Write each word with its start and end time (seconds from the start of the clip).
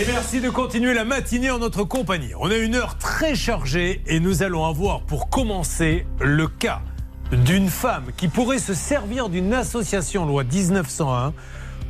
Et 0.00 0.06
merci 0.06 0.40
de 0.40 0.48
continuer 0.48 0.94
la 0.94 1.04
matinée 1.04 1.50
en 1.50 1.58
notre 1.58 1.82
compagnie. 1.82 2.30
On 2.38 2.52
a 2.52 2.56
une 2.56 2.76
heure 2.76 2.98
très 2.98 3.34
chargée 3.34 4.00
et 4.06 4.20
nous 4.20 4.44
allons 4.44 4.64
avoir 4.64 5.00
pour 5.00 5.28
commencer 5.28 6.06
le 6.20 6.46
cas 6.46 6.82
d'une 7.32 7.68
femme 7.68 8.04
qui 8.16 8.28
pourrait 8.28 8.60
se 8.60 8.74
servir 8.74 9.28
d'une 9.28 9.52
association 9.52 10.24
loi 10.24 10.44
1901 10.44 11.34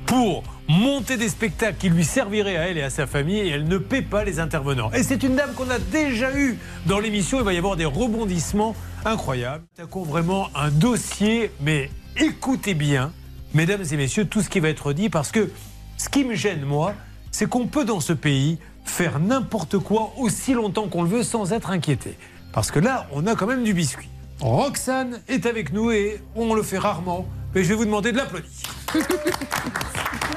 pour 0.07 0.43
monter 0.69 1.19
des 1.19 1.29
spectacles 1.29 1.77
qui 1.77 1.91
lui 1.91 2.03
serviraient 2.03 2.57
à 2.57 2.69
elle 2.69 2.79
et 2.79 2.83
à 2.83 2.89
sa 2.89 3.07
famille 3.07 3.41
et 3.41 3.51
elle 3.51 3.69
ne 3.69 3.77
paie 3.77 4.01
pas 4.01 4.25
les 4.25 4.41
intervenants. 4.41 4.91
Et 4.93 5.03
c'est 5.03 5.23
une 5.23 5.37
dame 5.37 5.53
qu'on 5.53 5.69
a 5.69 5.79
déjà 5.79 6.35
eue 6.35 6.57
dans 6.87 7.01
l'émission. 7.01 7.41
Il 7.41 7.45
va 7.45 7.53
y 7.53 7.59
avoir 7.59 7.77
des 7.77 7.85
rebondissements 7.85 8.75
incroyables. 9.05 9.65
Nous 9.79 10.05
vraiment 10.05 10.49
un 10.55 10.71
dossier, 10.71 11.51
mais 11.61 11.91
écoutez 12.17 12.73
bien, 12.73 13.13
mesdames 13.53 13.85
et 13.93 13.97
messieurs, 13.99 14.25
tout 14.25 14.41
ce 14.41 14.49
qui 14.49 14.61
va 14.61 14.71
être 14.71 14.95
dit 14.95 15.11
parce 15.11 15.31
que 15.31 15.51
ce 15.99 16.09
qui 16.09 16.25
me 16.25 16.35
gêne, 16.35 16.65
moi, 16.65 16.95
c'est 17.31 17.49
qu'on 17.49 17.67
peut 17.67 17.85
dans 17.85 18.01
ce 18.01 18.13
pays 18.13 18.59
faire 18.85 19.19
n'importe 19.19 19.79
quoi 19.79 20.13
aussi 20.17 20.55
longtemps 20.55 20.89
qu'on 20.89 21.03
le 21.03 21.09
veut 21.09 21.23
sans 21.23 21.53
être 21.53 21.71
inquiété. 21.71 22.17
Parce 22.53 22.71
que 22.71 22.79
là, 22.79 23.07
on 23.13 23.27
a 23.27 23.35
quand 23.35 23.47
même 23.47 23.65
du 23.65 23.75
biscuit. 23.75 24.09
Roxane 24.41 25.21
est 25.29 25.47
avec 25.47 25.73
nous 25.73 25.91
et 25.91 26.21
on 26.35 26.55
le 26.55 26.63
fait 26.63 26.79
rarement, 26.79 27.27
mais 27.55 27.65
je 27.65 27.69
vais 27.69 27.75
vous 27.75 27.85
demander 27.85 28.13
de 28.13 28.17
l'applaudir. 28.19 28.49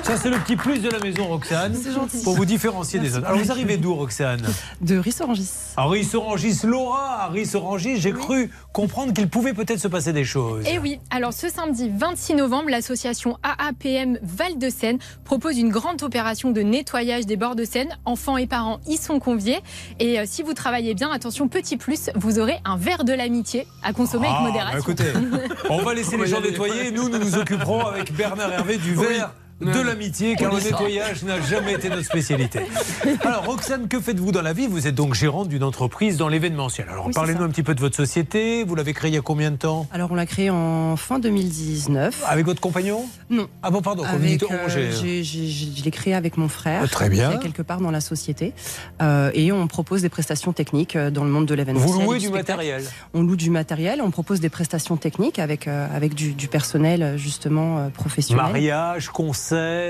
Ça, 0.03 0.17
c'est 0.17 0.29
le 0.31 0.37
petit 0.39 0.55
plus 0.55 0.79
de 0.79 0.89
la 0.89 0.99
maison, 0.99 1.27
Roxane. 1.27 1.75
C'est 1.75 1.93
gentil. 1.93 2.23
Pour 2.23 2.33
vous 2.35 2.43
différencier 2.43 2.99
des 2.99 3.15
autres. 3.17 3.27
Alors, 3.27 3.39
vous 3.39 3.51
arrivez 3.51 3.77
d'où, 3.77 3.93
Roxane? 3.93 4.41
De 4.81 4.97
Rissorangis. 4.97 5.47
À 5.77 5.87
Rissorangis, 5.87 6.57
Laura, 6.63 7.21
à 7.25 7.27
Rissorangis, 7.29 7.97
j'ai 8.01 8.11
cru 8.11 8.49
comprendre 8.73 9.13
qu'il 9.13 9.29
pouvait 9.29 9.53
peut-être 9.53 9.79
se 9.79 9.87
passer 9.87 10.11
des 10.11 10.25
choses. 10.25 10.65
Et 10.67 10.79
oui, 10.79 10.99
alors 11.11 11.33
ce 11.33 11.49
samedi 11.49 11.89
26 11.95 12.33
novembre, 12.33 12.69
l'association 12.69 13.37
AAPM 13.43 14.17
Val-de-Seine 14.23 14.97
propose 15.23 15.57
une 15.59 15.69
grande 15.69 16.01
opération 16.01 16.49
de 16.51 16.61
nettoyage 16.61 17.25
des 17.27 17.37
bords 17.37 17.55
de 17.55 17.63
Seine. 17.63 17.89
Enfants 18.03 18.37
et 18.37 18.47
parents 18.47 18.79
y 18.87 18.97
sont 18.97 19.19
conviés. 19.19 19.59
Et 19.99 20.19
euh, 20.19 20.23
si 20.25 20.41
vous 20.41 20.53
travaillez 20.53 20.95
bien, 20.95 21.11
attention, 21.11 21.47
petit 21.47 21.77
plus, 21.77 22.09
vous 22.15 22.39
aurez 22.39 22.57
un 22.65 22.75
verre 22.75 23.03
de 23.03 23.13
l'amitié 23.13 23.67
à 23.83 23.93
consommer 23.93 24.27
avec 24.27 24.39
Ah, 24.39 24.47
modération. 24.47 24.79
bah 24.79 24.79
écoutez, 24.79 25.59
on 25.69 25.83
va 25.83 25.93
laisser 25.93 26.17
les 26.17 26.25
gens 26.27 26.41
nettoyer. 26.41 26.91
Nous, 26.91 27.00
nous 27.09 27.17
nous 27.17 27.37
occuperons 27.37 27.85
avec 27.87 28.13
Bernard 28.13 28.51
Hervé 28.51 28.77
du 28.77 28.95
verre. 28.95 29.33
De 29.61 29.79
l'amitié, 29.81 30.35
car 30.35 30.53
le 30.53 30.59
nettoyage 30.59 31.23
n'a 31.23 31.39
jamais 31.41 31.73
été 31.73 31.89
notre 31.89 32.03
spécialité. 32.05 32.61
Alors, 33.23 33.45
Roxane, 33.45 33.87
que 33.87 33.99
faites-vous 33.99 34.31
dans 34.31 34.41
la 34.41 34.53
vie? 34.53 34.67
Vous 34.67 34.87
êtes 34.87 34.95
donc 34.95 35.13
gérante 35.13 35.49
d'une 35.49 35.63
entreprise 35.63 36.17
dans 36.17 36.27
l'événementiel. 36.27 36.87
Alors, 36.89 37.05
Oui, 37.07 37.13
parlez-nous 37.13 37.43
un 37.43 37.49
petit 37.49 37.61
peu 37.63 37.75
de 37.75 37.79
votre 37.79 37.95
société. 37.95 38.63
Vous 38.63 38.73
l'avez 38.75 38.93
créée 38.93 39.11
il 39.11 39.15
y 39.15 39.17
a 39.17 39.21
combien 39.21 39.51
de 39.51 39.57
temps? 39.57 39.87
Alors, 39.93 40.11
on 40.11 40.15
l'a 40.15 40.25
créé 40.25 40.49
en 40.49 40.95
fin 40.97 41.19
2019. 41.19 42.23
Avec 42.27 42.45
votre 42.45 42.59
compagnon? 42.61 43.05
Non. 43.29 43.47
Ah 43.61 43.69
bon, 43.71 43.81
pardon. 43.81 44.03
Avec, 44.03 44.41
euh, 44.43 44.47
j'ai- 44.67 45.23
j'ai- 45.23 45.47
je 45.47 45.83
l'ai 45.83 45.91
créé 45.91 46.13
avec 46.13 46.37
mon 46.37 46.47
frère. 46.47 46.81
Ah, 46.83 46.87
très 46.87 47.09
bien. 47.09 47.29
qui 47.29 47.35
est 47.35 47.39
quelque 47.39 47.61
part 47.61 47.79
dans 47.81 47.91
la 47.91 48.01
société. 48.01 48.53
Euh, 49.01 49.29
et 49.33 49.51
on 49.51 49.67
propose 49.67 50.01
des 50.01 50.09
prestations 50.09 50.53
techniques 50.53 50.95
euh, 50.95 51.11
dans 51.11 51.23
le 51.23 51.29
monde 51.29 51.45
de 51.45 51.53
l'événement. 51.53 51.81
Vous 51.81 52.01
louez 52.01 52.17
du 52.19 52.29
matériel? 52.29 52.83
On 53.13 53.21
loue 53.21 53.35
du 53.35 53.49
matériel, 53.49 54.01
on 54.03 54.11
propose 54.11 54.39
des 54.39 54.49
prestations 54.49 54.97
techniques 54.97 55.39
avec, 55.39 55.67
euh, 55.67 55.87
avec 55.95 56.15
du, 56.15 56.33
du 56.33 56.47
personnel 56.47 57.03
euh, 57.03 57.17
justement 57.17 57.77
euh, 57.79 57.89
professionnel. 57.89 58.43
Mariage, 58.43 59.09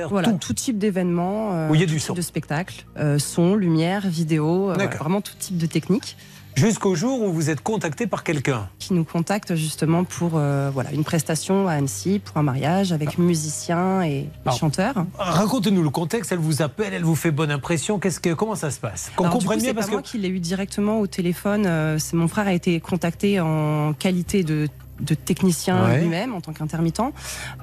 Voilà, 0.10 0.30
tout. 0.30 0.38
tout, 0.38 0.54
type 0.54 0.78
d'événement, 0.78 1.54
euh, 1.54 1.70
tout 1.70 1.76
du 1.76 1.86
type 1.86 2.00
son. 2.00 2.14
de 2.14 2.22
spectacle, 2.22 2.86
euh, 2.98 3.20
son, 3.20 3.56
lumière, 3.56 4.08
vidéo, 4.08 4.72
euh, 4.72 4.88
vraiment 5.00 5.22
tout 5.22 5.34
type 5.38 5.58
de 5.58 5.66
technique 5.66 6.18
Jusqu'au 6.56 6.96
jour 6.96 7.22
où 7.22 7.32
vous 7.32 7.50
êtes 7.50 7.62
contacté 7.62 8.08
par 8.08 8.24
quelqu'un. 8.24 8.68
qui 8.78 8.94
nous 8.94 9.06
contacte 9.06 9.56
justement 9.56 10.04
pour 10.04 10.32
euh, 10.36 10.70
voilà, 10.74 10.92
une 10.92 11.04
prestation 11.04 11.68
à 11.68 11.74
Annecy, 11.74 12.20
pour 12.20 12.38
un 12.38 12.44
mariage 12.44 12.92
avec 12.92 13.18
musiciens 13.18 14.04
et, 14.04 14.28
Alors, 14.46 14.58
chanteurs. 14.58 15.06
Racontez-nous 15.18 15.82
le 15.82 15.90
contexte. 15.90 16.32
Elle 16.32 16.40
vous 16.40 16.62
appelle, 16.62 16.94
elle 16.94 17.04
vous 17.04 17.16
fait 17.16 17.32
bonne 17.32 17.52
impression. 17.52 18.00
Qu'est-ce 18.00 18.20
que, 18.20 18.34
comment 18.34 18.56
ça 18.56 18.70
se 18.70 18.80
passe? 18.80 19.12
Qu'on 19.16 19.30
comprenne 19.30 19.62
bien 19.62 19.74
parce 19.74 19.86
pas 19.86 19.92
que. 19.92 19.96
moi 19.96 20.02
qui 20.02 20.18
l'ai 20.18 20.28
eu 20.28 20.40
directement 20.40 21.00
au 21.00 21.08
téléphone. 21.08 21.66
euh, 21.66 21.98
C'est 22.00 22.18
mon 22.18 22.28
frère 22.28 22.48
a 22.48 22.54
été 22.54 22.80
contacté 22.80 23.40
en 23.40 23.94
qualité 23.94 24.44
de 24.44 24.68
de 25.02 25.14
technicien 25.16 25.86
Ouais. 25.88 26.00
lui-même 26.02 26.34
en 26.34 26.42
tant 26.42 26.54
qu'intermittent. 26.54 27.02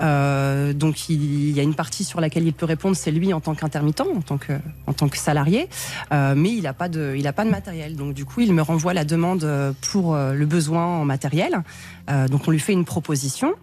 Euh, 0.01 0.73
donc 0.73 1.09
il, 1.09 1.49
il 1.51 1.57
y 1.57 1.61
a 1.61 1.63
une 1.63 1.75
partie 1.75 2.05
sur 2.05 2.21
laquelle 2.21 2.45
il 2.45 2.53
peut 2.53 2.67
répondre, 2.67 2.97
c'est 2.97 3.11
lui 3.11 3.33
en 3.33 3.41
tant 3.41 3.55
qu'intermittent, 3.55 4.01
en 4.17 4.21
tant 4.21 4.39
que 4.39 4.53
en 4.87 4.93
tant 4.93 5.09
que 5.09 5.17
salarié, 5.19 5.69
Euh, 6.13 6.35
mais 6.37 6.51
il 6.51 6.63
n'a 6.63 6.73
pas 6.73 6.89
de 6.89 7.15
il 7.17 7.27
a 7.27 7.33
pas 7.33 7.45
de 7.45 7.51
matériel. 7.51 7.97
Donc 7.97 8.15
du 8.15 8.25
coup 8.25 8.41
il 8.41 8.53
me 8.53 8.63
renvoie 8.63 8.95
la 8.95 9.05
demande 9.05 9.45
euh, 9.45 9.73
pour 9.91 10.17
le 10.17 10.47
besoin 10.47 10.85
en 10.87 11.05
matériel. 11.05 11.63
Euh, 12.11 12.29
donc 12.29 12.47
on 12.47 12.51
lui 12.51 12.61
fait 12.61 12.73
une 12.73 12.85
proposition 12.85 13.55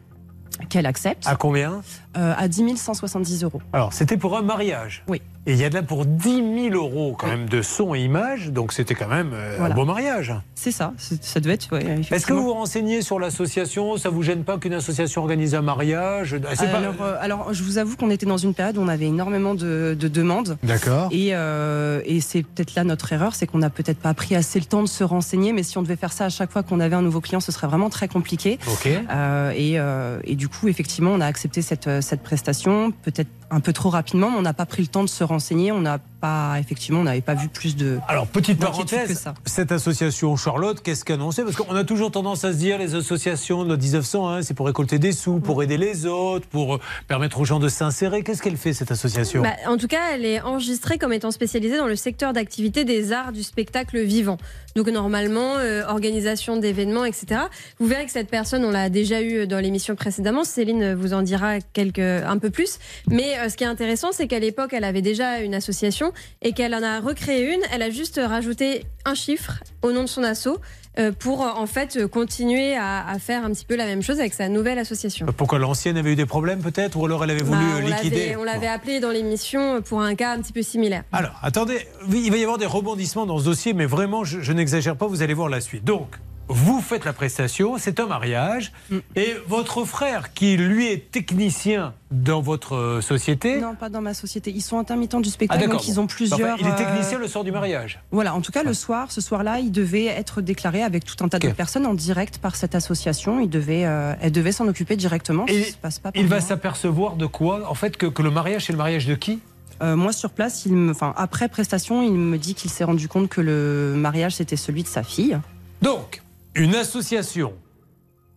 qu'elle 0.70 0.86
accepte 0.86 1.28
À 1.28 1.36
combien? 1.36 1.82
Euh, 2.18 2.34
à 2.38 2.48
10 2.48 2.78
170 2.78 3.44
euros. 3.44 3.62
Alors, 3.74 3.94
c'était 3.94 4.18
pour 4.18 4.38
un 4.38 4.42
mariage. 4.42 5.04
Oui. 5.08 5.22
Et 5.48 5.54
il 5.54 5.60
y 5.60 5.64
a 5.64 5.70
de 5.70 5.76
là 5.76 5.84
pour 5.84 6.06
10 6.08 6.70
000 6.72 6.76
euros 6.76 7.16
quand 7.20 7.28
même 7.28 7.48
de 7.48 7.62
son 7.62 7.94
et 7.94 8.00
images. 8.02 8.50
Donc, 8.52 8.74
c'était 8.74 8.96
quand 8.96 9.08
même 9.08 9.30
euh, 9.34 9.56
Voilà. 9.60 9.74
un 9.76 9.78
beau 9.78 9.86
mariage. 9.86 10.34
C'est 10.56 10.72
ça, 10.72 10.94
ça 10.98 11.40
devait 11.40 11.54
être. 11.54 11.72
ouais, 11.72 12.00
Est-ce 12.10 12.26
que 12.26 12.34
vous 12.34 12.44
vous 12.46 12.54
renseignez 12.54 13.04
sur 13.04 13.20
l'association? 13.20 13.98
Ça 13.98 14.10
vous 14.10 14.24
gêne 14.24 14.44
pas 14.44 14.58
qu'une 14.58 14.74
association 14.74 15.22
organise 15.22 15.54
un 15.54 15.62
mariage? 15.62 16.36
Pas- 16.40 16.64
alors, 16.78 16.96
euh, 17.02 17.16
alors, 17.22 17.54
je 17.54 17.62
vous 17.64 17.78
avoue 17.78 17.96
qu'on 17.96 18.10
était 18.10 18.26
dans 18.26 18.38
une 18.38 18.56
période 18.56 18.78
où 18.78 18.82
on 18.82 18.88
avait 18.88 19.06
énormément 19.06 19.54
de, 19.54 19.96
de 20.00 20.08
demandes. 20.08 20.58
D'accord. 20.64 21.10
Et, 21.12 21.30
euh, 21.36 22.02
et 22.06 22.22
c'est 22.22 22.42
peut-être 22.42 22.74
là 22.74 22.84
notre 22.84 23.14
erreur, 23.14 23.36
c'est 23.36 23.46
qu'on 23.46 23.60
n'a 23.60 23.70
peut-être 23.70 24.00
pas 24.00 24.16
pris 24.16 24.36
assez 24.36 24.58
le 24.60 24.66
temps 24.66 24.82
de 24.82 24.88
se 24.88 25.04
renseigner. 25.04 25.54
Mais 25.54 25.62
si 25.62 25.78
on 25.78 25.84
devait 25.84 25.96
faire 25.96 26.12
ça 26.14 26.26
à 26.26 26.30
chaque 26.30 26.52
fois 26.52 26.64
qu'on 26.64 26.80
avait 26.80 26.96
un 26.96 27.02
nouveau 27.04 27.22
client, 27.22 27.40
ce 27.40 27.52
serait 27.52 27.68
vraiment 27.68 27.90
très 27.92 28.08
compliqué. 28.08 28.58
Ok. 28.68 28.88
Euh, 29.12 29.52
et, 29.56 29.74
euh, 29.80 30.20
et 30.24 30.36
du 30.36 30.48
coup, 30.48 30.68
effectivement, 30.70 31.12
on 31.12 31.22
a 31.22 31.28
accepté 31.28 31.62
cette, 31.62 31.88
euh, 31.88 32.02
cette 32.06 32.22
prestation, 32.22 32.92
peut-être 32.92 33.30
un 33.52 33.60
peu 33.60 33.74
trop 33.74 33.90
rapidement, 33.90 34.32
mais 34.32 34.38
on 34.38 34.42
n'a 34.42 34.54
pas 34.54 34.66
pris 34.66 34.82
le 34.82 34.88
temps 34.88 35.04
de 35.04 35.10
se 35.10 35.24
renseigner. 35.24 35.72
On 35.72 35.82
n'a 35.82 36.00
pas, 36.20 36.58
effectivement, 36.60 37.02
on 37.02 37.04
n'avait 37.04 37.22
pas 37.22 37.36
vu 37.36 37.48
plus 37.48 37.76
de. 37.76 38.00
Alors, 38.08 38.28
petite 38.28 38.60
que 38.60 38.66
parenthèse, 38.66 39.20
ça. 39.20 39.34
cette 39.46 39.72
association 39.72 40.36
Charlotte, 40.36 40.82
qu'est-ce 40.82 41.06
qu'elle 41.06 41.16
annonçait? 41.16 41.44
Parce 41.44 41.56
qu'on 41.56 41.76
a 41.76 41.84
toujours 41.84 42.12
tendance 42.12 42.44
à 42.44 42.54
se 42.54 42.58
dire, 42.58 42.78
les 42.78 42.96
associations 42.96 43.64
de 43.64 43.76
1901, 43.76 44.42
c'est 44.42 44.54
pour 44.54 44.66
récolter 44.66 45.00
des 45.00 45.12
sous, 45.12 45.40
pour 45.40 45.62
aider 45.62 45.78
les 45.78 46.06
autres, 46.06 46.48
pour 46.48 46.76
euh, 46.76 46.80
permettre 47.08 47.40
aux 47.40 47.46
gens 47.46 47.60
de 47.60 47.70
s'insérer. 47.70 48.24
Qu'est-ce 48.24 48.42
qu'elle 48.42 48.58
fait, 48.58 48.74
cette 48.74 48.92
association? 48.92 49.42
Bah, 49.44 49.56
en 49.68 49.78
tout 49.78 49.88
cas, 49.88 50.14
elle 50.14 50.26
est 50.26 50.42
enregistrée 50.42 50.98
comme 50.98 51.14
étant 51.14 51.32
spécialisée 51.32 51.78
dans 51.78 51.88
le 51.88 51.96
secteur 51.96 52.34
d'activité 52.34 52.84
des 52.86 53.12
arts 53.12 53.32
du 53.32 53.44
spectacle 53.44 54.02
vivant. 54.02 54.38
Donc 54.76 54.90
normalement, 54.90 55.56
euh, 55.58 55.86
organisation 55.88 56.58
d'événements, 56.58 57.06
etc. 57.06 57.42
Vous 57.80 57.88
verrez 57.88 58.06
que 58.06 58.12
cette 58.12 58.30
personne, 58.30 58.66
on 58.66 58.72
l'a 58.72 58.90
déjà 58.90 59.22
eu 59.22 59.48
dans 59.48 59.60
l'émission 59.60 59.96
précédemment. 59.96 60.44
Céline 60.44 60.94
vous 60.94 61.14
en 61.14 61.22
dira 61.22 61.60
quelques, 61.62 62.00
un 62.00 62.38
peu 62.38 62.50
plus. 62.50 62.80
Mais 63.08 63.35
euh, 63.38 63.50
ce 63.50 63.56
qui 63.58 63.64
est 63.64 63.68
intéressant, 63.68 64.12
c'est 64.12 64.28
qu'à 64.28 64.40
l'époque, 64.40 64.72
elle 64.74 64.84
avait 64.84 65.02
déjà 65.02 65.40
une 65.40 65.54
association 65.54 66.12
et 66.42 66.54
qu'elle 66.54 66.74
en 66.76 66.84
a 66.84 67.00
recréé 67.00 67.54
une. 67.54 67.62
Elle 67.72 67.82
a 67.82 67.90
juste 67.90 68.20
rajouté 68.24 68.86
un 69.06 69.14
chiffre 69.16 69.54
au 69.82 69.92
nom 69.92 70.02
de 70.04 70.08
son 70.08 70.24
asso 70.24 70.60
euh, 70.98 71.12
pour 71.12 71.44
euh, 71.46 71.50
en 71.50 71.66
fait 71.68 72.08
continuer 72.08 72.76
à, 72.76 73.08
à 73.08 73.20
faire 73.20 73.44
un 73.46 73.52
petit 73.52 73.66
peu 73.66 73.76
la 73.76 73.86
même 73.86 74.02
chose 74.02 74.20
avec 74.20 74.34
sa 74.34 74.50
nouvelle 74.50 74.80
association. 74.80 75.26
Pourquoi 75.38 75.60
l'ancienne 75.60 75.98
avait 75.98 76.14
eu 76.14 76.16
des 76.16 76.26
problèmes 76.26 76.62
peut-être 76.62 76.98
Ou 76.98 77.06
alors 77.06 77.24
elle 77.24 77.32
avait 77.32 77.44
voulu 77.44 77.60
Bah, 77.60 77.82
on 77.84 77.88
liquider 77.88 78.36
on 78.38 78.44
l'avait 78.44 78.68
appelé 78.68 79.00
dans 79.00 79.12
l'émission 79.12 79.82
pour 79.82 80.02
un 80.02 80.16
cas 80.16 80.34
un 80.34 80.42
petit 80.42 80.54
peu 80.54 80.62
similaire. 80.62 81.04
Alors, 81.12 81.38
attendez, 81.42 81.88
il 82.12 82.32
va 82.32 82.38
y 82.38 82.44
avoir 82.44 82.58
des 82.58 82.66
rebondissements 82.66 83.26
dans 83.26 83.40
ce 83.40 83.46
dossier, 83.46 83.74
mais 83.74 83.86
vraiment, 83.86 84.24
je, 84.24 84.40
je 84.42 84.52
n'exagère 84.54 84.96
pas, 84.96 85.08
vous 85.08 85.22
allez 85.22 85.34
voir 85.34 85.50
la 85.50 85.62
suite. 85.62 85.84
Donc, 85.84 86.08
vous 86.48 86.82
faites 86.82 87.06
la 87.06 87.14
prestation, 87.14 87.78
c'est 87.78 88.00
un 88.00 88.06
mariage, 88.06 88.72
Mm. 88.90 88.98
et 89.16 89.36
votre 89.48 89.84
frère, 89.86 90.34
qui 90.34 90.58
lui 90.58 90.88
est 90.88 91.12
technicien 91.12 91.94
dans 92.12 92.42
votre 92.42 92.76
euh, 92.76 93.02
société, 93.02 93.60
Non, 93.60 93.76
pas 93.76 93.90
dans 93.90 94.02
ma 94.02 94.14
société. 94.14 94.52
Ils 94.52 94.62
sont 94.62 94.78
intermittents 94.78 95.20
du 95.20 95.30
ah 95.30 95.32
spectacle, 95.32 95.62
d'accord, 95.62 95.80
donc 95.80 95.88
ils 95.88 96.00
ont 96.00 96.08
plusieurs. 96.08 96.40
Enfin, 96.40 96.56
il 96.60 96.68
est 96.68 96.72
euh, 96.72 96.76
technicien 96.76 97.18
le 97.18 97.28
soir 97.28 97.44
du 97.44 97.52
mariage. 97.52 98.00
Voilà, 98.12 98.36
en 98.36 98.42
tout 98.42 98.52
cas, 98.52 98.64
le 98.64 98.74
soir, 98.74 99.12
ce 99.12 99.22
soir-là, 99.22 99.60
il 99.60 99.72
devait 99.72 100.06
être 100.06 100.42
déclaré 100.42 100.84
avec 100.84 101.04
tout 101.06 101.24
un 101.24 101.28
tas 101.28 101.40
d'autres 101.40 101.56
personnes 101.56 101.86
en 101.86 101.94
direct 101.94 102.38
par 102.38 102.56
cette 102.56 102.76
association. 102.76 103.40
Il 103.40 103.50
devait, 103.50 103.86
euh, 103.86 104.14
elle 104.22 104.32
devait 104.32 104.52
s'en 104.52 104.68
occuper 104.68 104.96
directement. 104.96 105.46
Et 105.48 105.64
ça 105.64 105.72
se 105.72 105.78
passe 105.78 106.00
pas 106.00 106.12
Il 106.16 106.28
va 106.28 106.42
s'apercevoir 106.42 107.16
de 107.16 107.26
quoi 107.26 107.70
En 107.70 107.76
fait, 107.76 107.98
que, 107.98 108.06
que 108.06 108.22
le 108.22 108.32
mariage, 108.32 108.66
c'est 108.66 108.74
le 108.74 108.78
mariage 108.78 109.06
de 109.08 109.16
qui? 109.16 109.40
Euh, 109.82 109.96
moi, 109.96 110.14
sur 110.14 110.30
place, 110.30 110.66
il 110.66 110.74
me, 110.74 110.92
enfin, 110.92 111.14
après 111.18 111.50
prestation, 111.50 112.02
il 112.02 112.14
me 112.14 112.38
dit 112.38 112.56
qu'il 112.56 112.72
s'est 112.72 112.86
rendu 112.86 113.08
compte 113.08 113.28
que 113.30 113.42
le 113.42 113.94
mariage, 113.98 114.36
c'était 114.36 114.56
celui 114.56 114.84
de 114.84 114.88
sa 114.88 115.04
fille. 115.04 115.38
Donc, 115.82 116.22
une 116.56 116.74
association 116.74 117.54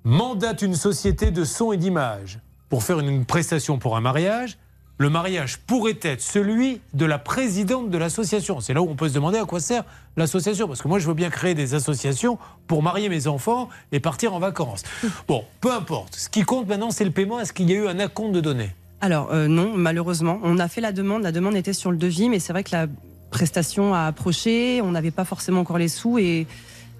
mandate 0.02 0.62
une 0.62 0.74
société 0.74 1.30
de 1.30 1.44
son 1.44 1.72
et 1.72 1.76
d'image 1.76 2.40
pour 2.68 2.82
faire 2.82 2.98
une 2.98 3.24
prestation 3.24 3.78
pour 3.78 3.96
un 3.96 4.00
mariage. 4.00 4.58
Le 5.00 5.08
mariage 5.08 5.58
pourrait 5.58 5.98
être 6.02 6.20
celui 6.20 6.80
de 6.92 7.04
la 7.04 7.18
présidente 7.18 7.88
de 7.90 7.98
l'association. 7.98 8.60
C'est 8.60 8.74
là 8.74 8.82
où 8.82 8.88
on 8.88 8.96
peut 8.96 9.08
se 9.08 9.14
demander 9.14 9.38
à 9.38 9.44
quoi 9.44 9.60
sert 9.60 9.84
l'association. 10.16 10.66
Parce 10.66 10.82
que 10.82 10.88
moi, 10.88 10.98
je 10.98 11.06
veux 11.06 11.14
bien 11.14 11.30
créer 11.30 11.54
des 11.54 11.74
associations 11.74 12.36
pour 12.66 12.82
marier 12.82 13.08
mes 13.08 13.28
enfants 13.28 13.68
et 13.92 14.00
partir 14.00 14.34
en 14.34 14.40
vacances. 14.40 14.82
Bon, 15.28 15.44
peu 15.60 15.72
importe. 15.72 16.16
Ce 16.16 16.28
qui 16.28 16.42
compte 16.42 16.66
maintenant, 16.66 16.90
c'est 16.90 17.04
le 17.04 17.12
paiement. 17.12 17.38
Est-ce 17.38 17.52
qu'il 17.52 17.70
y 17.70 17.74
a 17.74 17.76
eu 17.76 17.86
un 17.86 18.00
acompte 18.00 18.32
de 18.32 18.40
données? 18.40 18.70
Alors, 19.00 19.30
euh, 19.30 19.46
non, 19.46 19.72
malheureusement. 19.76 20.40
On 20.42 20.58
a 20.58 20.66
fait 20.66 20.80
la 20.80 20.90
demande. 20.90 21.22
La 21.22 21.30
demande 21.30 21.54
était 21.54 21.72
sur 21.72 21.92
le 21.92 21.96
devis, 21.96 22.28
mais 22.28 22.40
c'est 22.40 22.52
vrai 22.52 22.64
que 22.64 22.72
la 22.72 22.88
prestation 23.30 23.94
a 23.94 24.06
approché. 24.06 24.82
On 24.82 24.90
n'avait 24.90 25.12
pas 25.12 25.24
forcément 25.24 25.60
encore 25.60 25.78
les 25.78 25.88
sous 25.88 26.18
et 26.18 26.48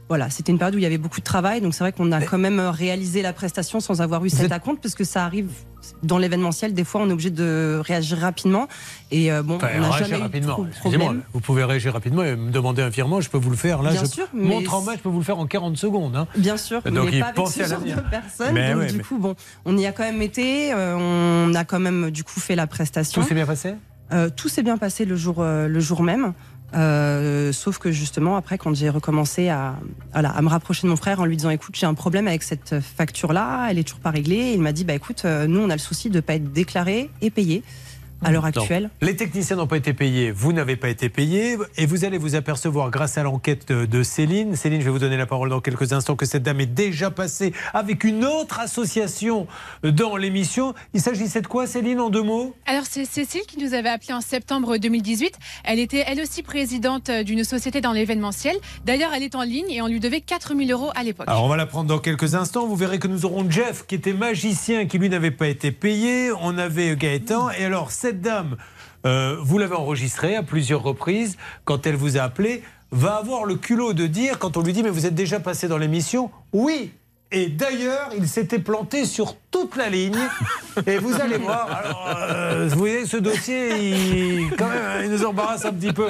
Voilà, 0.09 0.31
c'était 0.31 0.53
une 0.53 0.59
période 0.59 0.75
où 0.75 0.79
il 0.79 0.83
y 0.83 0.87
avait 0.87 0.97
beaucoup 0.97 1.21
de 1.21 1.25
travail, 1.25 1.61
donc 1.61 1.75
c'est 1.75 1.85
vrai 1.85 1.93
qu'on 1.93 2.13
a 2.13 2.23
quand 2.23 2.39
même 2.39 2.61
réalisé 2.61 3.21
la 3.21 3.35
prestation 3.35 3.79
sans 3.79 4.01
avoir 4.01 4.25
eu 4.25 4.31
cet 4.31 4.51
acompte, 4.53 4.81
parce 4.83 4.95
que 4.95 5.05
ça 5.05 5.25
arrive 5.25 5.51
dans 6.03 6.17
l'événementiel. 6.17 6.73
Des 6.73 6.85
fois, 6.85 7.03
on 7.03 7.11
est 7.11 7.13
obligé 7.13 7.31
de 7.31 7.79
réagir 7.85 8.17
rapidement. 8.19 8.69
Et 9.11 9.31
euh, 9.31 9.43
bon, 9.43 9.57
Enfin, 9.57 9.69
on 9.77 9.81
n'a 9.81 9.91
jamais 9.93 10.19
eu 10.19 10.23
rapidement. 10.23 10.59
de 10.63 10.69
Excusez-moi, 10.69 11.05
problème. 11.07 11.25
vous 11.35 11.41
pouvez 11.41 11.65
réagir 11.65 11.93
rapidement 11.93 12.25
et 12.25 12.37
me 12.37 12.51
demander 12.51 12.81
un 12.83 12.89
virement, 12.89 13.21
je 13.21 13.29
peux 13.29 13.37
vous 13.39 13.51
le 13.51 13.57
faire. 13.57 13.83
Là, 13.83 13.91
Bien 13.93 14.01
je 14.05 14.07
sûr, 14.07 14.27
mais 14.33 14.45
montre 14.49 14.73
en 14.75 14.81
main, 14.83 14.93
je 14.97 15.01
peux 15.01 15.09
vous 15.11 15.19
le 15.19 15.25
faire 15.25 15.39
en 15.39 15.47
40 15.47 15.77
secondes. 15.77 16.17
hein. 16.17 16.27
Bien 16.37 16.57
sûr, 16.57 16.81
Donc, 16.83 17.11
mais 17.13 17.21
pas 17.21 17.27
avec 17.27 17.47
ce 17.49 17.65
genre 17.65 17.81
de 17.81 18.01
personnes. 18.11 18.55
Mais 18.55 18.73
donc 18.73 18.81
ouais, 18.83 18.87
du 18.87 18.97
mais- 18.97 19.03
coup, 19.03 19.19
bon, 19.19 19.35
on 19.67 19.77
y 19.77 19.85
a 19.87 19.93
quand 19.93 20.05
même 20.05 20.23
été. 20.23 20.73
euh, 20.73 20.97
on 20.99 21.55
a 21.55 21.65
quand 21.65 21.81
même 21.81 22.11
du 22.11 22.25
coup 22.25 22.41
fait 22.41 22.57
la 22.57 22.67
prestation. 22.67 23.21
Tout 23.21 23.29
s'est 23.29 23.35
bien 23.35 23.47
passé? 23.47 23.75
Euh, 24.11 24.31
tout 24.35 24.49
s'est 24.49 24.63
bien 24.63 24.79
passé 24.79 25.05
le 25.05 25.17
jour, 25.17 25.37
euh, 25.41 25.69
le 25.69 25.81
jour 25.81 26.03
même. 26.03 26.33
Euh, 26.75 27.53
sauf 27.53 27.79
que 27.79 27.91
justement, 27.91 28.37
après, 28.37 28.59
quand 28.59 28.75
j'ai 28.75 28.91
recommencé 28.91 29.49
à, 29.49 29.77
voilà, 30.13 30.31
à 30.31 30.43
me 30.43 30.49
rapprocher 30.49 30.87
de 30.87 30.91
mon 30.91 30.97
frère 30.97 31.21
en 31.21 31.25
lui 31.25 31.37
disant 31.37 31.51
Écoute, 31.51 31.75
j'ai 31.77 31.87
un 31.87 31.95
problème 31.95 32.29
avec 32.29 32.43
cette 32.43 32.81
facture-là, 32.81 33.69
elle 33.71 33.79
est 33.79 33.85
toujours 33.85 34.01
pas 34.01 34.11
réglée. 34.11 34.53
il 34.55 34.61
m'a 34.61 34.73
dit 34.73 34.85
Bah 34.85 34.95
écoute, 34.95 35.23
euh, 35.25 35.47
nous, 35.47 35.61
on 35.61 35.71
a 35.71 35.75
le 35.75 35.81
souci 35.81 36.11
de 36.11 36.17
ne 36.17 36.21
pas 36.21 36.35
être 36.35 36.53
déclaré 36.53 37.11
et 37.23 37.31
payé 37.31 37.63
à 38.23 38.31
l'heure 38.31 38.45
actuelle. 38.45 38.91
Les 39.01 39.17
techniciens 39.17 39.57
n'ont 39.57 39.67
pas 39.67 39.77
été 39.77 39.93
payés, 39.93 40.31
vous 40.31 40.53
n'avez 40.53 40.77
pas 40.77 40.89
été 40.89 41.09
payés, 41.09 41.57
et 41.77 41.87
vous 41.87 42.05
allez 42.05 42.19
vous 42.19 42.35
apercevoir 42.35 42.91
grâce 42.91 43.19
à 43.19 43.23
l'enquête 43.23 43.69
de, 43.69 43.87
de 43.87 44.03
Céline, 44.03 44.57
Céline, 44.57 44.81
je 44.81 44.85
vais 44.85 44.91
vous 44.91 44.99
donner 44.99 45.17
la 45.17 45.27
parole 45.27 45.51
dans 45.51 45.61
quelques 45.61 45.93
instants, 45.93 46.17
que 46.17 46.27
cette 46.27 46.43
dame 46.43 46.61
est 46.61 46.67
déjà 46.67 47.11
passée 47.11 47.53
avec 47.75 48.05
une 48.05 48.25
autre 48.25 48.61
association 48.61 49.47
dans 49.83 50.17
l'émission. 50.17 50.75
Il 50.95 51.01
s'agissait 51.01 51.43
de 51.43 51.47
quoi, 51.47 51.67
Céline, 51.67 52.01
en 52.01 52.11
deux 52.11 52.23
mots? 52.23 52.55
Alors 52.67 52.85
c'est 52.89 53.05
Cécile 53.05 53.43
qui 53.47 53.63
nous 53.63 53.75
avait 53.75 53.89
appelé 53.89 54.13
en 54.13 54.21
septembre 54.21 54.79
2018. 54.79 55.35
Elle 55.65 55.79
était 55.79 56.05
elle 56.07 56.21
aussi 56.21 56.43
présidente 56.43 57.09
euh, 57.11 57.23
d'une 57.23 57.45
société 57.45 57.81
dans 57.81 57.93
l'événementiel. 57.93 58.57
D'ailleurs, 58.85 59.13
elle 59.15 59.23
est 59.23 59.35
en 59.35 59.43
ligne 59.43 59.71
et 59.71 59.83
on 59.83 59.87
lui 59.87 60.01
devait 60.01 60.21
4000 60.21 60.71
euros 60.73 60.91
à 60.95 61.03
l'époque. 61.03 61.27
Alors 61.29 61.45
on 61.45 61.49
va 61.49 61.57
la 61.57 61.67
prendre 61.67 61.89
dans 61.89 61.99
quelques 61.99 62.35
instants. 62.35 62.67
Vous 62.67 62.77
verrez 62.77 62.99
que 62.99 63.09
nous 63.09 63.25
aurons 63.25 63.49
Jeff 63.51 63.87
qui 63.87 63.95
était 63.95 64.13
magicien, 64.13 64.87
qui 64.87 64.99
lui 64.99 65.09
n'avait 65.09 65.31
pas 65.31 65.49
été 65.49 65.73
payé. 65.73 66.31
On 66.41 66.59
avait 66.59 66.97
Gaëtan. 66.97 67.51
Et 67.51 67.65
alors 67.65 67.91
cette 67.91 68.08
dame, 68.13 68.57
euh, 69.07 69.37
vous 69.41 69.59
l'avez 69.59 69.75
enregistrée 69.75 70.37
à 70.37 70.43
plusieurs 70.43 70.83
reprises 70.83 71.37
quand 71.65 71.87
elle 71.87 71.97
vous 71.97 72.17
a 72.17 72.23
appelé, 72.23 72.63
va 72.91 73.17
avoir 73.17 73.45
le 73.45 73.57
culot 73.57 73.93
de 73.93 74.07
dire 74.07 74.39
quand 74.39 74.57
on 74.57 74.63
lui 74.63 74.73
dit 74.73 74.83
mais 74.83 74.91
vous 74.91 75.07
êtes 75.07 75.15
déjà 75.15 75.41
passé 75.41 75.69
dans 75.69 75.79
l'émission, 75.79 76.31
oui. 76.53 76.93
Et 77.31 77.49
d'ailleurs, 77.49 78.11
il 78.17 78.27
s'était 78.27 78.59
planté 78.59 79.05
sur 79.05 79.37
toute 79.51 79.77
la 79.77 79.91
ligne. 79.91 80.17
Et 80.87 80.97
vous 80.97 81.21
allez 81.21 81.37
voir. 81.37 81.71
Alors, 81.71 82.09
euh, 82.09 82.69
vous 82.71 82.79
voyez, 82.79 83.05
ce 83.05 83.19
dossier, 83.19 83.91
il, 83.91 84.51
quand 84.57 84.69
même, 84.69 85.05
il 85.05 85.11
nous 85.11 85.27
embarrasse 85.27 85.67
un 85.67 85.73
petit 85.73 85.93
peu. 85.93 86.09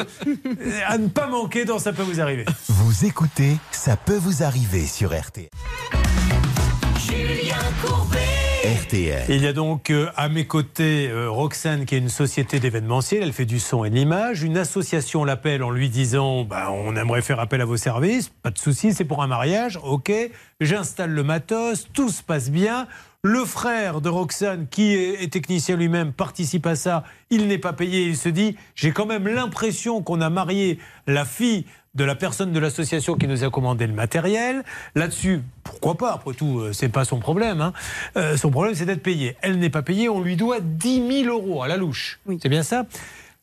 À 0.87 0.97
ne 0.97 1.09
pas 1.09 1.27
manquer 1.27 1.65
dans 1.65 1.81
Ça 1.81 1.93
peut 1.93 2.03
vous 2.03 2.21
arriver. 2.21 2.45
Vous 2.69 3.05
écoutez 3.05 3.56
Ça 3.73 3.97
peut 3.97 4.17
vous 4.17 4.45
arriver 4.45 4.87
sur 4.87 5.12
Il 9.29 9.43
y 9.43 9.47
a 9.47 9.53
donc 9.53 9.91
euh, 9.91 10.11
à 10.17 10.29
mes 10.29 10.47
côtés 10.47 11.09
euh, 11.09 11.31
Roxane 11.31 11.85
qui 11.85 11.94
est 11.94 11.99
une 11.99 12.09
société 12.09 12.61
d'événementiel, 12.61 13.23
elle 13.23 13.32
fait 13.32 13.44
du 13.44 13.61
son 13.61 13.85
et 13.85 13.91
de 13.91 13.94
l'image. 13.94 14.43
Une 14.43 14.59
association 14.59 15.25
l'appelle 15.25 15.62
en 15.62 15.70
lui 15.70 15.88
disant 15.88 16.44
bah, 16.44 16.70
on 16.70 16.97
aimerait 16.97 17.23
faire 17.23 17.41
appel 17.41 17.61
à 17.61 17.65
vos 17.65 17.76
services, 17.76 18.29
pas 18.29 18.50
de 18.50 18.59
souci, 18.59 18.93
c'est 18.93 19.05
pour 19.05 19.23
un 19.23 19.26
mariage, 19.26 19.79
ok. 19.82 20.12
J'installe 20.61 21.11
le 21.11 21.23
matos, 21.23 21.88
tout 21.93 22.09
se 22.09 22.23
passe 22.23 22.50
bien. 22.50 22.87
Le 23.23 23.44
frère 23.44 24.00
de 24.00 24.09
Roxane, 24.09 24.67
qui 24.69 24.94
est 24.94 25.32
technicien 25.32 25.76
lui-même, 25.76 26.12
participe 26.12 26.67
à 26.67 26.76
ça. 26.76 27.05
Il 27.31 27.49
n'est 27.49 27.59
pas 27.59 27.73
payé. 27.73 28.05
Il 28.05 28.17
se 28.17 28.29
dit 28.29 28.56
j'ai 28.75 28.93
quand 28.93 29.06
même 29.06 29.26
l'impression 29.26 30.03
qu'on 30.03 30.21
a 30.21 30.31
marié 30.31 30.79
la 31.06 31.25
fille 31.25 31.64
de 31.99 32.05
la 32.05 32.15
personne 32.15 32.53
de 32.53 32.59
l'association 32.61 33.17
qui 33.17 33.27
nous 33.27 33.45
a 33.45 33.50
commandé 33.50 33.87
le 33.87 33.93
matériel. 33.93 34.62
Là-dessus, 34.95 35.43
pourquoi 35.65 35.97
pas? 35.97 36.12
Après 36.12 36.33
tout, 36.33 36.61
euh, 36.61 36.73
c'est 36.73 36.89
pas 36.89 37.05
son 37.05 37.19
problème. 37.19 37.61
hein. 37.61 37.73
Euh, 38.17 38.37
son 38.39 38.50
problème, 38.50 38.75
c'est 38.75 38.87
d'être 38.87 39.03
payé. 39.03 39.37
Elle 39.43 39.59
n'est 39.59 39.69
pas 39.69 39.83
payée. 39.83 40.09
On 40.09 40.21
lui 40.23 40.37
doit 40.37 40.61
10 40.61 41.25
000 41.25 41.35
euros 41.37 41.62
à 41.62 41.69
la 41.69 41.77
louche. 41.77 42.21
Oui. 42.27 42.39
C'est 42.41 42.49
bien 42.49 42.62
ça? 42.62 42.87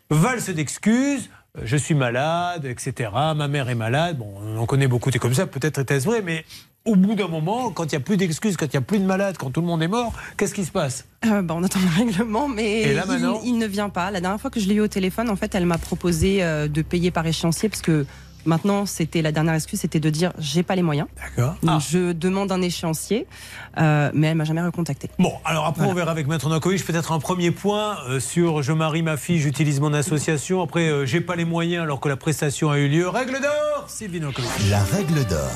Valse 0.10 0.50
d'excuses. 0.50 1.30
euh, 1.58 1.62
Je 1.66 1.76
suis 1.78 1.96
malade, 1.96 2.66
etc. 2.66 3.10
Ma 3.36 3.48
mère 3.48 3.70
est 3.70 3.76
malade. 3.76 4.18
Bon, 4.18 4.34
on 4.42 4.58
en 4.58 4.66
connaît 4.66 4.88
beaucoup 4.88 5.12
des 5.12 5.20
comme 5.20 5.34
ça. 5.34 5.46
Peut-être 5.48 5.80
était-ce 5.80 6.06
vrai, 6.06 6.22
mais 6.24 6.46
au 6.86 6.96
bout 6.96 7.16
d'un 7.16 7.28
moment, 7.28 7.72
quand 7.72 7.86
il 7.86 7.96
n'y 7.96 8.02
a 8.02 8.06
plus 8.06 8.16
d'excuses, 8.16 8.56
quand 8.58 8.68
il 8.68 8.78
n'y 8.78 8.78
a 8.78 8.82
plus 8.82 9.00
de 9.00 9.06
malades, 9.06 9.38
quand 9.38 9.50
tout 9.50 9.60
le 9.62 9.68
monde 9.68 9.82
est 9.84 9.88
mort, 9.88 10.14
qu'est-ce 10.38 10.54
qui 10.54 10.64
se 10.64 10.72
passe? 10.72 11.06
Euh, 11.26 11.42
bah, 11.42 11.56
on 11.58 11.64
attend 11.64 11.80
le 11.80 11.90
règlement, 12.06 12.48
mais 12.48 12.94
là, 12.94 13.04
il, 13.10 13.50
il 13.50 13.58
ne 13.58 13.66
vient 13.66 13.90
pas. 13.90 14.12
La 14.12 14.22
dernière 14.22 14.40
fois 14.40 14.52
que 14.52 14.60
je 14.62 14.68
l'ai 14.70 14.76
eu 14.76 14.82
au 14.82 14.88
téléphone, 14.88 15.30
en 15.32 15.36
fait, 15.36 15.56
elle 15.56 15.66
m'a 15.66 15.80
proposé 15.80 16.42
de 16.70 16.82
payer 16.84 17.10
par 17.12 17.26
échéancier 17.26 17.68
parce 17.70 17.82
que 17.82 18.06
maintenant, 18.46 18.86
c'était 18.86 19.22
la 19.22 19.32
dernière 19.32 19.54
excuse, 19.54 19.80
c'était 19.80 20.00
de 20.00 20.10
dire 20.10 20.32
j'ai 20.38 20.64
pas 20.64 20.76
les 20.76 20.82
moyens. 20.82 21.08
D'accord. 21.18 21.56
Ah. 21.68 21.80
je 21.80 22.12
demande 22.12 22.52
un 22.52 22.62
échéancier, 22.62 23.28
euh, 23.78 24.12
mais 24.14 24.28
elle 24.28 24.36
m'a 24.36 24.44
jamais 24.44 24.62
recontacté. 24.62 25.10
Bon, 25.20 25.34
alors 25.44 25.66
après, 25.66 25.86
on 25.86 25.94
verra 25.94 26.12
avec 26.12 26.28
Maître 26.28 26.50
Nankovic 26.50 26.86
peut-être 26.86 27.12
un 27.12 27.20
premier 27.20 27.52
point 27.52 27.98
euh, 28.08 28.20
sur 28.20 28.62
je 28.62 28.74
marie 28.74 29.02
ma 29.02 29.18
fille, 29.18 29.40
j'utilise 29.40 29.80
mon 29.80 29.94
association. 29.94 30.62
Après, 30.62 30.88
euh, 30.88 31.06
j'ai 31.06 31.22
pas 31.22 31.36
les 31.36 31.46
moyens 31.46 31.84
alors 31.84 32.00
que 32.00 32.10
la 32.10 32.18
prestation 32.18 32.70
a 32.70 32.78
eu 32.78 32.88
lieu. 32.88 33.08
Règle 33.10 33.40
d'or, 33.42 33.86
Sylvie 33.88 34.20
Nankovic. 34.20 34.50
La 34.70 34.84
règle 34.84 35.26
d'or. 35.26 35.52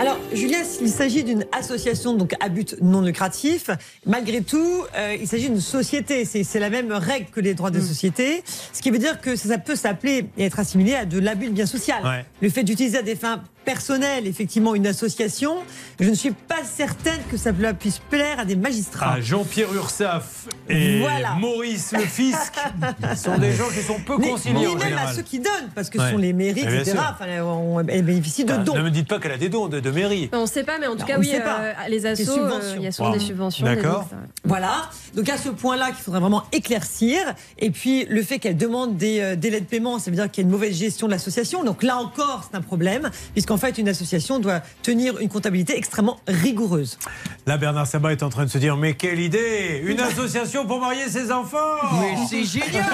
Alors, 0.00 0.16
Julien, 0.32 0.62
s'il 0.62 0.88
s'agit 0.88 1.24
d'une 1.24 1.44
association 1.50 2.14
donc 2.14 2.34
à 2.38 2.48
but 2.48 2.76
non 2.80 3.00
lucratif, 3.00 3.70
malgré 4.06 4.42
tout, 4.42 4.84
euh, 4.96 5.16
il 5.20 5.26
s'agit 5.26 5.48
d'une 5.48 5.60
société. 5.60 6.24
C'est 6.24 6.60
la 6.60 6.70
même 6.70 6.92
règle 6.92 7.26
que 7.30 7.40
les 7.40 7.54
droits 7.54 7.72
de 7.72 7.80
société, 7.80 8.44
ce 8.72 8.80
qui 8.80 8.90
veut 8.90 8.98
dire 8.98 9.20
que 9.20 9.34
ça, 9.34 9.48
ça 9.48 9.58
peut 9.58 9.74
s'appeler 9.74 10.26
et 10.36 10.44
être 10.44 10.60
assimilé 10.60 10.94
à 10.94 11.04
de 11.04 11.18
l'abus 11.18 11.46
de 11.46 11.52
bien 11.52 11.66
social. 11.66 12.04
Ouais. 12.04 12.24
Le 12.40 12.48
fait 12.48 12.62
d'utiliser 12.62 12.98
à 12.98 13.02
des 13.02 13.16
fins 13.16 13.42
personnelles, 13.64 14.26
effectivement, 14.26 14.74
une 14.74 14.86
association, 14.86 15.56
je 16.00 16.08
ne 16.08 16.14
suis 16.14 16.30
pas 16.32 16.64
certaine 16.64 17.20
que 17.30 17.36
ça 17.36 17.52
puisse 17.78 17.98
plaire 17.98 18.40
à 18.40 18.44
des 18.44 18.56
magistrats. 18.56 19.14
Ah, 19.16 19.20
Jean-Pierre 19.20 19.72
Ursaf 19.74 20.46
et 20.68 21.00
Voilà. 21.00 21.34
Maurice 21.34 21.92
Le 21.92 22.00
Fisc 22.00 22.52
sont 23.16 23.38
des 23.38 23.52
gens 23.52 23.68
qui 23.68 23.82
sont 23.82 23.98
peu 24.00 24.16
conciliants 24.18 24.74
ni 24.76 24.84
même 24.84 24.98
à 24.98 25.12
ceux 25.12 25.22
qui 25.22 25.38
donnent, 25.38 25.70
parce 25.74 25.90
que 25.90 25.98
Ouais. 25.98 26.06
ce 26.06 26.10
sont 26.12 26.18
les 26.18 26.32
mairies, 26.32 26.64
bien 26.64 26.70
etc. 26.80 26.92
sûr. 26.92 27.14
Enfin, 27.14 27.26
on, 27.42 27.80
elles 27.86 28.04
bénéficient 28.04 28.44
de 28.44 28.52
Ah, 28.52 28.58
dons. 28.58 28.74
ne 28.76 28.82
me 28.82 28.90
dites 28.90 29.08
pas 29.08 29.18
qu'elle 29.18 29.32
a 29.32 29.36
des 29.38 29.48
dons 29.48 29.68
de, 29.68 29.80
de 29.80 29.90
mairie. 29.90 30.28
On 30.32 30.42
ne 30.42 30.46
sait 30.46 30.64
pas, 30.64 30.78
mais 30.78 30.86
en 30.86 30.92
tout 30.92 31.00
Non, 31.00 31.06
cas, 31.06 31.18
oui, 31.18 31.30
euh, 31.34 31.72
les 31.88 32.06
assos, 32.06 32.38
euh, 32.38 32.74
il 32.76 32.82
y 32.82 32.86
a 32.86 32.92
souvent 32.92 33.08
Wow. 33.10 33.14
des 33.14 33.20
subventions. 33.24 33.64
D'accord. 33.66 34.08
Voilà. 34.44 34.88
Donc 35.14 35.28
à 35.28 35.36
ce 35.36 35.48
point-là 35.48 35.86
qu'il 35.86 35.96
faudrait 35.96 36.20
vraiment 36.20 36.44
éclaircir. 36.52 37.18
Et 37.58 37.70
puis 37.70 38.04
le 38.08 38.22
fait 38.22 38.38
qu'elle 38.38 38.56
demande 38.56 38.96
des 38.96 39.20
euh, 39.20 39.36
délais 39.36 39.60
de 39.60 39.66
paiement, 39.66 39.98
ça 39.98 40.10
veut 40.10 40.16
dire 40.16 40.30
qu'il 40.30 40.42
y 40.42 40.46
a 40.46 40.48
une 40.48 40.52
mauvaise 40.52 40.76
gestion 40.76 41.06
de 41.06 41.12
l'association. 41.12 41.64
Donc 41.64 41.82
là 41.82 41.96
encore, 41.96 42.48
c'est 42.50 42.56
un 42.56 42.60
problème, 42.62 43.10
puisqu'en 43.48 43.66
fait 43.66 43.78
une 43.78 43.88
association 43.88 44.40
doit 44.40 44.60
tenir 44.82 45.18
une 45.20 45.30
comptabilité 45.30 45.74
extrêmement 45.78 46.20
rigoureuse. 46.28 46.98
Là, 47.46 47.56
Bernard 47.56 47.86
Sabat 47.86 48.12
est 48.12 48.22
en 48.22 48.28
train 48.28 48.44
de 48.44 48.50
se 48.50 48.58
dire 48.58 48.76
Mais 48.76 48.92
quelle 48.92 49.20
idée 49.20 49.80
Une 49.86 50.00
association 50.00 50.66
pour 50.66 50.80
marier 50.80 51.08
ses 51.08 51.32
enfants 51.32 51.56
Mais 51.98 52.14
c'est 52.28 52.44
génial 52.44 52.84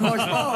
Franchement, 0.00 0.54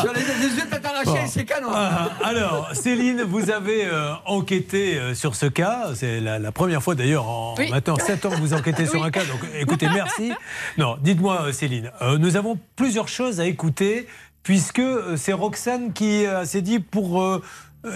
sur 0.00 0.12
les 0.12 0.20
18 0.48 0.72
à 0.72 0.78
t'arracher, 0.78 1.26
c'est 1.26 1.44
canon 1.44 1.70
Ah, 1.74 2.10
alors, 2.22 2.70
Céline, 2.72 3.22
vous 3.22 3.50
avez 3.50 3.84
euh, 3.86 4.12
enquêté 4.26 4.96
euh, 4.96 5.12
sur 5.12 5.34
ce 5.34 5.46
cas. 5.46 5.88
C'est 5.96 6.20
la, 6.20 6.38
la 6.38 6.52
première 6.52 6.80
fois 6.82 6.94
d'ailleurs 6.94 7.28
en 7.28 7.56
Oui. 7.58 7.70
maintenant 7.72 7.96
7 7.96 8.26
ans 8.26 8.30
que 8.30 8.36
vous 8.36 8.54
enquêtez 8.54 8.86
sur 8.86 9.02
un 9.02 9.10
cas. 9.10 9.24
Donc 9.24 9.40
écoutez, 9.58 9.88
merci. 9.92 10.32
Non, 10.76 10.96
dites-moi, 11.00 11.46
euh, 11.46 11.52
Céline, 11.52 11.90
euh, 12.00 12.16
nous 12.16 12.36
avons 12.36 12.56
plusieurs 12.76 13.08
choses 13.08 13.40
à 13.40 13.46
écouter 13.46 14.06
puisque 14.44 14.82
c'est 15.16 15.32
Roxane 15.32 15.92
qui 15.92 16.24
euh, 16.24 16.44
s'est 16.44 16.62
dit 16.62 16.78
pour 16.78 17.20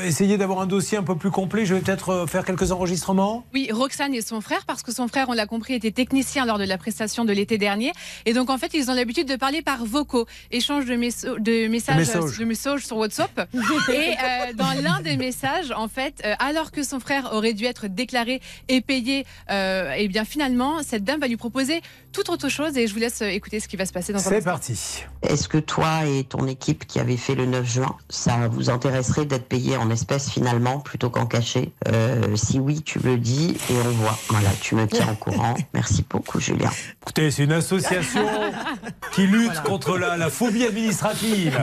essayer 0.04 0.38
d'avoir 0.38 0.60
un 0.60 0.66
dossier 0.66 0.98
un 0.98 1.02
peu 1.02 1.16
plus 1.16 1.30
complet, 1.30 1.64
je 1.66 1.74
vais 1.74 1.80
peut-être 1.80 2.10
euh, 2.10 2.26
faire 2.26 2.44
quelques 2.44 2.72
enregistrements. 2.72 3.44
Oui, 3.54 3.68
Roxane 3.72 4.14
et 4.14 4.22
son 4.22 4.40
frère, 4.40 4.64
parce 4.66 4.82
que 4.82 4.92
son 4.92 5.08
frère, 5.08 5.28
on 5.28 5.32
l'a 5.32 5.46
compris, 5.46 5.74
était 5.74 5.90
technicien 5.90 6.44
lors 6.46 6.58
de 6.58 6.64
la 6.64 6.78
prestation 6.78 7.24
de 7.24 7.32
l'été 7.32 7.58
dernier. 7.58 7.92
Et 8.26 8.32
donc, 8.32 8.50
en 8.50 8.58
fait, 8.58 8.72
ils 8.74 8.90
ont 8.90 8.94
l'habitude 8.94 9.28
de 9.28 9.36
parler 9.36 9.62
par 9.62 9.84
vocaux, 9.84 10.26
échange 10.50 10.86
de, 10.86 10.94
messo- 10.96 11.38
de 11.38 11.68
messages, 11.68 12.08
de 12.38 12.44
messages 12.44 12.86
sur 12.86 12.96
WhatsApp. 12.96 13.48
et 13.92 13.92
euh, 13.92 14.52
dans 14.54 14.72
l'un 14.82 15.00
des 15.00 15.16
messages, 15.16 15.72
en 15.76 15.88
fait, 15.88 16.22
euh, 16.24 16.34
alors 16.38 16.70
que 16.70 16.82
son 16.82 17.00
frère 17.00 17.30
aurait 17.32 17.54
dû 17.54 17.64
être 17.64 17.86
déclaré 17.88 18.40
et 18.68 18.80
payé, 18.80 19.24
euh, 19.50 19.92
et 19.92 20.08
bien 20.08 20.24
finalement, 20.24 20.82
cette 20.82 21.04
dame 21.04 21.20
va 21.20 21.26
lui 21.28 21.36
proposer 21.36 21.80
toute 22.12 22.28
autre 22.28 22.48
chose. 22.48 22.76
Et 22.76 22.86
je 22.86 22.94
vous 22.94 23.00
laisse 23.00 23.22
euh, 23.22 23.26
écouter 23.28 23.60
ce 23.60 23.68
qui 23.68 23.76
va 23.76 23.86
se 23.86 23.92
passer 23.92 24.12
dans 24.12 24.18
un 24.18 24.22
C'est 24.22 24.42
parti. 24.42 25.04
Est-ce 25.22 25.48
que 25.48 25.58
toi 25.58 26.04
et 26.06 26.24
ton 26.24 26.46
équipe 26.46 26.86
qui 26.86 27.00
avez 27.00 27.16
fait 27.16 27.34
le 27.34 27.46
9 27.46 27.64
juin, 27.66 27.96
ça 28.08 28.48
vous 28.48 28.70
intéresserait 28.70 29.24
d'être 29.24 29.48
payé 29.48 29.76
en 29.76 29.90
espèces 29.90 30.30
finalement 30.30 30.80
plutôt 30.80 31.10
qu'en 31.10 31.26
cachet? 31.26 31.72
Euh, 31.88 32.36
Si 32.36 32.58
oui, 32.58 32.82
tu 32.82 32.98
me 33.00 33.04
le 33.12 33.16
dis 33.18 33.56
et 33.70 33.74
on 33.86 33.90
voit. 33.90 34.18
Voilà, 34.28 34.50
tu 34.60 34.74
me 34.74 34.86
tiens 34.86 35.08
au 35.12 35.16
courant. 35.16 35.54
Merci 35.74 36.04
beaucoup, 36.08 36.40
Julien. 36.40 36.70
Écoutez, 37.02 37.30
c'est 37.30 37.44
une 37.44 37.52
association 37.52 38.26
qui 39.12 39.26
lutte 39.26 39.62
contre 39.62 39.98
la, 39.98 40.16
la 40.16 40.28
phobie 40.30 40.64
administrative. 40.64 41.60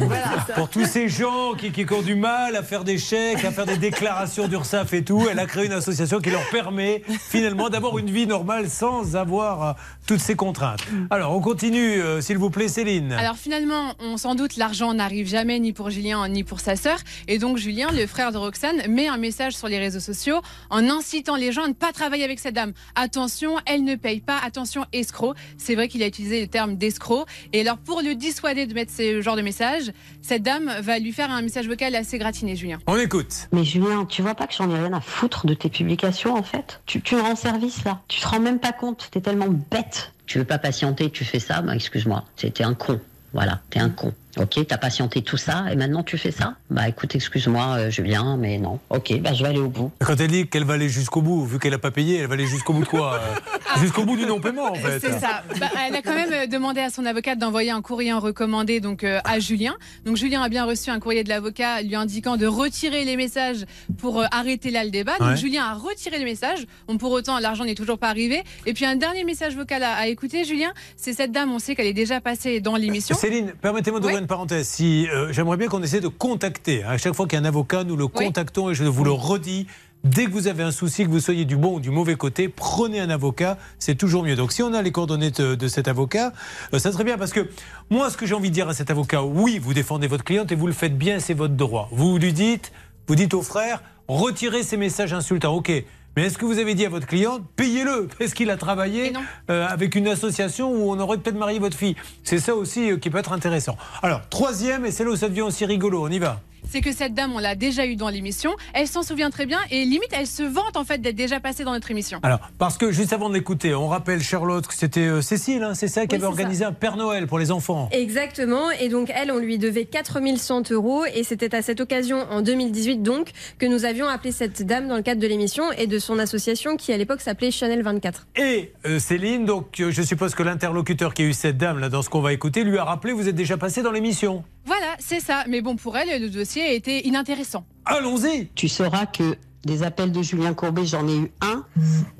Pour 0.55 0.69
tous 0.69 0.85
ces 0.85 1.09
gens 1.09 1.53
qui, 1.57 1.71
qui 1.71 1.85
ont 1.93 2.01
du 2.01 2.15
mal 2.15 2.55
à 2.55 2.63
faire 2.63 2.83
des 2.83 2.97
chèques, 2.97 3.43
à 3.45 3.51
faire 3.51 3.65
des 3.65 3.77
déclarations 3.77 4.47
d'URSSAF 4.47 4.93
et 4.93 5.03
tout, 5.03 5.27
elle 5.29 5.39
a 5.39 5.45
créé 5.45 5.65
une 5.65 5.73
association 5.73 6.19
qui 6.19 6.29
leur 6.31 6.47
permet 6.49 7.03
finalement 7.29 7.69
d'avoir 7.69 7.97
une 7.97 8.09
vie 8.09 8.27
normale 8.27 8.69
sans 8.69 9.15
avoir 9.15 9.63
euh, 9.63 9.73
toutes 10.07 10.19
ces 10.21 10.35
contraintes. 10.39 10.81
Alors, 11.11 11.35
on 11.35 11.41
continue, 11.41 12.01
euh, 12.01 12.21
s'il 12.21 12.39
vous 12.39 12.49
plaît, 12.49 12.69
Céline. 12.69 13.11
Alors 13.13 13.35
finalement, 13.35 13.93
on 13.99 14.17
s'en 14.17 14.33
doute, 14.33 14.57
l'argent 14.57 14.95
n'arrive 14.95 15.27
jamais 15.27 15.59
ni 15.59 15.73
pour 15.73 15.91
Julien 15.91 16.27
ni 16.27 16.43
pour 16.43 16.59
sa 16.59 16.75
sœur. 16.75 16.97
Et 17.27 17.37
donc 17.37 17.57
Julien, 17.57 17.91
le 17.91 17.99
le 17.99 18.07
frère 18.07 18.31
de 18.31 18.37
Roxane, 18.37 18.81
met 18.87 19.09
un 19.09 19.17
message 19.17 19.57
sur 19.57 19.67
les 19.67 19.77
réseaux 19.77 19.99
sociaux 19.99 20.41
en 20.69 20.89
incitant 20.89 21.35
les 21.35 21.51
gens 21.51 21.63
à 21.63 21.67
ne 21.67 21.73
pas 21.73 21.91
travailler 21.91 22.23
avec 22.23 22.39
cette 22.39 22.55
dame. 22.55 22.71
Attention, 22.95 23.57
elle 23.65 23.83
ne 23.83 23.95
paye 23.95 24.21
pas. 24.21 24.39
Attention, 24.41 24.85
escroc. 24.93 25.33
C'est 25.57 25.75
vrai 25.75 25.89
qu'il 25.89 26.01
a 26.01 26.07
utilisé 26.07 26.39
le 26.39 26.47
terme 26.47 26.77
d'escroc. 26.77 27.27
Et 27.51 27.59
alors, 27.59 27.77
pour 27.77 28.01
le 28.01 28.15
dissuader 28.15 28.67
de 28.67 28.73
mettre 28.73 28.93
ce 28.93 29.19
genre 29.21 29.35
de 29.35 29.41
message, 29.41 29.91
cette 30.21 30.43
dame 30.43 30.71
va 30.79 30.97
lui 30.97 31.11
faire 31.11 31.29
un 31.29 31.41
message 31.41 31.67
vocal 31.67 31.93
assez 31.93 32.17
gratiné, 32.17 32.55
Julien. 32.55 32.79
On 32.87 32.95
écoute. 32.97 33.49
Mais 33.51 33.65
Julien, 33.65 34.05
tu 34.05 34.21
vois 34.21 34.35
pas 34.35 34.47
que 34.47 34.53
j'en 34.53 34.69
ai 34.73 34.79
rien 34.79 34.93
à 34.93 35.01
foutre 35.01 35.45
de 35.45 35.53
tes 35.53 35.69
publications 35.69 36.35
en 36.35 36.43
fait? 36.43 36.79
Tu, 36.85 37.01
tu 37.01 37.15
me 37.15 37.21
rends 37.21 37.35
service 37.35 37.83
là. 37.83 38.01
Tu 38.07 38.21
te 38.21 38.27
rends 38.27 38.39
même 38.39 38.59
pas 38.59 38.71
compte. 38.71 39.09
T'es 39.11 39.19
tellement 39.19 39.49
bête. 39.49 40.13
Tu 40.29 40.37
veux 40.37 40.45
pas 40.45 40.59
patienter, 40.59 41.09
tu 41.09 41.25
fais 41.25 41.39
ça, 41.39 41.63
bah 41.63 41.73
excuse-moi. 41.73 42.23
C'était 42.35 42.63
un 42.63 42.75
con. 42.75 43.01
Voilà, 43.33 43.61
t'es 43.71 43.79
un 43.79 43.89
con. 43.89 44.13
Ok, 44.37 44.59
t'as 44.67 44.77
patienté 44.77 45.21
tout 45.23 45.37
ça 45.37 45.65
et 45.71 45.75
maintenant 45.75 46.03
tu 46.03 46.17
fais 46.17 46.31
ça 46.31 46.55
Bah 46.69 46.87
écoute, 46.87 47.15
excuse-moi, 47.15 47.75
euh, 47.77 47.89
Julien, 47.89 48.37
mais 48.37 48.59
non. 48.59 48.79
Ok, 48.91 49.19
bah 49.21 49.33
je 49.33 49.41
vais 49.43 49.49
aller 49.49 49.59
au 49.59 49.69
bout. 49.69 49.91
Quand 49.99 50.19
elle 50.19 50.27
dit 50.27 50.47
qu'elle 50.47 50.65
va 50.65 50.75
aller 50.75 50.87
jusqu'au 50.87 51.21
bout, 51.23 51.45
vu 51.45 51.57
qu'elle 51.57 51.71
n'a 51.71 51.79
pas 51.79 51.89
payé, 51.89 52.17
elle 52.19 52.27
va 52.27 52.35
aller 52.35 52.45
jusqu'au 52.45 52.73
bout 52.73 52.83
de 52.83 52.87
quoi 52.87 53.15
euh, 53.15 53.79
Jusqu'au 53.79 54.05
bout 54.05 54.15
du 54.17 54.25
non-paiement, 54.27 54.71
en 54.71 54.75
fait. 54.75 54.99
C'est 54.99 55.19
ça. 55.19 55.43
Bah, 55.59 55.67
elle 55.87 55.95
a 55.95 56.01
quand 56.03 56.13
même 56.13 56.31
euh, 56.31 56.45
demandé 56.47 56.79
à 56.79 56.89
son 56.91 57.05
avocate 57.05 57.39
d'envoyer 57.39 57.71
un 57.71 57.81
courrier 57.81 58.13
en 58.13 58.19
recommandé 58.19 58.79
donc, 58.79 59.03
euh, 59.03 59.19
à 59.25 59.39
Julien. 59.39 59.75
Donc 60.05 60.15
Julien 60.15 60.43
a 60.43 60.49
bien 60.49 60.65
reçu 60.65 60.91
un 60.91 60.99
courrier 60.99 61.23
de 61.23 61.29
l'avocat 61.29 61.81
lui 61.81 61.95
indiquant 61.95 62.37
de 62.37 62.45
retirer 62.45 63.05
les 63.05 63.15
messages 63.17 63.65
pour 63.97 64.19
euh, 64.21 64.25
arrêter 64.31 64.69
là 64.69 64.83
le 64.83 64.91
débat. 64.91 65.17
Donc 65.19 65.29
Ouais. 65.29 65.37
Julien 65.37 65.63
a 65.65 65.73
retiré 65.73 66.19
le 66.19 66.25
message. 66.25 66.65
Bon, 66.87 66.97
pour 66.97 67.11
autant, 67.11 67.39
l'argent 67.39 67.65
n'est 67.65 67.75
toujours 67.75 67.97
pas 67.97 68.09
arrivé. 68.09 68.43
Et 68.67 68.73
puis 68.73 68.85
un 68.85 68.95
dernier 68.95 69.23
message 69.23 69.55
vocal 69.55 69.81
à, 69.83 69.93
à 69.95 70.07
écouter, 70.07 70.43
Julien. 70.45 70.71
C'est 70.97 71.13
cette 71.13 71.31
dame, 71.31 71.51
on 71.51 71.59
sait 71.59 71.75
qu'elle 71.75 71.87
est 71.87 71.93
déjà 71.93 72.21
passée 72.21 72.59
dans 72.59 72.75
l'émission. 72.75 73.15
Céline, 73.15 73.53
permettez-moi 73.61 73.99
d'ouvrir 73.99 74.18
une 74.19 74.27
parenthèse. 74.27 74.67
Si, 74.67 75.07
euh, 75.09 75.31
J'aimerais 75.31 75.57
bien 75.57 75.67
qu'on 75.67 75.81
essaie 75.81 75.99
de 75.99 76.07
contacter. 76.07 76.83
À 76.83 76.97
chaque 76.97 77.13
fois 77.13 77.27
qu'il 77.27 77.39
y 77.39 77.41
a 77.41 77.43
un 77.43 77.47
avocat, 77.47 77.83
nous 77.83 77.95
le 77.95 78.07
contactons 78.07 78.69
et 78.69 78.75
je 78.75 78.83
vous 78.83 79.03
le 79.03 79.11
redis. 79.11 79.67
Dès 80.05 80.25
que 80.25 80.31
vous 80.31 80.47
avez 80.47 80.63
un 80.63 80.71
souci, 80.71 81.03
que 81.03 81.09
vous 81.09 81.19
soyez 81.19 81.43
du 81.43 81.57
bon 81.57 81.75
ou 81.75 81.79
du 81.81 81.89
mauvais 81.89 82.15
côté, 82.15 82.47
prenez 82.47 83.01
un 83.01 83.09
avocat, 83.09 83.57
c'est 83.79 83.95
toujours 83.95 84.23
mieux. 84.23 84.37
Donc 84.37 84.53
si 84.53 84.63
on 84.63 84.73
a 84.73 84.81
les 84.81 84.93
coordonnées 84.93 85.31
de, 85.31 85.55
de 85.55 85.67
cet 85.67 85.89
avocat, 85.89 86.31
euh, 86.73 86.79
ça 86.79 86.93
serait 86.93 87.03
bien 87.03 87.17
parce 87.17 87.33
que 87.33 87.49
moi, 87.89 88.09
ce 88.09 88.15
que 88.15 88.25
j'ai 88.25 88.33
envie 88.33 88.49
de 88.49 88.53
dire 88.53 88.69
à 88.69 88.73
cet 88.73 88.91
avocat, 88.91 89.23
oui, 89.23 89.59
vous 89.59 89.73
défendez 89.73 90.07
votre 90.07 90.23
cliente 90.23 90.53
et 90.53 90.55
vous 90.55 90.67
le 90.67 90.73
faites 90.73 90.97
bien, 90.97 91.19
c'est 91.19 91.33
votre 91.33 91.55
droit. 91.55 91.89
Vous 91.91 92.17
lui 92.17 92.31
dites, 92.31 92.71
vous 93.07 93.15
dites 93.15 93.33
au 93.33 93.41
frère, 93.41 93.81
retirez 94.07 94.63
ces 94.63 94.77
messages 94.77 95.13
insultants, 95.13 95.55
ok. 95.55 95.83
Mais 96.15 96.25
est-ce 96.25 96.37
que 96.37 96.45
vous 96.45 96.59
avez 96.59 96.75
dit 96.75 96.85
à 96.85 96.89
votre 96.89 97.07
cliente, 97.07 97.43
payez-le, 97.55 98.07
parce 98.17 98.33
qu'il 98.33 98.49
a 98.49 98.57
travaillé 98.57 99.13
euh, 99.49 99.67
avec 99.67 99.95
une 99.95 100.07
association 100.07 100.71
où 100.71 100.91
on 100.91 100.99
aurait 100.99 101.17
peut-être 101.17 101.37
marié 101.37 101.59
votre 101.59 101.77
fille 101.77 101.95
C'est 102.23 102.39
ça 102.39 102.55
aussi 102.55 102.91
euh, 102.91 102.97
qui 102.97 103.09
peut 103.09 103.19
être 103.19 103.31
intéressant. 103.31 103.77
Alors, 104.01 104.27
troisième, 104.29 104.85
et 104.85 104.91
c'est 104.91 105.03
là 105.03 105.11
où 105.11 105.15
ça 105.15 105.29
devient 105.29 105.41
aussi 105.41 105.65
rigolo, 105.65 106.03
on 106.03 106.09
y 106.09 106.19
va. 106.19 106.41
C'est 106.67 106.81
que 106.81 106.91
cette 106.91 107.13
dame, 107.13 107.31
on 107.33 107.39
l'a 107.39 107.55
déjà 107.55 107.85
eu 107.85 107.95
dans 107.95 108.09
l'émission. 108.09 108.51
Elle 108.73 108.87
s'en 108.87 109.03
souvient 109.03 109.29
très 109.29 109.45
bien 109.45 109.59
et 109.71 109.85
limite, 109.85 110.09
elle 110.11 110.27
se 110.27 110.43
vante 110.43 110.75
en 110.77 110.83
fait 110.83 110.99
d'être 110.99 111.15
déjà 111.15 111.39
passée 111.39 111.63
dans 111.63 111.71
notre 111.71 111.91
émission. 111.91 112.19
Alors, 112.23 112.39
parce 112.57 112.77
que 112.77 112.91
juste 112.91 113.13
avant 113.13 113.29
de 113.29 113.33
l'écouter, 113.33 113.73
on 113.73 113.87
rappelle 113.87 114.21
Charlotte 114.21 114.65
que 114.67 114.73
c'était 114.73 115.07
euh, 115.07 115.21
Cécile, 115.21 115.63
hein, 115.63 115.73
c'est 115.75 115.87
ça, 115.87 116.05
qui 116.05 116.15
Oui, 116.15 116.21
avait 116.21 116.27
organisé 116.27 116.65
un 116.65 116.73
Père 116.73 116.97
Noël 116.97 117.27
pour 117.27 117.39
les 117.39 117.51
enfants. 117.51 117.89
Exactement. 117.91 118.71
Et 118.71 118.89
donc, 118.89 119.11
elle, 119.15 119.31
on 119.31 119.39
lui 119.39 119.57
devait 119.57 119.85
4100 119.85 120.71
euros. 120.71 121.05
Et 121.13 121.23
c'était 121.23 121.55
à 121.55 121.61
cette 121.61 121.79
occasion, 121.79 122.25
en 122.29 122.41
2018, 122.41 123.03
donc, 123.03 123.31
que 123.57 123.65
nous 123.65 123.85
avions 123.85 124.07
appelé 124.07 124.31
cette 124.31 124.65
dame 124.65 124.87
dans 124.87 124.95
le 124.95 125.01
cadre 125.01 125.21
de 125.21 125.27
l'émission 125.27 125.71
et 125.77 125.87
de 125.87 125.99
son 125.99 126.19
association 126.19 126.77
qui, 126.77 126.93
à 126.93 126.97
l'époque, 126.97 127.21
s'appelait 127.21 127.51
Chanel 127.51 127.81
24. 127.81 128.27
Et 128.35 128.73
euh, 128.85 128.99
Céline, 128.99 129.45
donc 129.45 129.79
euh, 129.79 129.91
je 129.91 130.01
suppose 130.01 130.35
que 130.35 130.43
l'interlocuteur 130.43 131.13
qui 131.13 131.23
a 131.23 131.25
eu 131.25 131.33
cette 131.33 131.57
dame 131.57 131.79
là 131.79 131.89
dans 131.89 132.01
ce 132.01 132.09
qu'on 132.09 132.21
va 132.21 132.33
écouter 132.33 132.63
lui 132.63 132.77
a 132.77 132.83
rappelé 132.83 133.13
vous 133.13 133.27
êtes 133.27 133.35
déjà 133.35 133.57
passé 133.57 133.81
dans 133.81 133.91
l'émission. 133.91 134.43
Voilà, 134.65 134.95
c'est 134.99 135.19
ça. 135.19 135.43
Mais 135.47 135.61
bon, 135.61 135.75
pour 135.75 135.97
elle, 135.97 136.21
le 136.21 136.29
dossier 136.29 136.63
a 136.63 136.71
été 136.71 137.07
inintéressant. 137.07 137.65
Allons-y. 137.85 138.49
Tu 138.55 138.67
sauras 138.67 139.05
que 139.05 139.35
des 139.65 139.83
appels 139.83 140.11
de 140.11 140.21
Julien 140.21 140.53
Courbet, 140.53 140.85
j'en 140.85 141.07
ai 141.07 141.17
eu 141.17 141.31
un, 141.41 141.65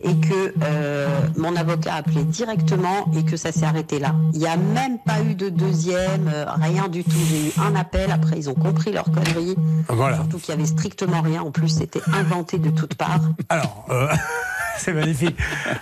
et 0.03 0.15
que 0.15 0.53
euh, 0.62 1.08
mon 1.38 1.55
avocat 1.55 1.93
a 1.93 1.98
appelé 1.98 2.24
directement 2.24 3.10
et 3.15 3.24
que 3.24 3.38
ça 3.38 3.51
s'est 3.51 3.65
arrêté 3.65 4.00
là. 4.00 4.13
Il 4.34 4.39
n'y 4.39 4.48
a 4.48 4.58
même 4.58 5.00
pas 5.00 5.22
eu 5.22 5.36
de 5.36 5.50
deuxième, 5.50 6.29
euh, 6.34 6.46
rien 6.62 6.88
du 6.89 7.03
tout. 7.03 7.17
J'ai 7.29 7.48
eu 7.48 7.51
un 7.58 7.75
appel, 7.75 8.12
après 8.12 8.38
ils 8.38 8.50
ont 8.50 8.55
compris 8.55 8.91
leur 8.91 9.05
connerie. 9.05 9.55
Voilà. 9.88 10.17
Surtout 10.17 10.38
qu'il 10.38 10.50
y 10.50 10.58
avait 10.58 10.65
strictement 10.65 11.22
rien. 11.22 11.41
En 11.41 11.51
plus, 11.51 11.69
c'était 11.69 12.01
inventé 12.13 12.58
de 12.58 12.69
toutes 12.72 12.96
parts. 12.96 13.22
Alors, 13.48 13.86
euh, 13.89 14.08
c'est 14.83 14.93
magnifique. 14.93 15.36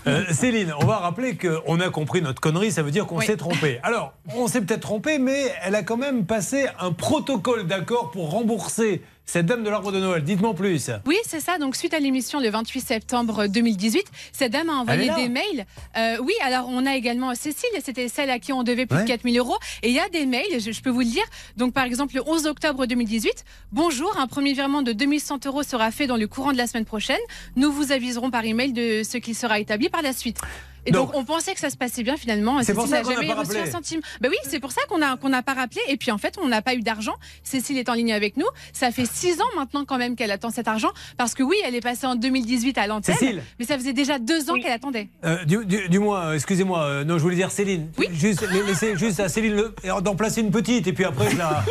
Euh, 0.07 0.25
Céline, 0.31 0.73
on 0.81 0.85
va 0.85 0.97
rappeler 0.97 1.37
qu'on 1.37 1.79
a 1.79 1.89
compris 1.89 2.21
notre 2.21 2.41
connerie, 2.41 2.71
ça 2.71 2.81
veut 2.81 2.91
dire 2.91 3.05
qu'on 3.05 3.21
s'est 3.21 3.37
trompé. 3.37 3.79
Alors, 3.83 4.13
on 4.35 4.47
s'est 4.47 4.61
peut-être 4.61 4.81
trompé, 4.81 5.19
mais 5.19 5.53
elle 5.63 5.75
a 5.75 5.83
quand 5.83 5.97
même 5.97 6.25
passé 6.25 6.67
un 6.79 6.91
protocole 6.91 7.67
d'accord 7.67 8.11
pour 8.11 8.31
rembourser 8.31 9.01
cette 9.29 9.45
dame 9.45 9.61
de 9.63 9.69
l'arbre 9.69 9.91
de 9.91 9.99
Noël. 9.99 10.23
Dites-moi 10.23 10.53
plus. 10.53 10.89
Oui, 11.05 11.17
c'est 11.27 11.41
ça. 11.41 11.57
Donc, 11.57 11.75
suite 11.75 11.93
à 11.93 11.99
l'émission 11.99 12.39
le 12.39 12.49
28 12.49 12.79
septembre 12.79 13.47
2018, 13.47 14.05
cette 14.31 14.53
dame 14.53 14.69
a 14.69 14.73
envoyé 14.75 15.11
des 15.15 15.27
mails. 15.27 15.65
Euh, 15.97 16.17
oui, 16.23 16.33
alors 16.43 16.67
on 16.69 16.85
a 16.85 16.95
également 16.95 17.35
Cécile, 17.35 17.67
c'était 17.83 18.07
celle 18.07 18.29
à 18.29 18.39
qui 18.39 18.53
on 18.53 18.63
devait 18.63 18.85
plus 18.85 18.95
Ouais. 18.97 19.03
de 19.03 19.07
4000 19.09 19.37
euros. 19.37 19.57
Et 19.83 19.89
il 19.89 19.93
y 19.93 19.99
a 19.99 20.07
des 20.09 20.25
mails, 20.25 20.59
je, 20.61 20.71
je 20.71 20.81
peux 20.81 20.89
vous 20.89 21.01
le 21.01 21.05
dire. 21.05 21.25
Donc, 21.57 21.73
par 21.73 21.83
exemple, 21.83 22.15
le 22.15 22.23
11 22.25 22.47
octobre 22.47 22.85
2018, 22.85 23.43
bonjour, 23.73 24.17
un 24.17 24.27
premier 24.27 24.53
virement 24.53 24.81
de 24.81 24.93
2100 24.93 25.39
euros 25.45 25.61
sera 25.63 25.91
fait 25.91 26.07
dans 26.07 26.15
le 26.17 26.27
courant 26.27 26.53
de 26.53 26.57
la 26.57 26.65
semaine 26.65 26.85
prochaine. 26.85 27.19
Nous 27.57 27.69
vous 27.71 27.91
aviserons 27.91 28.31
par 28.31 28.45
email 28.45 28.71
de 28.71 29.03
ce 29.03 29.17
qui 29.17 29.33
sera 29.33 29.59
établi 29.59 29.89
par 29.89 30.01
la 30.01 30.13
suite. 30.13 30.37
Et 30.87 30.91
donc, 30.91 31.11
Donc- 31.11 31.15
on 31.19 31.23
pensait 31.25 31.53
que 31.53 31.59
ça 31.59 31.69
se 31.69 31.77
passait 31.77 32.01
bien 32.03 32.17
finalement. 32.17 32.63
C'est 32.63 32.73
pour 32.73 32.87
ça 32.87 33.01
qu'on 33.01 33.09
n'a 33.09 33.15
jamais 33.15 33.27
pas 33.27 33.35
reçu 33.41 33.51
un 33.51 33.59
rappelé. 33.59 33.71
centime. 33.71 34.01
Ben 34.21 34.29
oui, 34.31 34.37
c'est 34.47 34.59
pour 34.59 34.71
ça 34.71 34.81
qu'on 34.89 35.01
a 35.01 35.17
qu'on 35.17 35.29
n'a 35.29 35.43
pas 35.43 35.53
rappelé. 35.53 35.81
Et 35.89 35.97
puis 35.97 36.11
en 36.11 36.17
fait, 36.17 36.35
on 36.41 36.47
n'a 36.47 36.61
pas 36.61 36.73
eu 36.73 36.81
d'argent. 36.81 37.13
Cécile 37.43 37.77
est 37.77 37.89
en 37.89 37.93
ligne 37.93 38.13
avec 38.13 38.37
nous. 38.37 38.45
Ça 38.73 38.91
fait 38.91 39.05
six 39.05 39.39
ans 39.41 39.55
maintenant 39.55 39.85
quand 39.85 39.97
même 39.97 40.15
qu'elle 40.15 40.31
attend 40.31 40.49
cet 40.49 40.67
argent. 40.67 40.89
Parce 41.17 41.33
que 41.33 41.43
oui, 41.43 41.55
elle 41.65 41.75
est 41.75 41.81
passée 41.81 42.07
en 42.07 42.15
2018 42.15 42.77
à 42.77 42.87
l'antenne. 42.87 43.15
Cécile. 43.15 43.43
Mais 43.59 43.65
ça 43.65 43.77
faisait 43.77 43.93
déjà 43.93 44.17
deux 44.17 44.49
ans 44.49 44.55
qu'elle 44.55 44.71
attendait. 44.71 45.09
Euh, 45.25 45.43
du, 45.45 45.65
du- 45.65 45.89
du 45.89 45.99
moins, 45.99 46.27
euh, 46.29 46.33
excusez-moi, 46.35 46.81
euh, 46.83 47.03
non, 47.03 47.17
je 47.17 47.23
voulais 47.23 47.35
dire 47.35 47.51
Céline. 47.51 47.89
Juste, 48.13 48.41
la- 48.41 48.63
laissez 48.63 48.95
juste 48.97 49.19
à 49.19 49.29
Céline 49.29 49.55
le- 49.55 50.01
d'en 50.01 50.15
placer 50.15 50.41
une 50.41 50.51
petite, 50.51 50.87
et 50.87 50.93
puis 50.93 51.03
après, 51.03 51.29
je 51.31 51.37
la, 51.37 51.63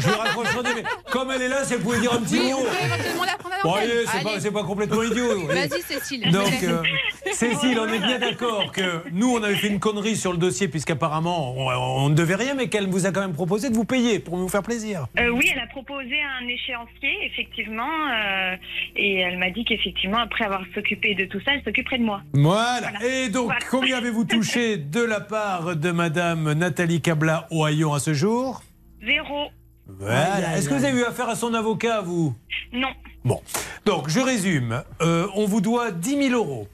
je 0.00 0.08
raccrocherai. 0.10 0.74
Mais 0.76 0.82
comme 1.10 1.30
elle 1.30 1.42
est 1.42 1.48
là, 1.48 1.64
si 1.64 1.74
elle 1.74 1.80
pouvait 1.80 2.00
dire 2.00 2.12
un 2.12 2.20
petit 2.20 2.38
Oui, 2.38 2.50
mot. 2.52 2.58
on 2.60 2.64
peut 2.64 2.84
éventuellement 2.84 3.24
la 3.24 3.36
prendre 3.36 3.54
à 3.54 3.62
Bon, 3.62 3.72
allez, 3.74 4.04
c'est 4.40 4.50
pas, 4.50 4.62
complètement 4.62 5.02
idiot. 5.02 5.46
Vas-y, 5.46 5.82
Cécile. 5.82 6.30
Donc, 6.30 6.52
euh, 6.62 6.82
Cécile, 7.32 7.78
on 7.80 7.88
est 7.92 7.98
bien 7.98 8.18
d'accord 8.18 8.57
que 8.72 9.02
nous, 9.12 9.34
on 9.34 9.42
avait 9.42 9.54
fait 9.54 9.68
une 9.68 9.80
connerie 9.80 10.16
sur 10.16 10.32
le 10.32 10.38
dossier, 10.38 10.68
puisqu'apparemment, 10.68 11.54
on, 11.56 12.04
on 12.04 12.08
ne 12.08 12.14
devait 12.14 12.34
rien, 12.34 12.54
mais 12.54 12.68
qu'elle 12.68 12.86
vous 12.88 13.06
a 13.06 13.12
quand 13.12 13.20
même 13.20 13.32
proposé 13.32 13.70
de 13.70 13.74
vous 13.74 13.84
payer 13.84 14.18
pour 14.18 14.36
nous 14.36 14.48
faire 14.48 14.62
plaisir. 14.62 15.06
Euh, 15.18 15.28
oui, 15.30 15.50
elle 15.52 15.60
a 15.60 15.66
proposé 15.66 16.16
un 16.40 16.46
échéancier, 16.46 17.24
effectivement, 17.24 17.88
euh, 18.10 18.56
et 18.96 19.18
elle 19.18 19.38
m'a 19.38 19.50
dit 19.50 19.64
qu'effectivement, 19.64 20.18
après 20.18 20.44
avoir 20.44 20.62
s'occupé 20.74 21.14
de 21.14 21.24
tout 21.24 21.40
ça, 21.44 21.52
elle 21.54 21.62
s'occuperait 21.64 21.98
de 21.98 22.04
moi. 22.04 22.22
Voilà. 22.32 22.92
Et 23.04 23.28
donc, 23.28 23.52
combien 23.70 23.98
avez-vous 23.98 24.24
touché 24.24 24.76
de 24.76 25.02
la 25.02 25.20
part 25.20 25.76
de 25.76 25.90
Madame 25.90 26.52
Nathalie 26.52 27.00
Cabla 27.00 27.46
Ohaillon 27.50 27.94
à 27.94 28.00
ce 28.00 28.14
jour? 28.14 28.62
Zéro. 29.04 29.48
Voilà. 29.86 30.56
Est-ce 30.56 30.68
que 30.68 30.74
vous 30.74 30.84
avez 30.84 30.98
eu 30.98 31.04
affaire 31.04 31.28
à 31.28 31.34
son 31.34 31.54
avocat, 31.54 32.02
vous? 32.02 32.34
Non. 32.72 32.88
Bon, 33.24 33.40
donc 33.84 34.08
je 34.08 34.20
résume. 34.20 34.82
Euh, 35.02 35.26
on 35.34 35.46
vous 35.46 35.60
doit 35.60 35.90
10 35.90 36.28
000 36.28 36.34
euros. 36.34 36.68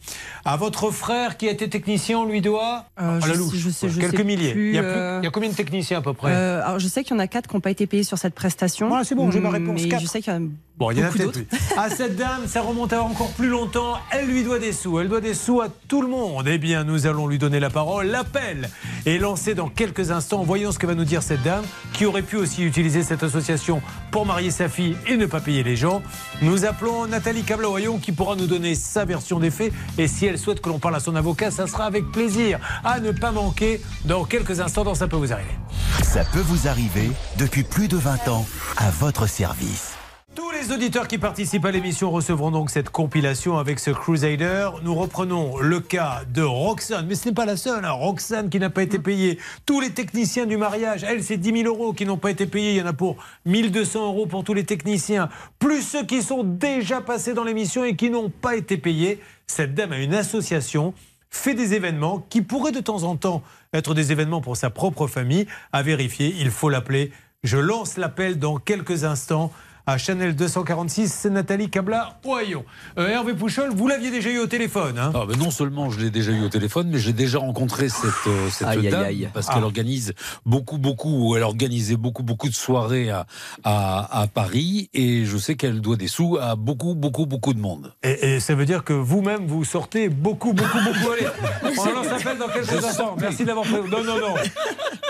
À 0.47 0.57
votre 0.57 0.91
frère 0.91 1.39
qui 1.39 1.49
a 1.49 1.53
été 1.53 1.71
technicien, 1.71 2.19
on 2.19 2.27
lui 2.27 2.43
doit 2.43 2.85
Euh, 3.01 3.19
à 3.21 3.27
la 3.27 3.33
je 3.33 3.39
louche, 3.39 3.53
sais- 3.53 3.59
je 3.59 3.71
sais- 3.71 3.87
quoi, 3.87 3.95
je 3.97 4.01
quelques 4.01 4.17
sais 4.19 4.25
milliers. 4.25 4.53
plus, 4.53 4.69
il, 4.71 4.75
y 4.75 4.79
a 4.79 4.83
plus- 4.83 4.91
euh, 4.91 5.19
il 5.23 5.25
y 5.25 5.27
a 5.27 5.31
combien 5.31 5.49
de 5.49 5.55
techniciens 5.55 5.99
à 5.99 6.03
peu 6.03 6.13
près 6.13 6.33
Euh, 6.33 6.63
alors 6.65 6.79
je 6.79 6.87
sais 6.87 7.03
qu'il 7.03 7.13
y 7.15 7.17
en 7.17 7.21
a 7.21 7.27
quatre 7.27 7.49
qui 7.49 7.55
n'ont 7.57 7.61
pas 7.61 7.71
été 7.71 7.87
payés 7.87 8.03
sur 8.05 8.19
cette 8.19 8.35
prestation. 8.35 8.89
Voilà, 8.89 9.05
c'est 9.05 9.15
bon, 9.15 9.31
j'ai 9.31 9.41
ma 9.41 9.49
réponse, 9.51 9.81
Mais 9.83 9.99
je 9.99 10.07
sais 10.07 10.21
qu'il 10.21 10.33
y 10.33 10.37
en 10.37 10.41
a 10.41 10.47
Bon, 10.77 10.91
il 10.91 10.99
y 10.99 11.05
en 11.05 11.07
a 11.07 11.11
peut-être 11.11 11.31
plus. 11.31 11.47
À 11.77 11.89
cette 11.89 12.17
dame, 12.17 12.49
ça 12.49 12.61
remonte 12.61 12.93
à 12.93 13.01
encore 13.05 13.31
plus 13.31 13.47
longtemps. 13.49 13.95
Elle 14.11 14.27
lui 14.27 14.43
doit 14.43 14.59
des 14.59 14.73
sous. 14.73 14.99
Elle 14.99 15.09
doit 15.09 15.21
des 15.21 15.33
sous 15.35 15.61
à 15.61 15.69
tout 15.87 16.03
le 16.03 16.09
monde. 16.09 16.49
Eh 16.49 16.59
bien, 16.59 16.83
nous 16.83 17.07
allons 17.07 17.29
lui 17.29 17.39
donner 17.39 17.61
la 17.61 17.71
parole. 17.71 18.07
L'appel 18.09 18.69
est 19.07 19.19
lancé 19.19 19.55
dans 19.55 19.69
quelques 19.69 20.11
instants. 20.11 20.43
Voyons 20.43 20.73
ce 20.73 20.81
que 20.81 20.87
va 20.89 20.97
nous 20.97 21.05
dire 21.05 21.23
cette 21.23 21.45
dame 21.45 21.63
qui 21.93 22.07
aurait 22.07 22.23
pu 22.23 22.35
aussi 22.35 22.65
utiliser 22.65 23.05
cette 23.05 23.23
association 23.23 23.81
pour 24.11 24.27
marier 24.27 24.51
sa 24.51 24.69
fille 24.69 24.97
et 25.07 25.17
ne 25.17 25.27
pas 25.27 25.39
payer 25.39 25.63
les 25.63 25.77
gens. 25.77 26.03
Nous 26.43 26.65
appelons 26.65 27.07
Nathalie 27.07 27.45
Cablaoyon 27.45 27.99
qui 27.99 28.11
pourra 28.11 28.35
nous 28.35 28.49
donner 28.49 28.75
sa 28.75 29.05
version 29.05 29.39
des 29.39 29.53
faits. 29.53 29.73
Et 29.97 30.09
si 30.09 30.27
elle 30.35 30.41
souhaite 30.41 30.61
que 30.61 30.69
l'on 30.69 30.81
parle 30.81 30.97
à 30.97 31.01
son 31.01 31.15
avocat, 31.15 31.53
ça 31.53 31.69
sera 31.69 31.85
avec 31.85 32.11
plaisir. 32.11 32.59
À 32.83 32.99
ne 32.99 33.13
pas 33.13 33.31
manquer 33.31 33.81
dans 34.05 34.25
quelques 34.25 34.59
instants 34.59 34.83
dans 34.83 34.97
Ça 34.97 35.07
peut 35.07 35.17
vous 35.17 35.33
arriver. 35.33 35.55
Ça 36.03 36.25
peut 36.25 36.41
vous 36.41 36.67
arriver 36.67 37.09
depuis 37.39 37.63
plus 37.63 37.87
de 37.87 37.97
20 37.97 38.29
ans 38.29 38.45
à 38.77 38.91
votre 38.91 39.29
service. 39.29 39.94
Tous 40.35 40.51
les 40.51 40.73
auditeurs 40.73 41.07
qui 41.07 41.19
participent 41.19 41.65
à 41.65 41.71
l'émission 41.71 42.11
recevront 42.11 42.51
donc 42.51 42.71
cette 42.71 42.91
compilation 42.91 43.57
avec 43.59 43.79
ce 43.79 43.91
Crusader. 43.91 44.71
Nous 44.83 44.95
reprenons 44.95 45.59
le 45.59 45.79
cas 45.79 46.23
de 46.33 46.43
Roxane, 46.43 47.07
mais 47.07 47.15
ce 47.15 47.29
n'est 47.29 47.35
pas 47.35 47.45
la 47.47 47.57
seule. 47.57 47.85
hein. 47.85 47.93
Roxane 47.93 48.51
qui 48.51 48.59
n'a 48.59 48.71
pas 48.71 48.83
été 48.83 48.99
payée. 48.99 49.39
Tous 49.65 49.81
les 49.81 49.91
techniciens 49.91 50.47
du 50.47 50.57
mariage, 50.57 51.05
elle, 51.05 51.23
c'est 51.23 51.37
10 51.37 51.63
000 51.63 51.69
euros 51.73 51.93
qui 51.93 52.05
n'ont 52.05 52.17
pas 52.17 52.31
été 52.33 52.47
payés. 52.47 52.73
Il 52.73 52.77
y 52.79 52.83
en 52.83 52.87
a 52.87 52.93
pour 52.93 53.17
1200 53.47 54.07
euros 54.07 54.27
pour 54.27 54.43
tous 54.43 54.55
les 54.55 54.65
techniciens, 54.65 55.29
plus 55.61 55.83
ceux 55.83 56.05
qui 56.05 56.21
sont 56.21 56.43
déjà 56.43 57.01
passés 57.01 57.35
dans 57.35 57.45
l'émission 57.45 57.85
et 57.85 57.95
qui 57.95 58.11
n'ont 58.11 58.31
pas 58.31 58.57
été 58.57 58.77
payés. 58.77 59.21
Cette 59.47 59.75
dame 59.75 59.93
a 59.93 59.99
une 59.99 60.15
association 60.15 60.95
fait 61.31 61.55
des 61.55 61.75
événements 61.75 62.25
qui 62.29 62.43
pourraient 62.43 62.73
de 62.73 62.81
temps 62.81 63.05
en 63.05 63.17
temps 63.17 63.43
être 63.73 63.95
des 63.95 64.11
événements 64.11 64.41
pour 64.41 64.57
sa 64.57 64.71
propre 64.71 65.07
famille. 65.07 65.47
À 65.73 65.83
vérifier, 65.83 66.35
il 66.41 66.51
faut 66.51 66.71
l'appeler. 66.71 67.13
Je 67.45 67.59
lance 67.59 67.97
l'appel 67.99 68.39
dans 68.39 68.57
quelques 68.57 69.05
instants 69.05 69.53
à 69.87 69.99
Chanel 69.99 70.35
246, 70.35 71.13
c'est 71.13 71.29
Nathalie 71.31 71.69
Cabla 71.69 72.19
Oyon. 72.25 72.65
Euh, 72.99 73.09
Hervé 73.09 73.35
Pouchol, 73.35 73.71
vous 73.75 73.87
l'aviez 73.87 74.11
déjà 74.11 74.31
eu 74.31 74.39
au 74.39 74.47
téléphone. 74.47 74.99
Hein? 74.99 75.13
Ah, 75.15 75.25
ben 75.29 75.37
non 75.37 75.51
seulement 75.51 75.91
je 75.91 76.01
l'ai 76.01 76.11
déjà 76.11 76.33
eu 76.33 76.43
au 76.43 76.49
téléphone, 76.49 76.89
mais 76.91 76.99
j'ai 76.99 77.13
déjà 77.13 77.39
rencontré 77.39 77.91
cette, 77.91 78.11
euh, 78.27 78.49
cette 78.51 78.67
Aïe, 78.67 78.79
aïe, 78.87 78.89
dame 78.91 79.05
aïe. 79.05 79.29
parce 79.35 79.49
Ah. 79.51 79.55
qu'elle 79.55 79.65
organise 79.65 80.15
beaucoup, 80.47 80.79
beaucoup, 80.79 81.11
ou 81.29 81.37
elle 81.37 81.43
organisait 81.43 81.97
beaucoup, 81.97 82.23
beaucoup 82.23 82.49
de 82.49 82.55
soirées 82.55 83.11
à, 83.11 83.27
à, 83.63 84.23
à 84.23 84.27
Paris 84.27 84.89
et 84.95 85.27
je 85.27 85.37
sais 85.37 85.55
qu'elle 85.55 85.83
doit 85.83 85.97
des 85.97 86.09
sous 86.09 86.39
à 86.41 86.57
beaucoup, 86.57 86.95
beaucoup, 86.95 87.27
beaucoup 87.27 87.53
de 87.53 87.61
monde. 87.61 87.93
et, 88.03 88.37
et 88.37 88.41
ça 88.41 88.55
veut 88.55 88.65
dire 88.65 88.85
que 88.85 88.95
vous-même, 88.95 89.47
vous 89.47 89.65
sortez 89.65 90.09
beaucoup, 90.09 90.55
beaucoup, 90.55 90.79
beaucoup. 90.79 91.13
Allez, 91.13 91.27
on 91.79 91.85
lance 91.93 92.07
dans 92.39 92.49
quelques 92.49 92.71
Je 92.71 92.77
instants. 92.87 93.17
Merci 93.21 93.45
d'avoir 93.45 93.67
pris. 93.67 93.75
Non, 93.91 94.03
non, 94.03 94.19
non. 94.19 94.35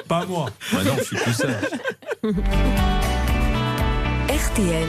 Pas 0.09 0.27
moi. 0.27 0.47
Bah 0.73 0.79
non, 0.85 0.93
je 0.99 1.05
suis 1.05 1.17
plus 1.17 1.33
sage. 1.33 1.55
RTL. 4.29 4.89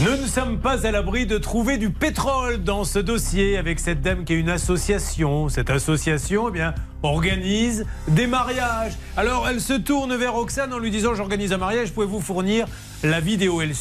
Nous 0.00 0.10
ne 0.10 0.26
sommes 0.26 0.58
pas 0.58 0.86
à 0.86 0.90
l'abri 0.90 1.26
de 1.26 1.36
trouver 1.36 1.76
du 1.76 1.90
pétrole 1.90 2.64
dans 2.64 2.84
ce 2.84 2.98
dossier 2.98 3.58
avec 3.58 3.78
cette 3.78 4.00
dame 4.00 4.24
qui 4.24 4.32
a 4.32 4.36
une 4.36 4.48
association. 4.48 5.50
Cette 5.50 5.68
association, 5.68 6.48
eh 6.48 6.52
bien, 6.52 6.74
organise 7.02 7.84
des 8.08 8.26
mariages. 8.26 8.94
Alors, 9.18 9.46
elle 9.46 9.60
se 9.60 9.74
tourne 9.74 10.16
vers 10.16 10.32
Roxane 10.32 10.72
en 10.72 10.78
lui 10.78 10.90
disant 10.90 11.14
J'organise 11.14 11.52
un 11.52 11.58
mariage, 11.58 11.92
pouvez-vous 11.92 12.20
fournir 12.20 12.66
la 13.02 13.20
vidéo 13.20 13.60
et 13.60 13.66
le 13.66 13.74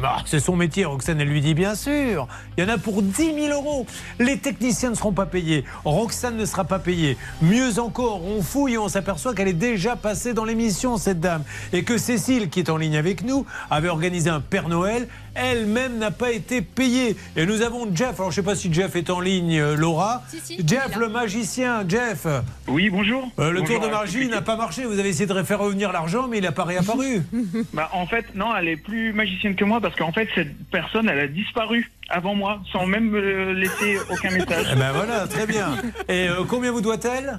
Bah, 0.00 0.16
C'est 0.24 0.40
son 0.40 0.56
métier. 0.56 0.84
Roxane, 0.84 1.20
elle 1.20 1.28
lui 1.28 1.40
dit 1.40 1.54
Bien 1.54 1.74
sûr, 1.74 2.26
il 2.56 2.64
y 2.64 2.66
en 2.66 2.70
a 2.70 2.78
pour 2.78 3.02
10 3.02 3.34
000 3.34 3.48
euros. 3.48 3.86
Les 4.18 4.38
techniciens 4.38 4.90
ne 4.90 4.94
seront 4.94 5.12
pas 5.12 5.26
payés. 5.26 5.64
Roxane 5.84 6.36
ne 6.36 6.46
sera 6.46 6.64
pas 6.64 6.78
payée. 6.78 7.16
Mieux 7.42 7.78
encore, 7.78 8.24
on 8.24 8.42
fouille 8.42 8.74
et 8.74 8.78
on 8.78 8.88
s'aperçoit 8.88 9.34
qu'elle 9.34 9.48
est 9.48 9.52
déjà 9.52 9.96
passée 9.96 10.32
dans 10.32 10.44
l'émission, 10.44 10.96
cette 10.96 11.20
dame. 11.20 11.42
Et 11.72 11.84
que 11.84 11.98
Cécile, 11.98 12.48
qui 12.48 12.60
est 12.60 12.70
en 12.70 12.76
ligne 12.76 12.96
avec 12.96 13.24
nous, 13.24 13.44
avait 13.70 13.88
organisé 13.88 14.30
un 14.30 14.40
Père 14.40 14.68
Noël. 14.68 15.08
Elle-même 15.34 15.98
n'a 15.98 16.10
pas 16.10 16.30
été 16.30 16.62
payée. 16.62 17.16
Et 17.36 17.46
nous 17.46 17.62
avons 17.62 17.88
Jeff. 17.94 18.18
Alors, 18.18 18.30
je 18.30 18.40
ne 18.40 18.44
sais 18.44 18.50
pas 18.50 18.54
si 18.54 18.72
Jeff 18.72 18.96
est 18.96 19.10
en 19.10 19.20
ligne, 19.20 19.58
euh, 19.58 19.76
Laura. 19.76 20.22
Si, 20.28 20.40
si, 20.40 20.56
il 20.58 20.68
Jeff, 20.68 20.96
le 20.96 21.08
magicien. 21.08 21.84
Jeff. 21.88 22.26
Oui, 22.68 22.90
bonjour. 22.90 23.30
Euh, 23.38 23.50
le 23.50 23.60
Bonjour 23.60 23.80
tour 23.80 23.88
de 23.88 23.94
à 23.94 23.98
magie 24.00 24.28
n'a 24.28 24.42
pas 24.42 24.56
marché. 24.56 24.84
Vous 24.84 24.98
avez 24.98 25.08
essayé 25.08 25.26
de 25.26 25.42
faire 25.42 25.58
revenir 25.60 25.92
l'argent, 25.92 26.28
mais 26.28 26.38
il 26.38 26.44
n'a 26.44 26.52
pas 26.52 26.64
réapparu. 26.64 27.22
Bah, 27.72 27.88
en 27.92 28.06
fait, 28.06 28.34
non, 28.34 28.54
elle 28.56 28.68
est 28.68 28.76
plus 28.76 29.12
magicienne 29.12 29.54
que 29.54 29.64
moi 29.64 29.80
parce 29.80 29.94
qu'en 29.96 30.12
fait, 30.12 30.28
cette 30.34 30.54
personne, 30.70 31.08
elle 31.08 31.20
a 31.20 31.26
disparu 31.26 31.90
avant 32.08 32.34
moi, 32.34 32.60
sans 32.70 32.86
même 32.86 33.08
me 33.08 33.52
laisser 33.52 33.98
aucun 34.10 34.30
message. 34.30 34.66
Eh 34.72 34.76
ben 34.76 34.92
voilà, 34.92 35.26
très 35.26 35.46
bien. 35.46 35.76
Et 36.08 36.28
euh, 36.28 36.44
combien 36.46 36.70
vous 36.70 36.80
doit-elle? 36.80 37.38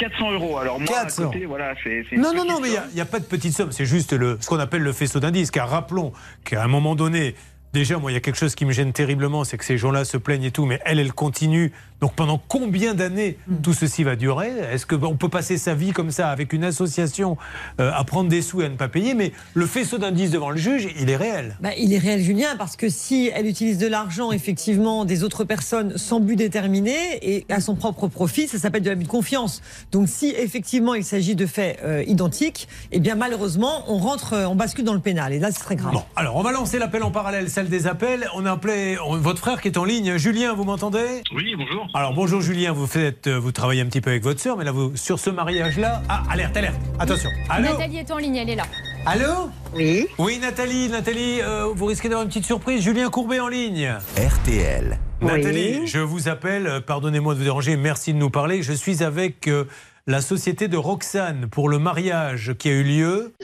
400 0.00 0.32
euros. 0.32 0.58
Alors 0.58 0.80
moi, 0.80 0.88
400. 0.88 1.22
à 1.22 1.26
côté, 1.26 1.44
voilà, 1.46 1.74
c'est. 1.84 2.04
Non, 2.16 2.32
non, 2.34 2.44
non, 2.44 2.60
mais 2.60 2.68
il 2.70 2.94
n'y 2.94 3.00
a, 3.00 3.04
pas 3.04 3.20
de 3.20 3.24
petite 3.24 3.54
somme. 3.54 3.70
C'est 3.70 3.84
juste 3.84 4.12
le, 4.12 4.38
ce 4.40 4.48
qu'on 4.48 4.58
appelle 4.58 4.82
le 4.82 4.92
faisceau 4.92 5.20
d'indices. 5.20 5.50
Car 5.50 5.68
rappelons 5.68 6.12
qu'à 6.44 6.62
un 6.64 6.68
moment 6.68 6.94
donné, 6.94 7.34
déjà, 7.72 7.98
moi, 7.98 8.10
il 8.10 8.14
y 8.14 8.16
a 8.16 8.20
quelque 8.20 8.38
chose 8.38 8.54
qui 8.54 8.64
me 8.64 8.72
gêne 8.72 8.92
terriblement, 8.92 9.44
c'est 9.44 9.58
que 9.58 9.64
ces 9.64 9.78
gens-là 9.78 10.04
se 10.04 10.16
plaignent 10.16 10.44
et 10.44 10.50
tout, 10.50 10.66
mais 10.66 10.80
elle, 10.84 10.98
elle 10.98 11.12
continue. 11.12 11.72
Donc 12.00 12.14
pendant 12.14 12.40
combien 12.48 12.94
d'années 12.94 13.36
tout 13.62 13.74
ceci 13.74 14.04
va 14.04 14.16
durer? 14.16 14.50
Est-ce 14.72 14.86
qu'on 14.86 15.16
peut 15.16 15.28
passer 15.28 15.58
sa 15.58 15.74
vie 15.74 15.92
comme 15.92 16.10
ça 16.10 16.30
avec 16.30 16.52
une 16.52 16.64
association 16.64 17.36
euh, 17.78 17.92
à 17.94 18.04
prendre 18.04 18.30
des 18.30 18.40
sous 18.40 18.62
et 18.62 18.64
à 18.64 18.68
ne 18.70 18.76
pas 18.76 18.88
payer 18.88 19.12
Mais 19.12 19.32
le 19.52 19.66
faisceau 19.66 19.98
d'indices 19.98 20.30
devant 20.30 20.48
le 20.48 20.56
juge, 20.56 20.88
il 20.98 21.10
est 21.10 21.16
réel. 21.16 21.56
Bah, 21.60 21.70
il 21.76 21.92
est 21.92 21.98
réel, 21.98 22.22
Julien, 22.22 22.56
parce 22.56 22.76
que 22.76 22.88
si 22.88 23.30
elle 23.34 23.46
utilise 23.46 23.76
de 23.76 23.86
l'argent, 23.86 24.32
effectivement, 24.32 25.04
des 25.04 25.24
autres 25.24 25.44
personnes 25.44 25.98
sans 25.98 26.20
but 26.20 26.36
déterminé 26.36 26.94
et 27.22 27.44
à 27.50 27.60
son 27.60 27.74
propre 27.74 28.08
profit, 28.08 28.48
ça 28.48 28.58
s'appelle 28.58 28.82
de 28.82 28.88
l'abus 28.88 29.04
de 29.04 29.08
confiance. 29.08 29.60
Donc, 29.92 30.08
si 30.08 30.30
effectivement 30.30 30.94
il 30.94 31.04
s'agit 31.04 31.34
de 31.34 31.44
faits 31.44 31.80
euh, 31.84 32.02
identiques, 32.06 32.66
eh 32.92 33.00
bien, 33.00 33.14
malheureusement, 33.14 33.84
on 33.88 33.98
rentre, 33.98 34.32
euh, 34.32 34.46
on 34.46 34.54
bascule 34.54 34.84
dans 34.84 34.94
le 34.94 35.00
pénal. 35.00 35.34
Et 35.34 35.38
là, 35.38 35.50
c'est 35.52 35.60
très 35.60 35.76
grave. 35.76 35.92
Bon, 35.92 36.02
alors 36.16 36.36
on 36.36 36.42
va 36.42 36.52
lancer 36.52 36.78
l'appel 36.78 37.02
en 37.02 37.10
parallèle, 37.10 37.50
celle 37.60 37.68
des 37.68 37.86
appels. 37.86 38.26
On 38.34 38.46
a 38.46 38.52
appelé 38.52 38.96
on- 39.06 39.18
votre 39.18 39.38
frère 39.38 39.60
qui 39.60 39.68
est 39.68 39.76
en 39.76 39.84
ligne. 39.84 40.16
Julien, 40.16 40.54
vous 40.54 40.64
m'entendez? 40.64 41.22
Oui, 41.34 41.54
bonjour. 41.58 41.86
Alors 41.92 42.14
bonjour 42.14 42.40
Julien, 42.40 42.72
vous 42.72 42.86
faites, 42.86 43.26
euh, 43.26 43.38
vous 43.38 43.52
travaillez 43.52 43.82
un 43.82 43.84
petit 43.86 44.00
peu 44.00 44.08
avec 44.08 44.22
votre 44.22 44.40
sœur, 44.40 44.56
mais 44.56 44.64
là 44.64 44.72
vous 44.72 44.96
sur 44.96 45.18
ce 45.18 45.28
mariage-là, 45.28 46.00
ah 46.08 46.22
alerte, 46.30 46.56
alerte, 46.56 46.80
attention. 46.98 47.28
Allô, 47.50 47.68
Nathalie 47.68 47.98
est 47.98 48.10
en 48.10 48.16
ligne, 48.16 48.36
elle 48.36 48.48
est 48.48 48.54
là. 48.56 48.62
allô? 49.04 49.50
Oui. 49.74 50.06
Oui 50.16 50.38
Nathalie, 50.38 50.88
Nathalie, 50.88 51.42
euh, 51.42 51.66
vous 51.74 51.84
risquez 51.84 52.08
d'avoir 52.08 52.22
une 52.22 52.28
petite 52.30 52.46
surprise. 52.46 52.82
Julien 52.82 53.10
Courbet 53.10 53.40
en 53.40 53.48
ligne. 53.48 53.92
RTL. 54.16 54.98
Nathalie, 55.20 55.86
je 55.86 55.98
vous 55.98 56.28
appelle. 56.30 56.66
euh, 56.66 56.80
Pardonnez-moi 56.80 57.34
de 57.34 57.40
vous 57.40 57.44
déranger. 57.44 57.76
Merci 57.76 58.14
de 58.14 58.18
nous 58.18 58.30
parler. 58.30 58.62
Je 58.62 58.72
suis 58.72 59.02
avec 59.04 59.48
euh, 59.48 59.64
la 60.06 60.22
société 60.22 60.66
de 60.66 60.78
Roxane 60.78 61.46
pour 61.50 61.68
le 61.68 61.78
mariage 61.78 62.54
qui 62.58 62.70
a 62.70 62.72
eu 62.72 62.84
lieu 62.84 63.34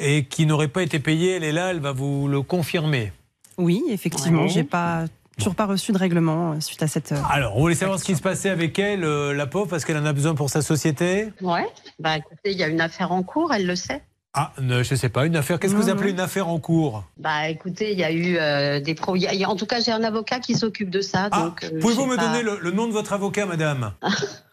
et 0.00 0.24
qui 0.24 0.44
n'aurait 0.46 0.66
pas 0.66 0.82
été 0.82 0.98
payé. 0.98 1.36
Elle 1.36 1.44
est 1.44 1.52
là, 1.52 1.70
elle 1.70 1.78
va 1.80 1.92
vous 1.92 2.26
le 2.26 2.42
confirmer. 2.42 3.12
Oui, 3.60 3.82
effectivement, 3.90 4.42
Ouais. 4.42 4.48
j'ai 4.48 4.64
pas 4.64 5.04
toujours 5.38 5.54
pas 5.54 5.66
reçu 5.66 5.92
de 5.92 5.98
règlement 5.98 6.52
euh, 6.52 6.60
suite 6.60 6.82
à 6.82 6.86
cette. 6.88 7.12
euh, 7.12 7.16
Alors, 7.30 7.56
on 7.56 7.60
voulait 7.60 7.74
savoir 7.74 7.98
ce 7.98 8.04
qui 8.04 8.14
se 8.16 8.20
passait 8.22 8.50
avec 8.50 8.78
elle, 8.78 9.04
euh, 9.04 9.32
la 9.32 9.46
pauvre, 9.46 9.68
parce 9.68 9.84
qu'elle 9.84 9.96
en 9.96 10.04
a 10.04 10.12
besoin 10.12 10.34
pour 10.34 10.50
sa 10.50 10.60
société. 10.62 11.28
Ouais. 11.40 11.66
Bah 11.98 12.16
écoutez, 12.18 12.52
il 12.52 12.58
y 12.58 12.62
a 12.62 12.68
une 12.68 12.80
affaire 12.80 13.12
en 13.12 13.22
cours, 13.22 13.52
elle 13.54 13.66
le 13.66 13.76
sait. 13.76 14.02
Ah, 14.34 14.52
ne, 14.60 14.82
je 14.84 14.94
sais 14.94 15.08
pas, 15.08 15.26
une 15.26 15.34
affaire. 15.34 15.58
Qu'est-ce 15.58 15.72
que 15.74 15.78
vous 15.80 15.88
Non, 15.88 15.94
appelez 15.94 16.10
une 16.12 16.20
affaire 16.20 16.46
en 16.48 16.58
cours? 16.60 17.02
Bah 17.16 17.48
écoutez, 17.48 17.92
il 17.92 17.98
y 17.98 18.04
a 18.04 18.12
eu 18.12 18.36
euh, 18.38 18.78
des 18.80 18.94
pro. 18.94 19.16
il 19.16 19.22
y 19.22 19.44
a- 19.44 19.48
En 19.50 19.56
tout 19.56 19.66
cas, 19.66 19.80
j'ai 19.80 19.90
un 19.92 20.04
avocat 20.04 20.38
qui 20.40 20.54
s'occupe 20.54 20.88
de 20.90 21.00
ça. 21.00 21.30
donc, 21.30 21.64
euh, 21.64 21.80
Pouvez-vous 21.80 22.06
me 22.06 22.16
pas- 22.16 22.26
donner 22.26 22.42
le, 22.42 22.58
le 22.60 22.70
nom 22.70 22.86
de 22.86 22.92
votre 22.92 23.12
avocat, 23.12 23.46
madame? 23.46 23.92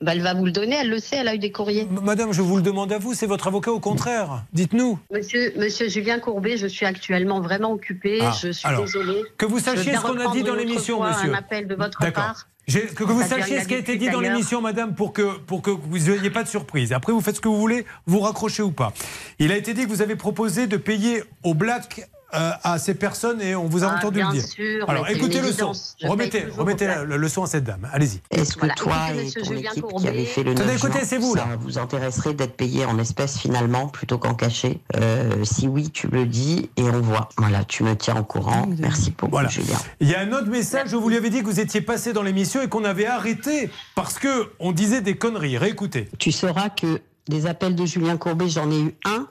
Bah, 0.00 0.12
elle 0.12 0.22
va 0.22 0.34
vous 0.34 0.44
le 0.44 0.52
donner, 0.52 0.76
elle 0.76 0.90
le 0.90 0.98
sait, 0.98 1.16
elle 1.16 1.28
a 1.28 1.34
eu 1.34 1.38
des 1.38 1.52
courriers. 1.52 1.86
Madame, 2.02 2.32
je 2.32 2.42
vous 2.42 2.56
le 2.56 2.62
demande 2.62 2.92
à 2.92 2.98
vous, 2.98 3.14
c'est 3.14 3.26
votre 3.26 3.46
avocat 3.46 3.72
au 3.72 3.80
contraire. 3.80 4.44
Dites-nous. 4.52 4.98
Monsieur, 5.12 5.52
Monsieur 5.56 5.88
Julien 5.88 6.18
Courbet, 6.18 6.56
je 6.56 6.66
suis 6.66 6.86
actuellement 6.86 7.40
vraiment 7.40 7.72
occupée. 7.72 8.18
Ah, 8.22 8.32
je 8.40 8.50
suis 8.50 8.66
alors, 8.66 8.84
désolée. 8.84 9.22
que 9.38 9.46
vous 9.46 9.58
sachiez 9.58 9.94
ce 9.94 10.00
qu'on 10.00 10.18
a 10.18 10.32
dit 10.32 10.42
dans 10.42 10.54
l'émission, 10.54 11.02
monsieur. 11.02 11.32
Un 11.32 11.38
appel 11.38 11.66
de 11.66 11.74
votre 11.74 11.98
part. 12.12 12.48
Que, 12.68 12.94
que 12.94 13.02
vous 13.04 13.22
sachiez 13.22 13.60
ce 13.60 13.66
qui 13.68 13.74
a 13.74 13.78
été 13.78 13.96
dit 13.96 14.08
dans 14.10 14.20
l'émission, 14.20 14.60
madame, 14.60 14.94
pour 14.94 15.12
que, 15.12 15.38
pour 15.38 15.62
que 15.62 15.70
vous 15.70 15.98
n'ayez 15.98 16.30
pas 16.30 16.44
de 16.44 16.48
surprise. 16.48 16.92
Après, 16.92 17.12
vous 17.12 17.20
faites 17.20 17.36
ce 17.36 17.40
que 17.40 17.48
vous 17.48 17.58
voulez, 17.58 17.84
vous 18.06 18.20
raccrochez 18.20 18.62
ou 18.62 18.70
pas. 18.70 18.92
Il 19.38 19.50
a 19.52 19.56
été 19.56 19.74
dit 19.74 19.84
que 19.84 19.88
vous 19.88 20.02
avez 20.02 20.16
proposé 20.16 20.66
de 20.66 20.76
payer 20.76 21.24
au 21.42 21.54
black 21.54 22.08
à 22.32 22.78
ces 22.78 22.94
personnes 22.94 23.40
et 23.42 23.54
on 23.54 23.66
vous 23.66 23.84
a 23.84 23.88
Ah, 23.90 23.96
entendu 23.98 24.16
bien 24.18 24.28
le 24.32 24.38
dire. 24.38 24.46
sûr, 24.48 24.88
Alors, 24.88 25.08
écoutez 25.08 25.40
le 25.40 25.52
son. 25.52 25.72
Je 26.00 26.06
Remettez, 26.06 26.46
remettez 26.56 26.86
la- 26.86 27.04
le, 27.04 27.16
le 27.16 27.28
son 27.28 27.42
à 27.42 27.46
cette 27.46 27.64
dame. 27.64 27.88
Allez-y. 27.92 28.20
Est-ce 28.30 28.54
que 28.54 28.60
Voilà, 28.60 28.74
toi 28.74 28.94
écoutez, 29.08 29.20
et 29.20 29.24
monsieur 29.24 29.42
ton 29.42 29.48
Julien 29.48 29.70
équipe 29.70 29.82
Courbet- 29.84 30.00
qui 30.02 30.08
avez 30.08 30.24
fait 30.24 30.42
le 30.42 30.50
Attendez, 30.52 30.72
9 30.72 30.84
écoutez, 30.84 31.04
c'est 31.04 31.18
vous, 31.18 31.34
là. 31.34 31.42
ça 31.50 31.56
vous 31.60 31.78
intéresserait 31.78 32.34
d'être 32.34 32.56
payé 32.56 32.84
en 32.84 32.98
espèces 32.98 33.38
finalement 33.38 33.88
plutôt 33.88 34.18
qu'en 34.18 34.34
cachet? 34.34 34.80
Euh, 34.96 35.44
Si 35.44 35.68
oui, 35.68 35.90
tu 35.90 36.08
le 36.08 36.24
dis 36.26 36.70
et 36.76 36.82
on 36.84 37.00
voit. 37.00 37.28
Voilà, 37.36 37.64
tu 37.64 37.82
me 37.84 37.94
tiens 37.96 38.16
au 38.16 38.24
courant. 38.24 38.66
Merci 38.78 39.10
beaucoup, 39.10 39.30
Voilà. 39.32 39.48
Julien. 39.48 39.76
Il 40.00 40.08
y 40.08 40.14
a 40.14 40.20
un 40.20 40.32
autre 40.32 40.48
message 40.48 40.92
où 40.94 41.00
vous 41.00 41.08
lui 41.08 41.16
avez 41.16 41.30
dit 41.30 41.40
que 41.40 41.46
vous 41.46 41.60
étiez 41.60 41.80
passé 41.82 42.12
dans 42.12 42.22
l'émission 42.22 42.62
et 42.62 42.68
qu'on 42.68 42.84
avait 42.84 43.06
arrêté 43.06 43.70
parce 43.94 44.18
que 44.18 44.50
on 44.58 44.72
disait 44.72 45.00
des 45.02 45.16
conneries. 45.16 45.58
Réécoutez. 45.58 46.08
Tu 46.18 46.32
sauras 46.32 46.70
que 46.70 47.00
des 47.28 47.46
appels 47.46 47.76
de 47.76 47.86
Julien 47.86 48.16
Courbet, 48.16 48.48
j'en 48.48 48.70
ai 48.70 48.80
eu 48.80 48.94
un 49.04 49.28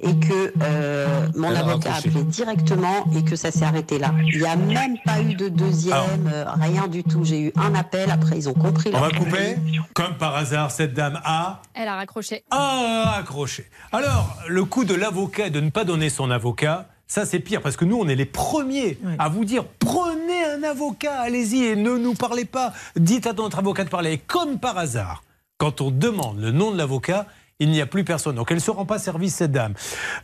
et 0.00 0.18
que 0.18 0.52
euh, 0.62 1.26
mon 1.36 1.54
a 1.54 1.58
avocat 1.60 1.90
a 1.90 1.92
raccroché. 1.92 2.08
appelé 2.08 2.24
directement 2.24 3.06
et 3.14 3.24
que 3.24 3.36
ça 3.36 3.50
s'est 3.50 3.64
arrêté 3.64 3.98
là. 3.98 4.12
Il 4.26 4.40
n'y 4.40 4.46
a 4.46 4.56
même 4.56 4.96
pas 5.04 5.20
eu 5.20 5.34
de 5.34 5.48
deuxième, 5.48 6.28
euh, 6.32 6.44
rien 6.60 6.88
du 6.88 7.04
tout. 7.04 7.24
J'ai 7.24 7.40
eu 7.40 7.52
un 7.56 7.74
appel, 7.74 8.10
après 8.10 8.36
ils 8.36 8.48
ont 8.48 8.54
compris. 8.54 8.90
On 8.92 9.00
va 9.00 9.10
couper. 9.10 9.56
Comme 9.94 10.16
par 10.16 10.34
hasard, 10.34 10.70
cette 10.70 10.94
dame 10.94 11.20
a 11.24 11.62
Elle 11.74 11.88
a 11.88 11.94
raccroché. 11.96 12.44
Ah, 12.50 13.14
accroché. 13.18 13.66
Alors, 13.92 14.36
le 14.48 14.64
coup 14.64 14.84
de 14.84 14.94
l'avocat 14.94 15.46
et 15.46 15.50
de 15.50 15.60
ne 15.60 15.70
pas 15.70 15.84
donner 15.84 16.10
son 16.10 16.30
avocat, 16.30 16.88
ça 17.06 17.24
c'est 17.24 17.38
pire 17.38 17.62
parce 17.62 17.76
que 17.76 17.84
nous, 17.84 17.96
on 17.96 18.08
est 18.08 18.16
les 18.16 18.26
premiers 18.26 18.98
à 19.18 19.28
vous 19.28 19.44
dire 19.44 19.64
prenez 19.78 20.44
un 20.44 20.62
avocat, 20.64 21.20
allez-y 21.20 21.64
et 21.64 21.76
ne 21.76 21.96
nous 21.96 22.14
parlez 22.14 22.44
pas. 22.44 22.72
Dites 22.96 23.26
à 23.28 23.32
notre 23.32 23.58
avocat 23.58 23.84
de 23.84 23.90
parler. 23.90 24.12
Et 24.14 24.18
comme 24.18 24.58
par 24.58 24.76
hasard, 24.76 25.22
quand 25.58 25.80
on 25.80 25.90
demande 25.90 26.38
le 26.40 26.50
nom 26.52 26.70
de 26.72 26.78
l'avocat, 26.78 27.26
il 27.60 27.70
n'y 27.70 27.80
a 27.80 27.86
plus 27.86 28.04
personne. 28.04 28.36
Donc 28.36 28.50
elle 28.50 28.58
ne 28.58 28.62
se 28.62 28.70
rend 28.70 28.86
pas 28.86 28.98
service, 29.00 29.34
cette 29.34 29.50
dame. 29.52 29.74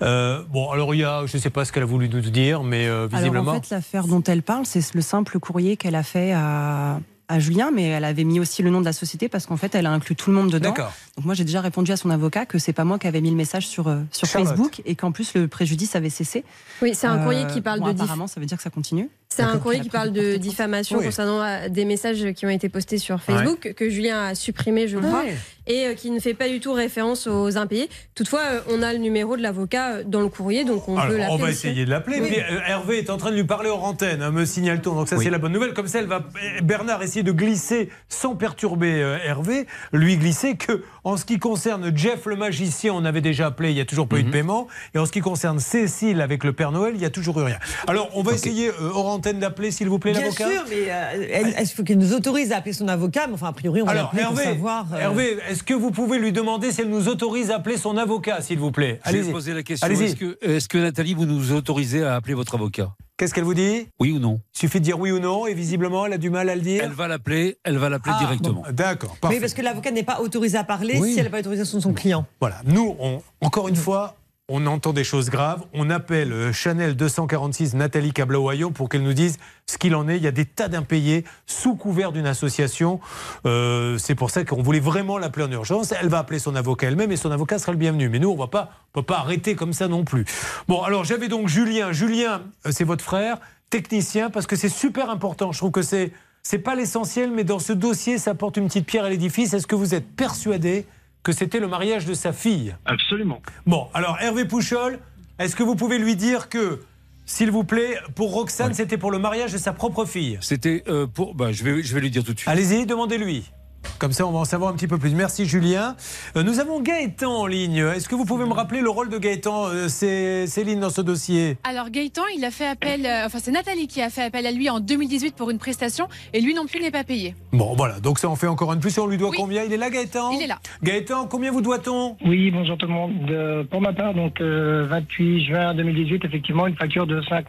Euh, 0.02 0.42
bon, 0.48 0.70
alors 0.70 0.94
il 0.94 1.00
y 1.00 1.04
a, 1.04 1.26
je 1.26 1.36
ne 1.36 1.42
sais 1.42 1.50
pas 1.50 1.64
ce 1.64 1.72
qu'elle 1.72 1.82
a 1.82 1.86
voulu 1.86 2.08
nous 2.08 2.20
dire, 2.20 2.62
mais 2.62 2.86
euh, 2.86 3.08
visiblement. 3.10 3.50
Alors 3.50 3.54
en 3.56 3.60
fait, 3.60 3.70
l'affaire 3.70 4.06
dont 4.06 4.22
elle 4.22 4.42
parle, 4.42 4.64
c'est 4.66 4.94
le 4.94 5.00
simple 5.02 5.38
courrier 5.40 5.76
qu'elle 5.76 5.96
a 5.96 6.04
fait 6.04 6.32
à, 6.32 7.00
à 7.26 7.40
Julien, 7.40 7.72
mais 7.74 7.88
elle 7.88 8.04
avait 8.04 8.22
mis 8.22 8.38
aussi 8.38 8.62
le 8.62 8.70
nom 8.70 8.78
de 8.80 8.84
la 8.84 8.92
société 8.92 9.28
parce 9.28 9.46
qu'en 9.46 9.56
fait, 9.56 9.74
elle 9.74 9.86
a 9.86 9.90
inclus 9.90 10.14
tout 10.14 10.30
le 10.30 10.36
monde 10.36 10.50
dedans. 10.52 10.68
D'accord. 10.70 10.92
Donc 11.16 11.24
moi, 11.24 11.34
j'ai 11.34 11.42
déjà 11.44 11.60
répondu 11.60 11.90
à 11.90 11.96
son 11.96 12.10
avocat 12.10 12.46
que 12.46 12.58
c'est 12.60 12.72
pas 12.72 12.84
moi 12.84 13.00
qui 13.00 13.08
avais 13.08 13.20
mis 13.20 13.30
le 13.30 13.36
message 13.36 13.66
sur, 13.66 13.88
euh, 13.88 14.02
sur 14.12 14.28
Charlotte. 14.28 14.50
Facebook 14.50 14.82
et 14.84 14.94
qu'en 14.94 15.10
plus 15.10 15.34
le 15.34 15.48
préjudice 15.48 15.96
avait 15.96 16.10
cessé. 16.10 16.44
Oui, 16.82 16.92
c'est 16.94 17.08
un 17.08 17.18
Euh, 17.18 17.22
courrier 17.24 17.46
qui 17.48 17.60
parle 17.60 17.80
bon, 17.80 17.88
de 17.88 17.92
diff- 17.94 18.02
Apparemment, 18.02 18.28
ça 18.28 18.38
veut 18.38 18.46
dire 18.46 18.58
que 18.58 18.62
ça 18.62 18.70
continue. 18.70 19.08
C'est 19.36 19.42
un 19.42 19.58
courrier 19.58 19.80
qui 19.80 19.88
parle 19.90 20.12
de 20.12 20.36
diffamation 20.36 20.98
Oui. 20.98 21.04
concernant 21.06 21.42
euh, 21.42 21.68
des 21.68 21.84
messages 21.84 22.24
qui 22.34 22.46
ont 22.46 22.50
été 22.50 22.68
postés 22.68 22.98
sur 22.98 23.20
Facebook, 23.20 23.72
que 23.76 23.90
Julien 23.90 24.26
a 24.26 24.34
supprimé, 24.34 24.86
je 24.86 24.98
crois, 24.98 25.22
Ouais. 25.24 25.34
Et 25.66 25.86
euh, 25.86 25.94
qui 25.94 26.10
ne 26.10 26.20
fait 26.20 26.34
pas 26.34 26.48
du 26.48 26.60
tout 26.60 26.72
référence 26.72 27.26
aux 27.26 27.56
impayés. 27.56 27.88
Toutefois, 28.14 28.40
euh, 28.44 28.60
on 28.70 28.82
a 28.82 28.92
le 28.92 28.98
numéro 28.98 29.36
de 29.36 29.42
l'avocat 29.42 29.92
euh, 29.96 30.02
dans 30.06 30.20
le 30.20 30.28
courrier, 30.28 30.64
donc 30.64 30.88
on 30.88 30.94
peut 30.94 31.00
Alors, 31.00 31.12
l'appeler. 31.18 31.28
on 31.30 31.36
va 31.36 31.44
aussi. 31.44 31.52
essayer 31.68 31.84
de 31.84 31.90
l'appeler. 31.90 32.20
Oui. 32.20 32.36
Euh, 32.38 32.58
Hervé 32.66 32.98
est 32.98 33.10
en 33.10 33.16
train 33.16 33.30
de 33.30 33.36
lui 33.36 33.44
parler 33.44 33.68
hors 33.70 33.84
antenne, 33.84 34.22
hein, 34.22 34.30
me 34.30 34.44
signale-t-on. 34.44 34.94
Donc 34.94 35.08
ça, 35.08 35.16
c'est 35.16 35.30
la 35.30 35.38
bonne 35.38 35.52
nouvelle. 35.52 35.72
Comme 35.74 35.88
ça, 35.88 35.98
elle 36.00 36.06
va, 36.06 36.16
euh, 36.16 36.60
Bernard 36.62 37.02
essayer 37.02 37.22
de 37.22 37.32
glisser 37.32 37.88
sans 38.08 38.34
perturber 38.36 39.02
euh, 39.02 39.18
Hervé, 39.24 39.66
lui 39.92 40.16
glisser 40.16 40.56
que, 40.56 40.82
en 41.04 41.16
ce 41.16 41.24
qui 41.24 41.38
concerne 41.38 41.96
Jeff 41.96 42.26
le 42.26 42.36
magicien, 42.36 42.92
on 42.94 43.04
avait 43.04 43.20
déjà 43.20 43.46
appelé, 43.46 43.70
il 43.70 43.74
n'y 43.74 43.80
a 43.80 43.84
toujours 43.84 44.08
pas 44.08 44.18
eu 44.18 44.22
de 44.22 44.30
paiement. 44.30 44.68
Et 44.94 44.98
en 44.98 45.06
ce 45.06 45.12
qui 45.12 45.20
concerne 45.20 45.60
Cécile 45.60 46.20
avec 46.20 46.44
le 46.44 46.52
Père 46.52 46.72
Noël, 46.72 46.92
il 46.94 46.98
n'y 47.00 47.04
a 47.06 47.10
toujours 47.10 47.40
eu 47.40 47.44
rien. 47.44 47.58
Alors, 47.86 48.10
on 48.14 48.22
va 48.22 48.32
essayer 48.32 48.68
euh, 48.68 48.90
hors 48.92 49.06
antenne 49.06 49.38
d'appeler, 49.38 49.70
s'il 49.70 49.88
vous 49.88 49.98
plaît, 49.98 50.12
Bien 50.12 50.22
l'avocat. 50.22 50.48
sûr, 50.50 50.64
mais 50.68 50.90
euh, 50.90 51.52
est-ce 51.58 51.80
qu'il 51.82 51.98
nous 51.98 52.12
autorise 52.14 52.52
à 52.52 52.58
appeler 52.58 52.72
son 52.72 52.88
avocat 52.88 53.26
Mais 53.26 53.34
enfin, 53.34 53.48
a 53.48 53.52
priori, 53.52 53.82
on 53.82 53.86
va 53.86 53.92
Alors, 53.92 54.04
l'appeler 54.14 54.22
pour 54.22 54.38
Hervé, 54.40 54.44
savoir. 54.44 54.86
euh, 54.94 54.98
Hervé, 54.98 55.36
est-ce 55.54 55.62
que 55.62 55.72
vous 55.72 55.92
pouvez 55.92 56.18
lui 56.18 56.32
demander 56.32 56.72
si 56.72 56.80
elle 56.80 56.88
nous 56.90 57.06
autorise 57.06 57.52
à 57.52 57.56
appeler 57.56 57.76
son 57.76 57.96
avocat, 57.96 58.40
s'il 58.42 58.58
vous 58.58 58.72
plaît 58.72 58.98
Je 59.06 59.12
vais 59.12 59.18
Allez-y. 59.20 59.30
poser 59.32 59.54
la 59.54 59.62
question. 59.62 59.86
Est-ce 59.88 60.16
que, 60.16 60.36
est-ce 60.42 60.68
que 60.68 60.78
Nathalie, 60.78 61.14
vous 61.14 61.26
nous 61.26 61.52
autorisez 61.52 62.02
à 62.02 62.16
appeler 62.16 62.34
votre 62.34 62.56
avocat? 62.56 62.92
Qu'est-ce 63.16 63.32
qu'elle 63.32 63.44
vous 63.44 63.54
dit? 63.54 63.86
Oui 64.00 64.10
ou 64.10 64.18
non? 64.18 64.40
Il 64.56 64.58
suffit 64.58 64.80
de 64.80 64.84
dire 64.84 64.98
oui 64.98 65.12
ou 65.12 65.20
non, 65.20 65.46
et 65.46 65.54
visiblement, 65.54 66.06
elle 66.06 66.14
a 66.14 66.18
du 66.18 66.28
mal 66.28 66.48
à 66.50 66.56
le 66.56 66.60
dire. 66.60 66.82
Elle 66.82 66.90
va 66.90 67.06
l'appeler, 67.06 67.56
elle 67.62 67.78
va 67.78 67.88
l'appeler 67.88 68.12
Ah, 68.16 68.24
directement. 68.24 68.62
bon, 68.66 68.72
D'accord, 68.72 69.16
parfait. 69.18 69.36
Oui, 69.36 69.40
parce 69.40 69.54
que 69.54 69.62
l'avocat 69.62 69.92
n'est 69.92 70.02
pas 70.02 70.20
autorisé 70.20 70.58
à 70.58 70.64
parler 70.64 70.98
Oui. 70.98 71.12
si 71.12 71.18
elle 71.20 71.26
n'a 71.26 71.30
pas 71.30 71.36
l'autorisation 71.36 71.78
de 71.78 71.82
son 71.84 71.92
client. 71.92 72.26
Voilà, 72.40 72.56
nous, 72.64 72.96
on- 72.98 73.22
encore 73.40 73.68
une 73.68 73.76
fois, 73.76 74.16
on 74.48 74.66
entend 74.66 74.92
des 74.92 75.04
choses 75.04 75.30
graves. 75.30 75.64
On 75.72 75.88
appelle 75.88 76.32
euh, 76.32 76.52
Chanel 76.52 76.96
246 76.96 77.74
Nathalie 77.74 78.12
Cablaoyon 78.12 78.72
pour 78.72 78.88
qu'elle 78.90 79.02
nous 79.02 79.14
dise 79.14 79.38
ce 79.66 79.78
qu'il 79.78 79.94
en 79.94 80.06
est. 80.06 80.18
Il 80.18 80.22
y 80.22 80.26
a 80.26 80.32
des 80.32 80.44
tas 80.44 80.68
d'impayés 80.68 81.24
sous 81.46 81.76
couvert 81.76 82.12
d'une 82.12 82.26
association. 82.26 83.00
Euh, 83.46 83.96
c'est 83.96 84.14
pour 84.14 84.30
ça 84.30 84.44
qu'on 84.44 84.62
voulait 84.62 84.80
vraiment 84.80 85.16
l'appeler 85.16 85.46
en 85.46 85.50
urgence. 85.50 85.94
Elle 85.98 86.08
va 86.08 86.18
appeler 86.18 86.38
son 86.38 86.54
avocat 86.54 86.88
elle-même 86.88 87.10
et 87.10 87.16
son 87.16 87.30
avocat 87.30 87.58
sera 87.58 87.72
le 87.72 87.78
bienvenu. 87.78 88.10
Mais 88.10 88.18
nous, 88.18 88.28
on 88.28 88.34
ne 88.34 88.38
va 88.38 88.48
pas, 88.48 88.70
pas 89.02 89.18
arrêter 89.18 89.54
comme 89.54 89.72
ça 89.72 89.88
non 89.88 90.04
plus. 90.04 90.26
Bon, 90.68 90.82
alors 90.82 91.04
j'avais 91.04 91.28
donc 91.28 91.48
Julien. 91.48 91.92
Julien, 91.92 92.42
euh, 92.66 92.70
c'est 92.70 92.84
votre 92.84 93.04
frère, 93.04 93.38
technicien, 93.70 94.28
parce 94.28 94.46
que 94.46 94.56
c'est 94.56 94.68
super 94.68 95.08
important. 95.08 95.52
Je 95.52 95.58
trouve 95.58 95.72
que 95.72 95.82
c'est 95.82 96.12
c'est 96.46 96.58
pas 96.58 96.74
l'essentiel, 96.74 97.30
mais 97.30 97.42
dans 97.42 97.58
ce 97.58 97.72
dossier, 97.72 98.18
ça 98.18 98.32
apporte 98.32 98.58
une 98.58 98.66
petite 98.66 98.84
pierre 98.84 99.04
à 99.04 99.08
l'édifice. 99.08 99.54
Est-ce 99.54 99.66
que 99.66 99.74
vous 99.74 99.94
êtes 99.94 100.06
persuadé 100.14 100.84
que 101.24 101.32
c'était 101.32 101.58
le 101.58 101.66
mariage 101.66 102.04
de 102.04 102.14
sa 102.14 102.32
fille 102.32 102.76
Absolument. 102.84 103.40
Bon, 103.66 103.88
alors 103.94 104.18
Hervé 104.20 104.44
Pouchol, 104.44 105.00
est-ce 105.40 105.56
que 105.56 105.64
vous 105.64 105.74
pouvez 105.74 105.98
lui 105.98 106.14
dire 106.14 106.48
que, 106.48 106.82
s'il 107.26 107.50
vous 107.50 107.64
plaît, 107.64 107.96
pour 108.14 108.32
Roxane, 108.32 108.74
c'était 108.74 108.98
pour 108.98 109.10
le 109.10 109.18
mariage 109.18 109.52
de 109.52 109.58
sa 109.58 109.72
propre 109.72 110.04
fille? 110.04 110.38
C'était 110.42 110.84
euh, 110.86 111.06
pour. 111.06 111.34
Bah, 111.34 111.50
je, 111.50 111.64
vais, 111.64 111.82
je 111.82 111.94
vais 111.94 112.00
lui 112.02 112.10
dire 112.10 112.22
tout 112.22 112.34
de 112.34 112.38
suite. 112.38 112.48
Allez-y, 112.48 112.86
demandez-lui. 112.86 113.50
Comme 113.98 114.12
ça, 114.12 114.26
on 114.26 114.32
va 114.32 114.40
en 114.40 114.44
savoir 114.44 114.70
un 114.70 114.74
petit 114.74 114.88
peu 114.88 114.98
plus. 114.98 115.10
Merci 115.14 115.46
Julien. 115.46 115.96
Euh, 116.36 116.42
nous 116.42 116.60
avons 116.60 116.80
Gaëtan 116.80 117.32
en 117.32 117.46
ligne. 117.46 117.78
Est-ce 117.94 118.08
que 118.08 118.14
vous 118.14 118.24
pouvez 118.24 118.44
me 118.44 118.52
rappeler 118.52 118.80
le 118.80 118.90
rôle 118.90 119.08
de 119.08 119.18
Gaëtan 119.18 119.66
euh, 119.68 119.88
Céline 119.88 120.80
dans 120.80 120.90
ce 120.90 121.00
dossier? 121.00 121.56
Alors 121.64 121.90
Gaëtan, 121.90 122.22
il 122.36 122.44
a 122.44 122.50
fait 122.50 122.66
appel, 122.66 123.06
euh, 123.06 123.26
enfin 123.26 123.38
c'est 123.40 123.52
Nathalie 123.52 123.86
qui 123.86 124.02
a 124.02 124.10
fait 124.10 124.22
appel 124.22 124.46
à 124.46 124.52
lui 124.52 124.68
en 124.68 124.80
2018 124.80 125.36
pour 125.36 125.50
une 125.50 125.58
prestation 125.58 126.08
et 126.32 126.40
lui 126.40 126.54
non 126.54 126.66
plus 126.66 126.80
n'est 126.80 126.90
pas 126.90 127.04
payé. 127.04 127.34
Bon, 127.52 127.74
voilà. 127.76 128.00
Donc 128.00 128.18
ça 128.18 128.28
en 128.28 128.36
fait 128.36 128.46
encore 128.46 128.72
une 128.72 128.80
plus. 128.80 128.98
On 128.98 129.06
lui 129.06 129.18
doit 129.18 129.30
combien? 129.36 129.64
Il 129.64 129.72
est 129.72 129.76
là, 129.76 129.90
Gaëtan? 129.90 130.32
Il 130.32 130.42
est 130.42 130.46
là. 130.46 130.58
Gaëtan, 130.82 131.26
combien 131.26 131.52
vous 131.52 131.60
doit-on? 131.62 132.16
Oui, 132.24 132.50
bonjour 132.50 132.76
tout 132.76 132.86
le 132.86 132.92
monde. 132.92 133.66
Pour 133.70 133.80
ma 133.80 133.92
part, 133.92 134.14
donc 134.14 134.40
euh, 134.40 134.86
28 134.88 135.46
juin 135.46 135.74
2018, 135.74 136.24
effectivement, 136.24 136.66
une 136.66 136.76
facture 136.76 137.06
de 137.06 137.20
5 137.28 137.46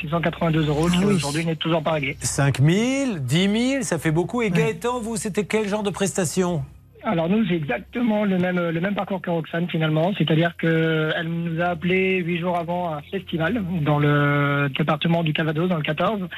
682 0.00 0.68
euros 0.68 0.88
Ah 0.92 0.96
qui 0.96 1.04
aujourd'hui 1.04 1.44
n'est 1.44 1.56
toujours 1.56 1.82
pas 1.82 1.92
réglée. 1.92 2.16
5 2.20 2.60
000, 2.60 3.18
10 3.20 3.70
000, 3.70 3.82
ça 3.82 3.98
fait 3.98 4.10
beaucoup. 4.10 4.42
Et 4.42 4.50
Gaëtan, 4.50 5.00
vous, 5.00 5.16
c'était 5.16 5.44
quel 5.44 5.68
genre 5.70 5.82
de 5.82 5.90
prestation 5.90 6.62
Alors 7.04 7.28
nous, 7.28 7.46
c'est 7.46 7.54
exactement 7.54 8.24
le 8.24 8.36
même, 8.38 8.58
le 8.58 8.80
même 8.80 8.94
parcours 8.94 9.22
que 9.22 9.30
Roxane 9.30 9.68
finalement, 9.68 10.12
c'est-à-dire 10.18 10.56
qu'elle 10.56 11.28
nous 11.28 11.60
a 11.60 11.66
appelé 11.66 12.18
huit 12.18 12.38
jours 12.38 12.58
avant 12.58 12.92
un 12.92 13.00
festival 13.02 13.62
dans 13.82 13.98
le 13.98 14.68
département 14.76 15.22
du 15.22 15.32
Calvados, 15.32 15.68
dans 15.68 15.76
le 15.76 15.82
14, 15.82 16.28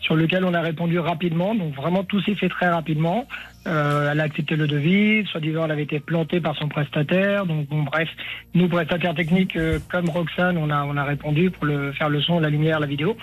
sur 0.00 0.16
lequel 0.16 0.44
on 0.44 0.52
a 0.54 0.60
répondu 0.60 0.98
rapidement. 0.98 1.54
Donc 1.54 1.74
vraiment 1.74 2.04
tout 2.04 2.20
s'est 2.22 2.34
fait 2.34 2.48
très 2.48 2.68
rapidement. 2.68 3.26
Euh, 3.66 4.10
elle 4.10 4.20
a 4.20 4.24
accepté 4.24 4.56
le 4.56 4.66
devis, 4.66 5.26
soi-disant 5.26 5.64
elle 5.66 5.72
avait 5.72 5.84
été 5.84 6.00
plantée 6.00 6.40
par 6.40 6.56
son 6.56 6.68
prestataire. 6.68 7.46
Donc 7.46 7.68
bon 7.68 7.82
bref, 7.84 8.08
nous 8.54 8.68
prestataires 8.68 9.14
techniques 9.14 9.56
euh, 9.56 9.78
comme 9.90 10.08
Roxane, 10.10 10.58
on 10.58 10.70
a 10.70 10.84
on 10.84 10.96
a 10.96 11.04
répondu 11.04 11.50
pour 11.50 11.64
le 11.64 11.92
faire 11.92 12.08
le 12.08 12.20
son, 12.20 12.40
la 12.40 12.50
lumière, 12.50 12.80
la 12.80 12.86
vidéo. 12.86 13.16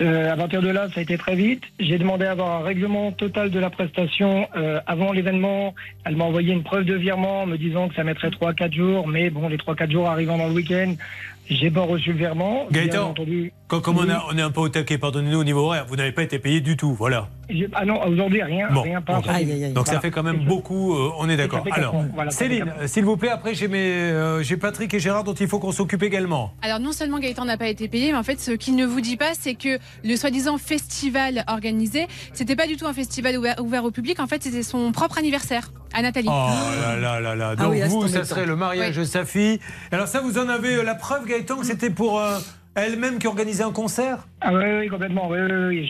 Euh, 0.00 0.32
à 0.32 0.36
partir 0.36 0.62
de 0.62 0.68
là, 0.68 0.88
ça 0.94 1.00
a 1.00 1.02
été 1.02 1.18
très 1.18 1.34
vite. 1.34 1.62
J'ai 1.80 1.98
demandé 1.98 2.24
à 2.24 2.30
avoir 2.32 2.60
un 2.60 2.64
règlement 2.64 3.10
total 3.12 3.50
de 3.50 3.58
la 3.58 3.68
prestation 3.70 4.46
euh, 4.56 4.80
avant 4.86 5.12
l'événement. 5.12 5.74
Elle 6.04 6.16
m'a 6.16 6.24
envoyé 6.24 6.52
une 6.52 6.62
preuve 6.62 6.84
de 6.84 6.94
virement 6.94 7.46
me 7.46 7.56
disant 7.58 7.88
que 7.88 7.94
ça 7.96 8.04
mettrait 8.04 8.28
3-4 8.30 8.72
jours. 8.72 9.08
Mais 9.08 9.30
bon, 9.30 9.48
les 9.48 9.56
3-4 9.56 9.90
jours 9.90 10.08
arrivant 10.08 10.38
dans 10.38 10.46
le 10.46 10.54
week-end, 10.54 10.94
j'ai 11.50 11.70
pas 11.70 11.80
reçu 11.82 12.12
le 12.12 12.18
virement. 12.18 12.66
Gaëtan, 12.70 13.10
entendu. 13.10 13.52
quand, 13.66 13.80
comme 13.80 13.96
on, 13.98 14.08
a- 14.08 14.24
on 14.32 14.38
est 14.38 14.42
un 14.42 14.50
peu 14.52 14.60
au 14.60 14.68
taquet, 14.68 14.98
pardonnez-nous 14.98 15.40
au 15.40 15.44
niveau 15.44 15.60
horaire, 15.64 15.86
vous 15.88 15.96
n'avez 15.96 16.12
pas 16.12 16.22
été 16.22 16.38
payé 16.38 16.60
du 16.60 16.76
tout, 16.76 16.94
voilà. 16.94 17.28
Ah 17.74 17.84
non, 17.84 18.02
aujourd'hui, 18.06 18.42
rien. 18.42 18.68
Bon, 18.70 18.82
rien 18.82 19.00
pas. 19.00 19.20
Donc 19.74 19.86
ça 19.86 20.00
fait 20.00 20.10
quand 20.10 20.22
même 20.22 20.44
beaucoup, 20.44 20.94
euh, 20.94 21.10
on 21.18 21.28
est 21.28 21.36
d'accord. 21.36 21.64
Alors, 21.70 21.94
voilà, 22.14 22.30
Céline, 22.30 22.72
s'il 22.86 23.04
vous 23.04 23.16
plaît, 23.16 23.30
après 23.30 23.54
j'ai 23.54 23.68
mes, 23.68 23.78
euh, 23.78 24.42
j'ai 24.42 24.56
Patrick 24.56 24.92
et 24.94 25.00
Gérard 25.00 25.24
dont 25.24 25.34
il 25.34 25.48
faut 25.48 25.58
qu'on 25.58 25.72
s'occupe 25.72 26.02
également. 26.02 26.52
Alors 26.62 26.80
non 26.80 26.92
seulement 26.92 27.18
Gaëtan 27.18 27.44
n'a 27.44 27.56
pas 27.56 27.68
été 27.68 27.88
payé, 27.88 28.12
mais 28.12 28.18
en 28.18 28.22
fait 28.22 28.40
ce 28.40 28.52
qu'il 28.52 28.76
ne 28.76 28.84
vous 28.86 29.00
dit 29.00 29.16
pas, 29.16 29.32
c'est 29.38 29.54
que 29.54 29.78
le 30.04 30.16
soi-disant 30.16 30.58
festival 30.58 31.44
organisé, 31.48 32.06
c'était 32.32 32.56
pas 32.56 32.66
du 32.66 32.76
tout 32.76 32.86
un 32.86 32.92
festival 32.92 33.36
ouvert, 33.38 33.56
ouvert 33.62 33.84
au 33.84 33.90
public. 33.90 34.20
En 34.20 34.26
fait, 34.26 34.42
c'était 34.42 34.62
son 34.62 34.92
propre 34.92 35.18
anniversaire 35.18 35.70
à 35.94 36.02
Nathalie. 36.02 36.28
Oh 36.30 36.48
là 36.82 36.96
là 36.96 37.20
là 37.20 37.34
là. 37.34 37.54
Ah 37.56 37.62
Donc 37.62 37.72
oui, 37.72 37.80
là, 37.80 37.88
c'est 37.88 37.94
vous, 37.94 38.08
ça 38.08 38.24
serait 38.24 38.46
le 38.46 38.56
mariage 38.56 38.96
de 38.96 39.04
sa 39.04 39.24
fille. 39.24 39.58
Alors 39.90 40.08
ça, 40.08 40.20
vous 40.20 40.38
en 40.38 40.48
avez 40.48 40.76
euh, 40.76 40.82
la 40.82 40.94
preuve, 40.94 41.26
Gaëtan, 41.26 41.56
que 41.56 41.66
c'était 41.66 41.90
pour 41.90 42.20
euh, 42.20 42.38
elle-même 42.74 43.18
qui 43.18 43.26
organisait 43.26 43.64
un 43.64 43.72
concert 43.72 44.18
Ah 44.40 44.52
oui, 44.54 44.62
oui, 44.80 44.88
complètement. 44.88 45.28
Oui, 45.28 45.38
oui, 45.40 45.52
oui. 45.68 45.86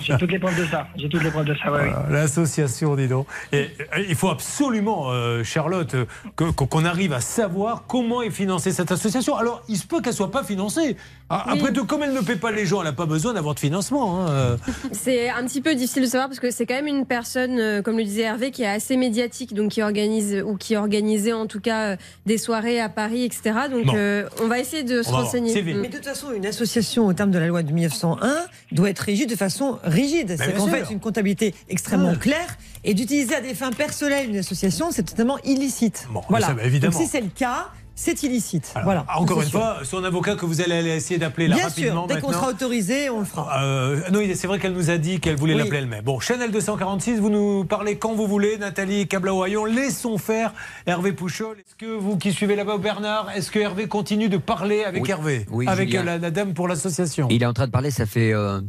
J'ai 0.00 0.16
toutes 0.18 0.30
les 0.30 0.38
preuves 0.38 0.58
de 0.58 0.66
ça. 0.66 0.86
J'ai 0.96 1.08
toutes 1.08 1.22
les 1.22 1.30
preuves 1.30 1.46
de 1.46 1.54
ça. 1.54 1.72
Oui. 1.72 1.78
Voilà, 1.78 2.04
L'association, 2.10 2.96
dis 2.96 3.08
donc. 3.08 3.26
Et, 3.52 3.68
il 4.08 4.14
faut 4.14 4.28
absolument, 4.28 5.10
euh, 5.10 5.42
Charlotte, 5.42 5.96
que- 6.36 6.50
qu'on 6.50 6.84
arrive 6.84 7.12
à 7.12 7.20
savoir 7.20 7.84
comment 7.86 8.20
est 8.22 8.30
financée 8.30 8.72
cette 8.72 8.92
association. 8.92 9.36
Alors, 9.36 9.62
il 9.68 9.76
se 9.76 9.86
peut 9.86 10.00
qu'elle 10.02 10.12
soit 10.12 10.30
pas 10.30 10.44
financée. 10.44 10.96
Ah. 11.30 11.44
Après 11.48 11.72
tout, 11.72 11.86
comme 11.86 12.02
elle 12.02 12.12
ne 12.12 12.20
paie 12.20 12.36
pas 12.36 12.50
les 12.52 12.66
gens, 12.66 12.80
elle 12.80 12.88
n'a 12.88 12.92
pas 12.92 13.06
besoin 13.06 13.32
d'avoir 13.32 13.54
de 13.54 13.60
financement. 13.60 14.20
hein, 14.26 14.30
euh. 14.30 14.56
C'est 14.92 15.30
un 15.30 15.44
petit 15.46 15.60
peu 15.62 15.74
difficile 15.74 16.02
de 16.02 16.08
savoir 16.08 16.28
parce 16.28 16.40
que 16.40 16.50
c'est 16.50 16.66
quand 16.66 16.74
même 16.74 16.88
une 16.88 17.06
personne, 17.06 17.58
euh, 17.58 17.82
comme 17.82 17.96
le 17.96 18.04
disait 18.04 18.22
Hervé, 18.22 18.50
qui 18.50 18.62
est 18.64 18.66
assez 18.66 18.96
médiatique, 18.96 19.54
donc 19.54 19.70
qui 19.70 19.82
organise 19.82 20.42
ou 20.44 20.56
qui 20.56 20.76
organisait 20.76 21.32
en 21.32 21.46
tout 21.46 21.60
cas 21.60 21.96
des 22.26 22.36
soirées 22.36 22.80
à 22.80 22.88
Paris, 22.88 23.24
etc. 23.24 23.52
Donc 23.70 23.94
euh, 23.94 24.28
on 24.42 24.46
va 24.48 24.58
essayer 24.58 24.82
de 24.82 25.02
se 25.02 25.10
renseigner. 25.10 25.52
Mais 25.74 25.88
de 25.88 25.96
toute 25.96 26.04
façon, 26.04 26.32
une 26.32 26.46
association, 26.46 27.06
au 27.06 27.12
terme 27.12 27.30
de 27.30 27.38
la 27.38 27.46
loi 27.46 27.62
de 27.62 27.72
1901, 27.72 28.36
doit 28.72 28.90
être 28.90 28.98
régie 29.00 29.26
de 29.26 29.36
façon 29.36 29.78
rigide. 29.84 30.36
C'est 30.38 30.54
qu'en 30.54 30.66
fait, 30.66 30.84
une 30.90 31.00
comptabilité 31.00 31.54
extrêmement 31.68 32.12
Ah. 32.14 32.18
claire 32.18 32.56
et 32.84 32.94
d'utiliser 32.94 33.34
à 33.34 33.40
des 33.40 33.54
fins 33.54 33.72
personnelles 33.72 34.28
une 34.30 34.38
association, 34.38 34.90
c'est 34.90 35.02
totalement 35.02 35.38
illicite. 35.44 36.06
voilà. 36.28 36.48
ça, 36.48 36.54
bah, 36.54 36.62
évidemment. 36.64 36.92
Donc 36.92 37.02
si 37.02 37.08
c'est 37.08 37.20
le 37.20 37.28
cas, 37.28 37.68
c'est 38.02 38.22
illicite. 38.22 38.72
Alors, 38.74 38.84
voilà. 38.84 39.04
Encore 39.16 39.38
C'est 39.38 39.44
une 39.44 39.50
sûr. 39.50 39.60
fois, 39.60 39.78
son 39.84 40.02
avocat 40.04 40.34
que 40.34 40.46
vous 40.46 40.62
allez 40.62 40.74
aller 40.76 40.96
essayer 40.96 41.18
d'appeler 41.18 41.48
là 41.48 41.56
Bien 41.56 41.64
rapidement 41.68 42.06
sûr, 42.08 42.14
dès 42.16 42.20
qu'on 42.22 42.32
sera 42.32 42.48
autorisé, 42.48 43.10
on 43.10 43.20
le 43.20 43.24
fera. 43.26 43.62
Euh, 43.62 44.00
non, 44.10 44.20
c'est 44.34 44.46
vrai 44.46 44.58
qu'elle 44.58 44.72
nous 44.72 44.88
a 44.88 44.96
dit 44.96 45.20
qu'elle 45.20 45.36
voulait 45.36 45.52
Oui. 45.52 45.58
l'appeler 45.60 45.78
elle-même. 45.80 46.02
Bon, 46.02 46.18
Chanel 46.18 46.50
246, 46.50 47.18
vous 47.20 47.28
nous 47.28 47.64
parlez 47.64 47.98
quand 47.98 48.14
vous 48.14 48.26
voulez, 48.26 48.56
Nathalie 48.56 49.06
Cablaoyon. 49.06 49.66
Laissons 49.66 50.16
faire 50.16 50.54
Hervé 50.86 51.12
Pouchol. 51.12 51.58
Est-ce 51.58 51.74
que 51.74 51.86
vous 51.94 52.16
qui 52.16 52.32
suivez 52.32 52.56
là-bas, 52.56 52.78
Bernard, 52.78 53.30
est-ce 53.36 53.50
que 53.50 53.58
Hervé 53.58 53.86
continue 53.86 54.30
de 54.30 54.38
parler 54.38 54.82
avec 54.84 55.02
Oui. 55.02 55.10
Hervé 55.10 55.46
Oui, 55.50 55.66
Avec 55.68 55.94
euh, 55.94 56.02
la, 56.02 56.16
la 56.16 56.30
dame 56.30 56.54
pour 56.54 56.68
l'association? 56.68 57.28
Il 57.30 57.42
est 57.42 57.46
en 57.46 57.52
train 57.52 57.66
de 57.66 57.72
parler, 57.72 57.90
ça 57.90 58.06
fait 58.06 58.32
euh, 58.32 58.60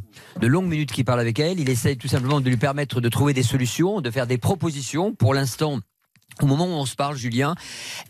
de 0.42 0.48
longues 0.48 0.68
minutes 0.68 0.92
qu'il 0.92 1.06
parle 1.06 1.22
avec 1.22 1.40
elle. 1.40 1.60
Il 1.60 1.70
essaye 1.70 1.96
tout 1.96 2.08
simplement 2.10 2.42
de 2.42 2.50
lui 2.50 2.58
permettre 2.58 3.00
de 3.00 3.08
trouver 3.10 3.34
des 3.34 3.44
solutions, 3.44 4.02
de 4.02 4.12
faire 4.12 4.28
des 4.28 4.38
propositions. 4.38 5.14
Pour 5.14 5.34
l'instant, 5.34 5.80
au 6.42 6.46
moment 6.46 6.66
où 6.66 6.70
on 6.72 6.86
se 6.86 6.96
parle, 6.96 7.16
Julien, 7.16 7.56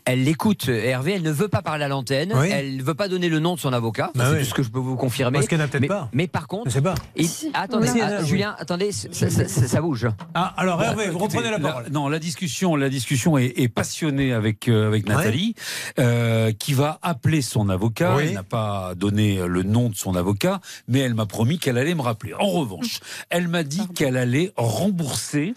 elle 0.04 0.24
l'écoute, 0.24 0.68
Hervé, 0.68 1.12
elle 1.14 1.22
ne 1.22 1.30
veut 1.32 1.48
pas 1.48 1.62
parler 1.62 1.84
à 1.84 1.88
l'antenne, 1.88 2.32
Oui. 2.34 2.48
elle 2.50 2.76
ne 2.76 2.82
veut 2.82 2.94
pas 2.94 3.08
donner 3.08 3.28
le 3.28 3.38
nom 3.40 3.54
de 3.54 3.60
son 3.60 3.72
avocat, 3.72 4.10
Bah 4.14 4.24
c'est 4.28 4.32
oui. 4.34 4.38
tout 4.40 4.44
ce 4.46 4.54
que 4.54 4.62
je 4.62 4.70
peux 4.70 4.78
vous 4.78 4.96
confirmer. 4.96 5.38
Parce 5.38 5.48
qu'elle 5.48 5.58
n'a 5.58 5.68
peut-être 5.68 5.82
mais, 5.82 5.88
pas. 5.88 6.08
Mais 6.12 6.26
par 6.26 6.46
contre, 6.48 6.66
Je 6.70 6.74
sais 6.74 6.80
pas. 6.82 6.94
il- 7.16 7.28
attendez, 7.54 7.88
Si, 7.88 8.00
ah. 8.00 8.24
Julien, 8.24 8.54
attendez, 8.58 8.92
ça, 8.92 9.08
ça- 9.12 9.30
ça- 9.48 9.68
ça 9.68 9.80
bouge. 9.80 10.08
Ah, 10.34 10.54
alors 10.56 10.78
Bon, 10.78 10.84
Hervé, 10.84 11.08
vous 11.08 11.18
écoutez, 11.18 11.36
reprenez 11.38 11.50
la 11.50 11.58
parole. 11.58 11.86
non, 11.90 12.08
la 12.08 12.18
discussion, 12.18 12.76
la 12.76 12.88
discussion 12.88 13.36
est, 13.38 13.52
est 13.58 13.68
passionnée 13.68 14.32
avec 14.32 14.68
euh, 14.68 14.86
avec 14.86 15.06
Nathalie, 15.06 15.54
euh, 15.98 16.52
qui 16.52 16.72
va 16.74 16.98
appeler 17.02 17.42
son 17.42 17.68
avocat. 17.68 18.16
Oui. 18.16 18.24
Elle 18.28 18.34
n'a 18.34 18.42
pas 18.42 18.94
donné 18.96 19.40
le 19.46 19.62
nom 19.62 19.88
de 19.88 19.94
son 19.94 20.14
avocat, 20.16 20.60
mais 20.88 21.00
elle 21.00 21.14
m'a 21.14 21.26
promis 21.26 21.58
qu'elle 21.58 21.78
allait 21.78 21.94
me 21.94 22.02
rappeler. 22.02 22.34
En 22.34 22.46
revanche, 22.48 23.00
elle 23.30 23.48
m'a 23.48 23.62
dit 23.62 23.86
qu'elle 23.94 24.16
allait 24.16 24.52
rembourser 24.56 25.54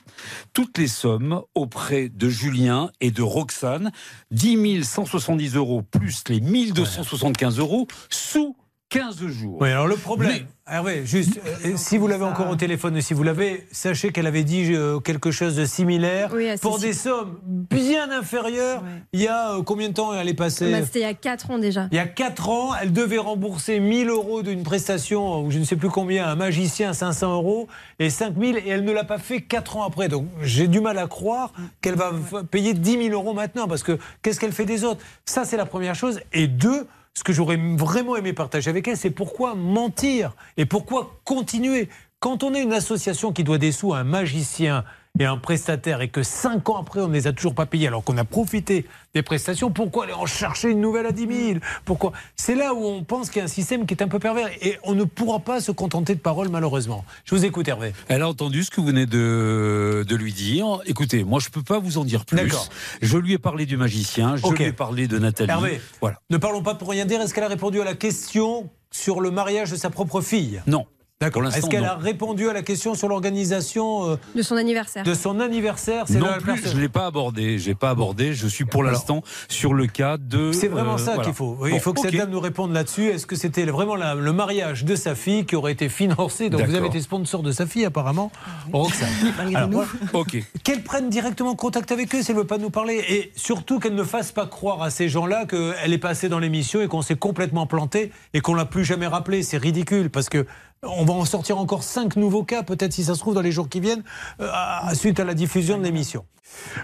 toutes 0.54 0.78
les 0.78 0.88
sommes 0.88 1.42
auprès 1.56 2.10
de 2.10 2.30
Julien 2.30 2.55
et 3.02 3.12
de 3.12 3.22
Roxane, 3.22 3.92
10 4.32 4.84
170 4.84 5.56
euros 5.56 5.82
plus 5.82 6.24
les 6.30 6.40
1275 6.40 7.60
euros 7.60 7.88
sous 8.10 8.56
15 9.00 9.28
jours. 9.28 9.58
Oui, 9.62 9.70
alors 9.70 9.88
le 9.88 9.96
problème, 9.96 10.46
Hervé, 10.68 11.06
juste, 11.06 11.40
euh, 11.64 11.74
si 11.76 11.96
vous 11.96 12.08
l'avez 12.08 12.24
encore 12.24 12.50
au 12.50 12.56
téléphone 12.56 12.98
et 12.98 13.02
si 13.02 13.14
vous 13.14 13.22
l'avez, 13.22 13.68
sachez 13.72 14.12
qu'elle 14.12 14.26
avait 14.26 14.44
dit 14.44 14.74
euh, 14.74 15.00
quelque 15.00 15.30
chose 15.30 15.56
de 15.56 15.64
similaire 15.64 16.32
Oui, 16.34 16.48
pour 16.60 16.80
des 16.80 16.94
sommes 16.94 17.38
bien 17.44 18.10
inférieures. 18.10 18.82
Il 19.14 19.22
y 19.22 19.28
a 19.28 19.58
euh, 19.58 19.62
combien 19.62 19.90
de 19.90 19.94
temps 19.94 20.12
elle 20.12 20.28
est 20.28 20.34
passée 20.34 20.72
Bah, 20.72 20.84
C'était 20.84 21.02
il 21.02 21.04
y 21.04 21.06
a 21.06 21.14
4 21.14 21.52
ans 21.52 21.60
déjà. 21.60 21.88
Il 21.92 21.96
y 21.98 22.00
a 22.00 22.08
4 22.08 22.50
ans, 22.50 22.72
elle 22.82 22.94
devait 22.94 23.20
rembourser 23.20 23.80
1000 23.80 24.10
euros 24.10 24.42
d'une 24.42 24.64
prestation, 24.64 25.46
ou 25.46 25.52
je 25.52 25.60
ne 25.60 25.66
sais 25.66 25.76
plus 25.76 25.90
combien, 25.90 26.26
un 26.28 26.36
magicien 26.36 26.94
500 26.94 27.36
euros, 27.36 27.68
et 28.00 28.10
5000, 28.10 28.58
et 28.58 28.70
elle 28.70 28.86
ne 28.86 28.92
l'a 28.92 29.04
pas 29.04 29.20
fait 29.20 29.42
4 29.42 29.78
ans 29.78 29.84
après. 29.84 30.08
Donc 30.08 30.26
j'ai 30.42 30.68
du 30.68 30.80
mal 30.82 30.98
à 30.98 31.06
croire 31.06 31.54
qu'elle 31.82 31.96
va 31.96 32.12
payer 32.50 32.74
10 32.74 33.10
000 33.10 33.10
euros 33.10 33.36
maintenant, 33.36 33.68
parce 33.68 33.84
que 33.84 34.00
qu'est-ce 34.24 34.40
qu'elle 34.40 34.52
fait 34.52 34.66
des 34.66 34.84
autres? 34.84 35.02
Ça, 35.26 35.46
c'est 35.46 35.58
la 35.58 35.68
première 35.68 35.94
chose. 35.94 36.22
Et 36.34 36.48
deux, 36.48 36.88
ce 37.18 37.24
que 37.24 37.34
j'aurais 37.34 37.58
vraiment 37.58 38.16
aimé 38.16 38.34
partager 38.34 38.70
avec 38.70 38.88
elle, 38.88 38.98
c'est 38.98 39.10
pourquoi 39.10 39.56
mentir 39.56 40.36
et 40.58 40.66
pourquoi 40.66 41.20
continuer. 41.24 41.90
Quand 42.20 42.44
on 42.44 42.54
est 42.54 42.62
une 42.62 42.74
association 42.74 43.32
qui 43.32 43.44
doit 43.44 43.58
des 43.58 43.72
sous 43.72 43.94
à 43.94 44.00
un 44.00 44.04
magicien 44.04 44.84
et 45.20 45.26
un 45.26 45.38
prestataire 45.38 46.02
et 46.02 46.10
que 46.10 46.24
cinq 46.24 46.70
ans 46.70 46.78
après 46.78 47.00
on 47.02 47.08
ne 47.08 47.14
les 47.14 47.28
a 47.28 47.34
toujours 47.34 47.56
pas 47.56 47.66
payés 47.66 47.88
alors 47.88 48.04
qu'on 48.04 48.18
a 48.18 48.24
profité 48.26 48.86
des 49.14 49.22
prestations, 49.24 49.72
pourquoi 49.72 50.04
aller 50.04 50.14
en 50.14 50.26
chercher 50.26 50.70
une 50.70 50.82
nouvelle 50.82 51.06
à 51.06 51.12
10 51.14 51.28
000 51.54 51.60
Pourquoi? 51.86 52.12
C'est 52.36 52.54
là 52.56 52.74
où 52.74 52.84
on 52.86 53.04
pense 53.06 53.30
qu'il 53.30 53.38
y 53.40 53.42
a 53.42 53.46
un 53.46 53.48
système 53.48 53.86
qui 53.86 53.94
est 53.94 54.04
un 54.04 54.10
peu 54.10 54.20
pervers 54.20 54.50
et 54.62 54.78
on 54.84 54.94
ne 54.94 55.06
pourra 55.06 55.40
pas 55.40 55.62
se 55.62 55.72
contenter 55.72 56.16
de 56.16 56.20
paroles 56.20 56.50
malheureusement. 56.50 57.06
Je 57.24 57.34
vous 57.34 57.46
écoute 57.46 57.68
Hervé. 57.68 57.94
Elle 58.10 58.22
a 58.24 58.28
entendu 58.30 58.64
ce 58.64 58.72
que 58.72 58.82
vous 58.82 58.88
venez 58.88 59.06
de, 59.06 60.04
de 60.06 60.16
lui 60.18 60.34
dire. 60.34 60.80
Écoutez, 60.86 61.24
moi 61.24 61.40
je 61.40 61.50
peux 61.50 61.64
pas 61.64 61.80
vous 61.80 61.98
en 61.98 62.04
dire 62.04 62.26
plus. 62.26 62.36
D'accord. 62.36 62.68
Je 63.02 63.18
lui 63.18 63.34
ai 63.34 63.38
parlé 63.38 63.66
du 63.66 63.78
magicien, 63.78 64.36
je 64.36 64.46
lui 64.48 64.64
ai 64.66 64.74
parlé 64.74 65.08
de 65.08 65.18
Nathalie. 65.18 65.50
Hervé, 65.52 65.80
Voilà. 66.02 66.20
ne 66.30 66.38
parlons 66.38 66.62
pas 66.62 66.76
pour 66.76 66.90
rien 66.90 67.06
dire. 67.06 67.22
Est-ce 67.22 67.34
qu'elle 67.34 67.44
a 67.46 67.48
répondu 67.48 67.80
à 67.80 67.86
la 67.86 67.94
question 67.96 68.70
sur 68.92 69.22
le 69.22 69.32
mariage 69.32 69.72
de 69.72 69.78
sa 69.78 69.90
propre 69.90 70.20
fille? 70.22 70.62
Non. 70.68 70.86
D'accord. 71.22 71.46
Est-ce 71.48 71.68
qu'elle 71.70 71.86
a 71.86 71.96
répondu 71.96 72.50
à 72.50 72.54
la 72.54 72.62
question 72.62 72.94
sur 72.94 73.08
l'organisation 73.08 74.10
euh, 74.12 74.16
De 74.36 74.42
son 74.42 74.58
anniversaire. 74.58 75.04
de 75.06 75.14
son 75.14 75.40
anniversaire 75.40 76.04
C'est 76.08 76.18
Non 76.18 76.28
plus, 76.40 76.56
personne- 76.56 76.72
je 76.72 76.76
ne 76.76 76.82
l'ai 76.82 76.90
pas 76.90 77.06
abordé. 77.06 77.58
Je 77.58 77.68
l'ai 77.70 77.74
pas 77.76 77.90
abordé. 77.92 78.34
Je 78.34 78.46
suis 78.48 78.66
pour 78.66 78.84
l'instant 78.84 79.24
sur 79.48 79.74
le 79.74 79.88
cas 79.88 80.18
de. 80.18 80.52
C'est 80.52 80.68
vraiment 80.68 80.96
euh, 80.96 80.98
ça 80.98 81.14
voilà. 81.14 81.24
qu'il 81.24 81.34
faut. 81.34 81.56
Oui, 81.62 81.70
Bon, 81.70 81.76
il 81.78 81.80
faut 81.80 81.94
que 81.94 82.02
cette 82.02 82.18
dame 82.18 82.32
nous 82.32 82.42
réponde 82.42 82.74
là-dessus. 82.74 83.06
Est-ce 83.08 83.26
que 83.26 83.38
c'était 83.38 83.64
vraiment 83.64 83.96
la- 83.96 84.14
le 84.14 84.34
mariage 84.34 84.84
de 84.84 84.94
sa 84.98 85.16
fille 85.16 85.46
qui 85.46 85.56
aurait 85.56 85.72
été 85.72 85.88
financé? 85.88 86.50
Donc 86.50 86.62
vous 86.64 86.76
avez 86.76 86.88
été 86.88 87.00
sponsor 87.00 87.44
de 87.44 87.54
sa 87.54 87.66
fille 87.66 87.86
apparemment, 87.86 88.30
Roxane. 88.74 89.08
Alors, 89.56 89.70
voilà. 89.70 89.88
Ok. 90.12 90.38
Qu'elle 90.66 90.84
prenne 90.84 91.10
directement 91.10 91.56
contact 91.56 91.94
avec 91.94 92.14
eux 92.14 92.24
si 92.24 92.32
elle 92.32 92.36
ne 92.36 92.42
veut 92.42 92.48
pas 92.48 92.58
nous 92.58 92.72
parler. 92.72 93.02
Et 93.08 93.32
surtout 93.38 93.80
qu'elle 93.80 93.96
ne 93.96 94.04
fasse 94.04 94.34
pas 94.34 94.48
croire 94.48 94.82
à 94.82 94.90
ces 94.90 95.08
gens-là 95.08 95.46
qu'elle 95.46 95.94
est 95.94 95.98
passée 95.98 96.28
dans 96.28 96.40
l'émission 96.40 96.82
et 96.82 96.90
qu'on 96.90 97.02
s'est 97.02 97.16
complètement 97.16 97.68
planté 97.68 98.12
et 98.34 98.42
qu'on 98.42 98.54
l'a 98.54 98.66
plus 98.66 98.84
jamais 98.84 99.08
rappelé. 99.08 99.44
C'est 99.44 99.58
ridicule 99.58 100.10
parce 100.10 100.28
que 100.28 100.46
on 100.86 101.06
va 101.06 101.14
en 101.14 101.26
sortir 101.26 101.58
encore 101.58 101.84
cinq 101.84 102.16
nouveaux 102.16 102.44
cas, 102.44 102.64
peut-être 102.64 102.94
si 102.94 103.04
ça 103.04 103.16
se 103.16 103.20
trouve 103.20 103.34
dans 103.34 103.42
les 103.42 103.52
jours 103.52 103.70
qui 103.70 103.80
viennent, 103.80 104.04
euh, 104.40 104.50
suite 104.94 105.20
à 105.20 105.24
la 105.24 105.34
diffusion 105.34 105.78
de 105.78 105.84
l'émission. 105.84 106.26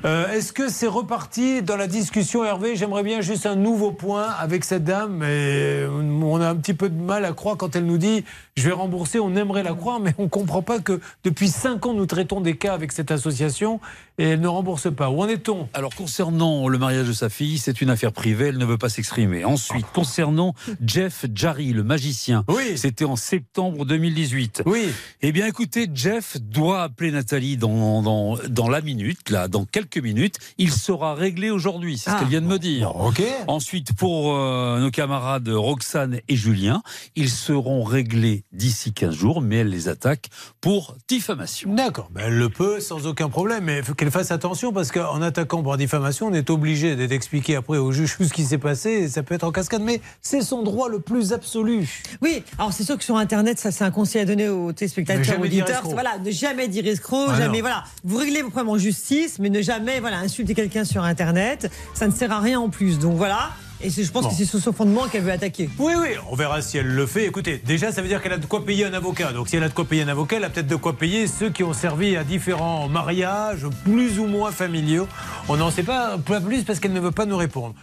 Euh, 0.05 0.27
Est-ce 0.31 0.51
que 0.53 0.69
c'est 0.69 0.87
reparti 0.87 1.61
dans 1.61 1.77
la 1.77 1.87
discussion, 1.87 2.43
Hervé? 2.43 2.75
J'aimerais 2.75 3.03
bien 3.03 3.21
juste 3.21 3.45
un 3.45 3.55
nouveau 3.55 3.91
point 3.91 4.27
avec 4.27 4.65
cette 4.65 4.83
dame, 4.83 5.17
mais 5.17 5.85
on 5.87 6.41
a 6.41 6.49
un 6.49 6.55
petit 6.55 6.73
peu 6.73 6.89
de 6.89 7.01
mal 7.01 7.25
à 7.25 7.31
croire 7.31 7.57
quand 7.57 7.75
elle 7.75 7.85
nous 7.85 7.97
dit 7.97 8.25
je 8.57 8.63
vais 8.67 8.73
rembourser. 8.73 9.19
On 9.19 9.35
aimerait 9.35 9.63
la 9.63 9.73
croire, 9.73 9.99
mais 9.99 10.13
on 10.17 10.23
ne 10.23 10.29
comprend 10.29 10.61
pas 10.61 10.79
que 10.79 10.99
depuis 11.23 11.47
cinq 11.49 11.85
ans 11.85 11.93
nous 11.93 12.05
traitons 12.05 12.41
des 12.41 12.55
cas 12.57 12.73
avec 12.73 12.91
cette 12.91 13.11
association 13.11 13.79
et 14.17 14.25
elle 14.25 14.41
ne 14.41 14.47
rembourse 14.47 14.93
pas. 14.93 15.09
Où 15.09 15.21
en 15.21 15.27
est-on? 15.27 15.67
Alors 15.73 15.95
concernant 15.95 16.67
le 16.67 16.77
mariage 16.77 17.07
de 17.07 17.13
sa 17.13 17.29
fille, 17.29 17.57
c'est 17.57 17.81
une 17.81 17.89
affaire 17.89 18.11
privée, 18.11 18.47
elle 18.47 18.57
ne 18.57 18.65
veut 18.65 18.77
pas 18.77 18.89
s'exprimer. 18.89 19.45
Ensuite, 19.45 19.85
concernant 19.93 20.53
Jeff 20.85 21.25
Jarry, 21.33 21.71
le 21.73 21.83
magicien, 21.83 22.43
oui. 22.47 22.77
c'était 22.77 23.05
en 23.05 23.15
septembre 23.15 23.85
2018. 23.85 24.63
Oui. 24.65 24.89
Eh 25.21 25.31
bien 25.31 25.47
écoutez, 25.47 25.87
Jeff 25.93 26.37
doit 26.41 26.83
appeler 26.83 27.11
Nathalie 27.11 27.57
dans, 27.57 28.01
dans, 28.01 28.37
dans 28.49 28.69
la 28.69 28.81
minute, 28.81 29.29
là, 29.29 29.47
dans 29.47 29.65
quelques 29.65 29.97
minutes. 29.97 30.37
Il 30.57 30.71
sera 30.71 31.15
réglé 31.15 31.49
aujourd'hui, 31.49 31.97
c'est 31.97 32.09
ce 32.09 32.15
Ah. 32.15 32.19
qu'elle 32.19 32.27
vient 32.29 32.41
de 32.41 32.47
me 32.47 32.59
dire. 32.59 32.95
ok. 32.95 33.21
Ensuite, 33.47 33.93
pour 33.93 34.35
euh, 34.35 34.79
nos 34.79 34.91
camarades 34.91 35.47
Roxane 35.49 36.19
et 36.27 36.35
Julien, 36.35 36.83
ils 37.15 37.29
seront 37.29 37.83
réglés 37.83 38.43
d'ici 38.53 38.93
15 38.93 39.13
jours, 39.15 39.41
mais 39.41 39.57
elle 39.57 39.69
les 39.69 39.87
attaque 39.87 40.29
pour 40.59 40.95
diffamation. 41.07 41.73
D'accord, 41.73 42.09
ben, 42.11 42.23
elle 42.27 42.37
le 42.37 42.49
peut 42.49 42.79
sans 42.79 43.07
aucun 43.07 43.29
problème, 43.29 43.65
mais 43.65 43.77
il 43.79 43.83
faut 43.83 43.93
qu'elle 43.93 44.11
fasse 44.11 44.31
attention 44.31 44.73
parce 44.73 44.91
qu'en 44.91 45.21
attaquant 45.21 45.63
pour 45.63 45.77
diffamation, 45.77 46.27
on 46.27 46.33
est 46.33 46.49
obligé 46.49 46.95
d'expliquer 47.07 47.55
après 47.55 47.77
au 47.77 47.91
juge 47.91 48.15
ce 48.19 48.33
qui 48.33 48.43
s'est 48.43 48.57
passé 48.57 48.89
et 48.89 49.07
ça 49.07 49.23
peut 49.23 49.35
être 49.35 49.43
en 49.43 49.51
cascade, 49.51 49.81
mais 49.81 50.01
c'est 50.21 50.41
son 50.41 50.63
droit 50.63 50.89
le 50.89 50.99
plus 50.99 51.33
absolu. 51.33 52.03
Oui, 52.21 52.43
alors 52.57 52.73
c'est 52.73 52.83
sûr 52.83 52.97
que 52.97 53.03
sur 53.03 53.17
Internet, 53.17 53.59
ça 53.59 53.71
c'est 53.71 53.83
un 53.83 53.91
conseil 53.91 54.21
à 54.21 54.25
donner 54.25 54.49
aux 54.49 54.71
téléspectateurs, 54.73 55.23
dire 55.23 55.39
auditeurs. 55.39 55.81
Voilà, 55.85 56.17
ne 56.19 56.31
jamais 56.31 56.67
dire 56.67 56.85
escroc, 56.87 57.27
Ah 57.29 57.37
jamais, 57.37 57.57
non. 57.57 57.61
voilà. 57.61 57.83
Vous 58.03 58.17
réglez 58.17 58.41
vos 58.41 58.49
problèmes 58.49 58.69
en 58.73 58.77
justice, 58.77 59.39
mais 59.39 59.49
ne 59.49 59.61
jamais, 59.61 59.99
voilà, 59.99 60.17
insulter 60.19 60.53
quelqu'un 60.53 60.83
sur 60.83 61.03
Internet. 61.03 61.71
Ça 61.93 62.07
ne 62.07 62.11
sert 62.11 62.31
à 62.31 62.39
rien 62.39 62.59
en 62.59 62.69
plus. 62.69 62.99
Donc 62.99 63.15
voilà. 63.15 63.51
Et 63.83 63.89
je 63.89 64.11
pense 64.11 64.23
Bon. 64.23 64.29
que 64.29 64.35
c'est 64.35 64.45
sur 64.45 64.59
ce 64.59 64.71
fondement 64.71 65.07
qu'elle 65.07 65.23
veut 65.23 65.31
attaquer. 65.31 65.69
Oui, 65.79 65.93
oui, 65.99 66.09
on 66.29 66.35
verra 66.35 66.61
si 66.61 66.77
elle 66.77 66.87
le 66.87 67.05
fait. 67.07 67.25
Écoutez, 67.25 67.61
déjà, 67.65 67.91
ça 67.91 68.01
veut 68.01 68.07
dire 68.07 68.21
qu'elle 68.21 68.33
a 68.33 68.37
de 68.37 68.45
quoi 68.45 68.63
payer 68.65 68.85
un 68.85 68.93
avocat. 68.93 69.33
Donc, 69.33 69.49
si 69.49 69.55
elle 69.55 69.63
a 69.63 69.69
de 69.69 69.73
quoi 69.73 69.85
payer 69.85 70.03
un 70.03 70.07
avocat, 70.07 70.37
elle 70.37 70.43
a 70.43 70.49
peut-être 70.49 70.67
de 70.67 70.75
quoi 70.75 70.93
payer 70.97 71.27
ceux 71.27 71.49
qui 71.49 71.63
ont 71.63 71.73
servi 71.73 72.15
à 72.15 72.23
différents 72.23 72.87
mariages, 72.87 73.65
plus 73.83 74.19
ou 74.19 74.25
moins 74.27 74.51
familiaux. 74.51 75.07
On 75.49 75.57
n'en 75.57 75.71
sait 75.71 75.83
pas, 75.83 76.17
pas 76.17 76.39
plus 76.41 76.63
parce 76.63 76.79
qu'elle 76.79 76.93
ne 76.93 76.99
veut 76.99 77.11
pas 77.11 77.25
nous 77.25 77.37
répondre. 77.37 77.73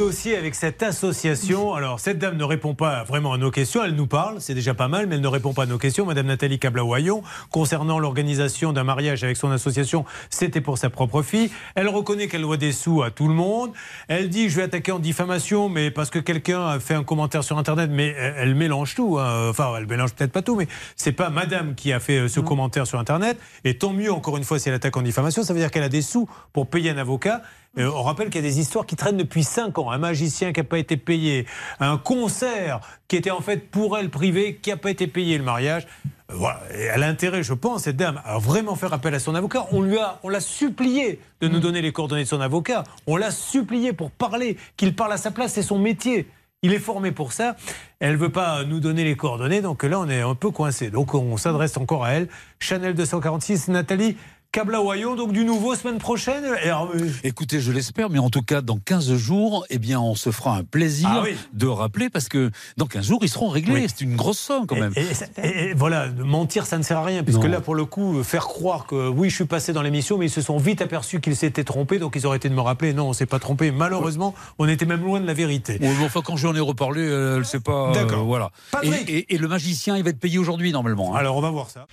Dossier 0.00 0.34
avec 0.34 0.54
cette 0.54 0.82
association 0.82 1.74
Alors, 1.74 2.00
cette 2.00 2.18
dame 2.18 2.38
ne 2.38 2.44
répond 2.44 2.74
pas 2.74 3.04
vraiment 3.04 3.34
à 3.34 3.36
nos 3.36 3.50
questions. 3.50 3.84
Elle 3.84 3.96
nous 3.96 4.06
parle, 4.06 4.40
c'est 4.40 4.54
déjà 4.54 4.72
pas 4.72 4.88
mal, 4.88 5.06
mais 5.06 5.16
elle 5.16 5.20
ne 5.20 5.28
répond 5.28 5.52
pas 5.52 5.64
à 5.64 5.66
nos 5.66 5.76
questions. 5.76 6.06
Madame 6.06 6.24
Nathalie 6.24 6.58
Cablawayon, 6.58 7.22
concernant 7.50 7.98
l'organisation 7.98 8.72
d'un 8.72 8.82
mariage 8.82 9.24
avec 9.24 9.36
son 9.36 9.50
association, 9.50 10.06
c'était 10.30 10.62
pour 10.62 10.78
sa 10.78 10.88
propre 10.88 11.20
fille. 11.20 11.50
Elle 11.74 11.86
reconnaît 11.86 12.28
qu'elle 12.28 12.40
doit 12.40 12.56
des 12.56 12.72
sous 12.72 13.02
à 13.02 13.10
tout 13.10 13.28
le 13.28 13.34
monde. 13.34 13.72
Elle 14.08 14.30
dit 14.30 14.48
Je 14.48 14.56
vais 14.56 14.62
attaquer 14.62 14.90
en 14.90 15.00
diffamation, 15.00 15.68
mais 15.68 15.90
parce 15.90 16.08
que 16.08 16.18
quelqu'un 16.18 16.66
a 16.66 16.80
fait 16.80 16.94
un 16.94 17.04
commentaire 17.04 17.44
sur 17.44 17.58
Internet, 17.58 17.90
mais 17.92 18.14
elle, 18.18 18.34
elle 18.38 18.54
mélange 18.54 18.94
tout. 18.94 19.18
hein. 19.18 19.50
Enfin, 19.50 19.74
elle 19.76 19.86
mélange 19.86 20.14
peut-être 20.14 20.32
pas 20.32 20.40
tout, 20.40 20.56
mais 20.56 20.66
c'est 20.96 21.12
pas 21.12 21.28
madame 21.28 21.74
qui 21.74 21.92
a 21.92 22.00
fait 22.00 22.20
euh, 22.20 22.28
ce 22.28 22.40
commentaire 22.40 22.86
sur 22.86 22.98
Internet. 22.98 23.38
Et 23.64 23.76
tant 23.76 23.92
mieux, 23.92 24.10
encore 24.10 24.38
une 24.38 24.44
fois, 24.44 24.58
si 24.58 24.70
elle 24.70 24.74
attaque 24.76 24.96
en 24.96 25.02
diffamation, 25.02 25.42
ça 25.42 25.52
veut 25.52 25.60
dire 25.60 25.70
qu'elle 25.70 25.82
a 25.82 25.90
des 25.90 26.00
sous 26.00 26.26
pour 26.54 26.70
payer 26.70 26.88
un 26.88 26.96
avocat. 26.96 27.42
Euh, 27.78 27.90
on 27.94 28.02
rappelle 28.02 28.30
qu'il 28.30 28.44
y 28.44 28.46
a 28.46 28.48
des 28.48 28.58
histoires 28.58 28.84
qui 28.84 28.96
traînent 28.96 29.16
depuis 29.16 29.44
5 29.44 29.78
ans. 29.78 29.90
Un 29.90 29.98
magicien 29.98 30.52
qui 30.52 30.60
n'a 30.60 30.64
pas 30.64 30.78
été 30.78 30.96
payé, 30.96 31.46
un 31.78 31.98
concert 31.98 32.80
qui 33.06 33.16
était 33.16 33.30
en 33.30 33.40
fait 33.40 33.70
pour 33.70 33.96
elle 33.96 34.10
privé, 34.10 34.56
qui 34.60 34.70
n'a 34.70 34.76
pas 34.76 34.90
été 34.90 35.06
payé 35.06 35.38
le 35.38 35.44
mariage. 35.44 35.86
Euh, 36.30 36.34
Voilà. 36.34 36.60
Et 36.74 36.82
elle 36.82 37.02
a 37.04 37.06
intérêt, 37.06 37.42
je 37.42 37.54
pense, 37.54 37.82
cette 37.82 37.96
dame, 37.96 38.20
à 38.24 38.38
vraiment 38.38 38.74
faire 38.74 38.92
appel 38.92 39.14
à 39.14 39.20
son 39.20 39.34
avocat. 39.36 39.66
On 39.70 39.82
lui 39.82 39.98
a, 39.98 40.18
on 40.24 40.28
l'a 40.28 40.40
supplié 40.40 41.20
de 41.40 41.48
nous 41.48 41.60
donner 41.60 41.80
les 41.80 41.92
coordonnées 41.92 42.24
de 42.24 42.28
son 42.28 42.40
avocat. 42.40 42.82
On 43.06 43.16
l'a 43.16 43.30
supplié 43.30 43.92
pour 43.92 44.10
parler, 44.10 44.56
qu'il 44.76 44.94
parle 44.96 45.12
à 45.12 45.16
sa 45.16 45.30
place, 45.30 45.52
c'est 45.52 45.62
son 45.62 45.78
métier. 45.78 46.28
Il 46.62 46.74
est 46.74 46.78
formé 46.78 47.10
pour 47.10 47.32
ça. 47.32 47.56
Elle 48.00 48.16
veut 48.16 48.28
pas 48.28 48.64
nous 48.64 48.80
donner 48.80 49.02
les 49.02 49.16
coordonnées, 49.16 49.62
donc 49.62 49.82
là 49.82 49.98
on 49.98 50.08
est 50.10 50.20
un 50.20 50.34
peu 50.34 50.50
coincé. 50.50 50.90
Donc 50.90 51.14
on 51.14 51.36
s'adresse 51.38 51.76
encore 51.78 52.04
à 52.04 52.12
elle. 52.12 52.28
Chanel 52.58 52.94
246, 52.94 53.68
Nathalie 53.68 54.16
Cablawayon, 54.52 55.14
donc 55.14 55.30
du 55.30 55.44
nouveau 55.44 55.76
semaine 55.76 55.98
prochaine. 55.98 56.42
Alors, 56.64 56.90
euh, 56.92 57.08
Écoutez, 57.22 57.60
je 57.60 57.70
l'espère, 57.70 58.10
mais 58.10 58.18
en 58.18 58.30
tout 58.30 58.42
cas, 58.42 58.62
dans 58.62 58.78
15 58.78 59.14
jours, 59.14 59.64
eh 59.70 59.78
bien, 59.78 60.00
on 60.00 60.16
se 60.16 60.32
fera 60.32 60.56
un 60.56 60.64
plaisir 60.64 61.08
Ah 61.08 61.20
oui. 61.22 61.36
de 61.52 61.68
rappeler 61.68 62.10
parce 62.10 62.28
que 62.28 62.50
dans 62.76 62.86
15 62.86 63.06
jours, 63.06 63.20
ils 63.22 63.28
seront 63.28 63.48
réglés. 63.48 63.74
Oui. 63.82 63.86
C'est 63.88 64.00
une 64.04 64.16
grosse 64.16 64.40
somme 64.40 64.66
quand 64.66 64.74
même. 64.74 64.92
Et, 64.96 65.02
et 65.02 65.14
ça- 65.14 65.26
et- 65.40 65.68
et 65.70 65.74
voilà, 65.74 66.08
mentir, 66.08 66.66
ça 66.66 66.78
ne 66.78 66.82
sert 66.82 66.98
à 66.98 67.04
rien, 67.04 67.22
puisque 67.22 67.44
Non. 67.44 67.48
là, 67.48 67.60
pour 67.60 67.76
le 67.76 67.84
coup, 67.84 68.24
faire 68.24 68.48
croire 68.48 68.86
que 68.86 69.08
oui, 69.08 69.30
je 69.30 69.36
suis 69.36 69.44
passé 69.44 69.72
dans 69.72 69.82
l'émission, 69.82 70.18
mais 70.18 70.26
ils 70.26 70.30
se 70.30 70.40
sont 70.42 70.58
vite 70.58 70.82
aperçus 70.82 71.20
qu'ils 71.20 71.36
s'étaient 71.36 71.62
trompés, 71.62 72.00
donc 72.00 72.16
ils 72.16 72.26
auraient 72.26 72.38
été 72.38 72.48
de 72.48 72.54
me 72.54 72.60
rappeler. 72.60 72.92
Non, 72.92 73.10
on 73.10 73.12
s'est 73.12 73.26
pas 73.26 73.38
trompé. 73.38 73.70
Malheureusement, 73.70 74.34
on 74.58 74.66
était 74.66 74.84
même 74.84 75.04
loin 75.04 75.20
de 75.20 75.26
la 75.28 75.34
vérité. 75.34 75.74
Ouais, 75.80 75.94
mais 75.96 76.04
enfin, 76.06 76.22
quand 76.24 76.36
j'en 76.36 76.56
ai 76.56 76.60
reparlé, 76.60 77.02
euh, 77.02 77.34
elle 77.34 77.38
ne 77.40 77.44
sait 77.44 77.60
pas. 77.60 77.90
euh, 77.90 77.94
D'accord. 77.94 78.24
voilà. 78.24 78.50
Patrick. 78.72 79.08
Et, 79.08 79.18
et- 79.18 79.34
et 79.34 79.38
le 79.38 79.46
magicien, 79.46 79.96
il 79.96 80.02
va 80.02 80.10
être 80.10 80.18
payé 80.18 80.38
aujourd'hui 80.38 80.72
normalement. 80.72 81.14
hein. 81.14 81.18
Alors, 81.20 81.36
on 81.36 81.40
va 81.40 81.50
voir 81.50 81.70
ça. 81.70 81.86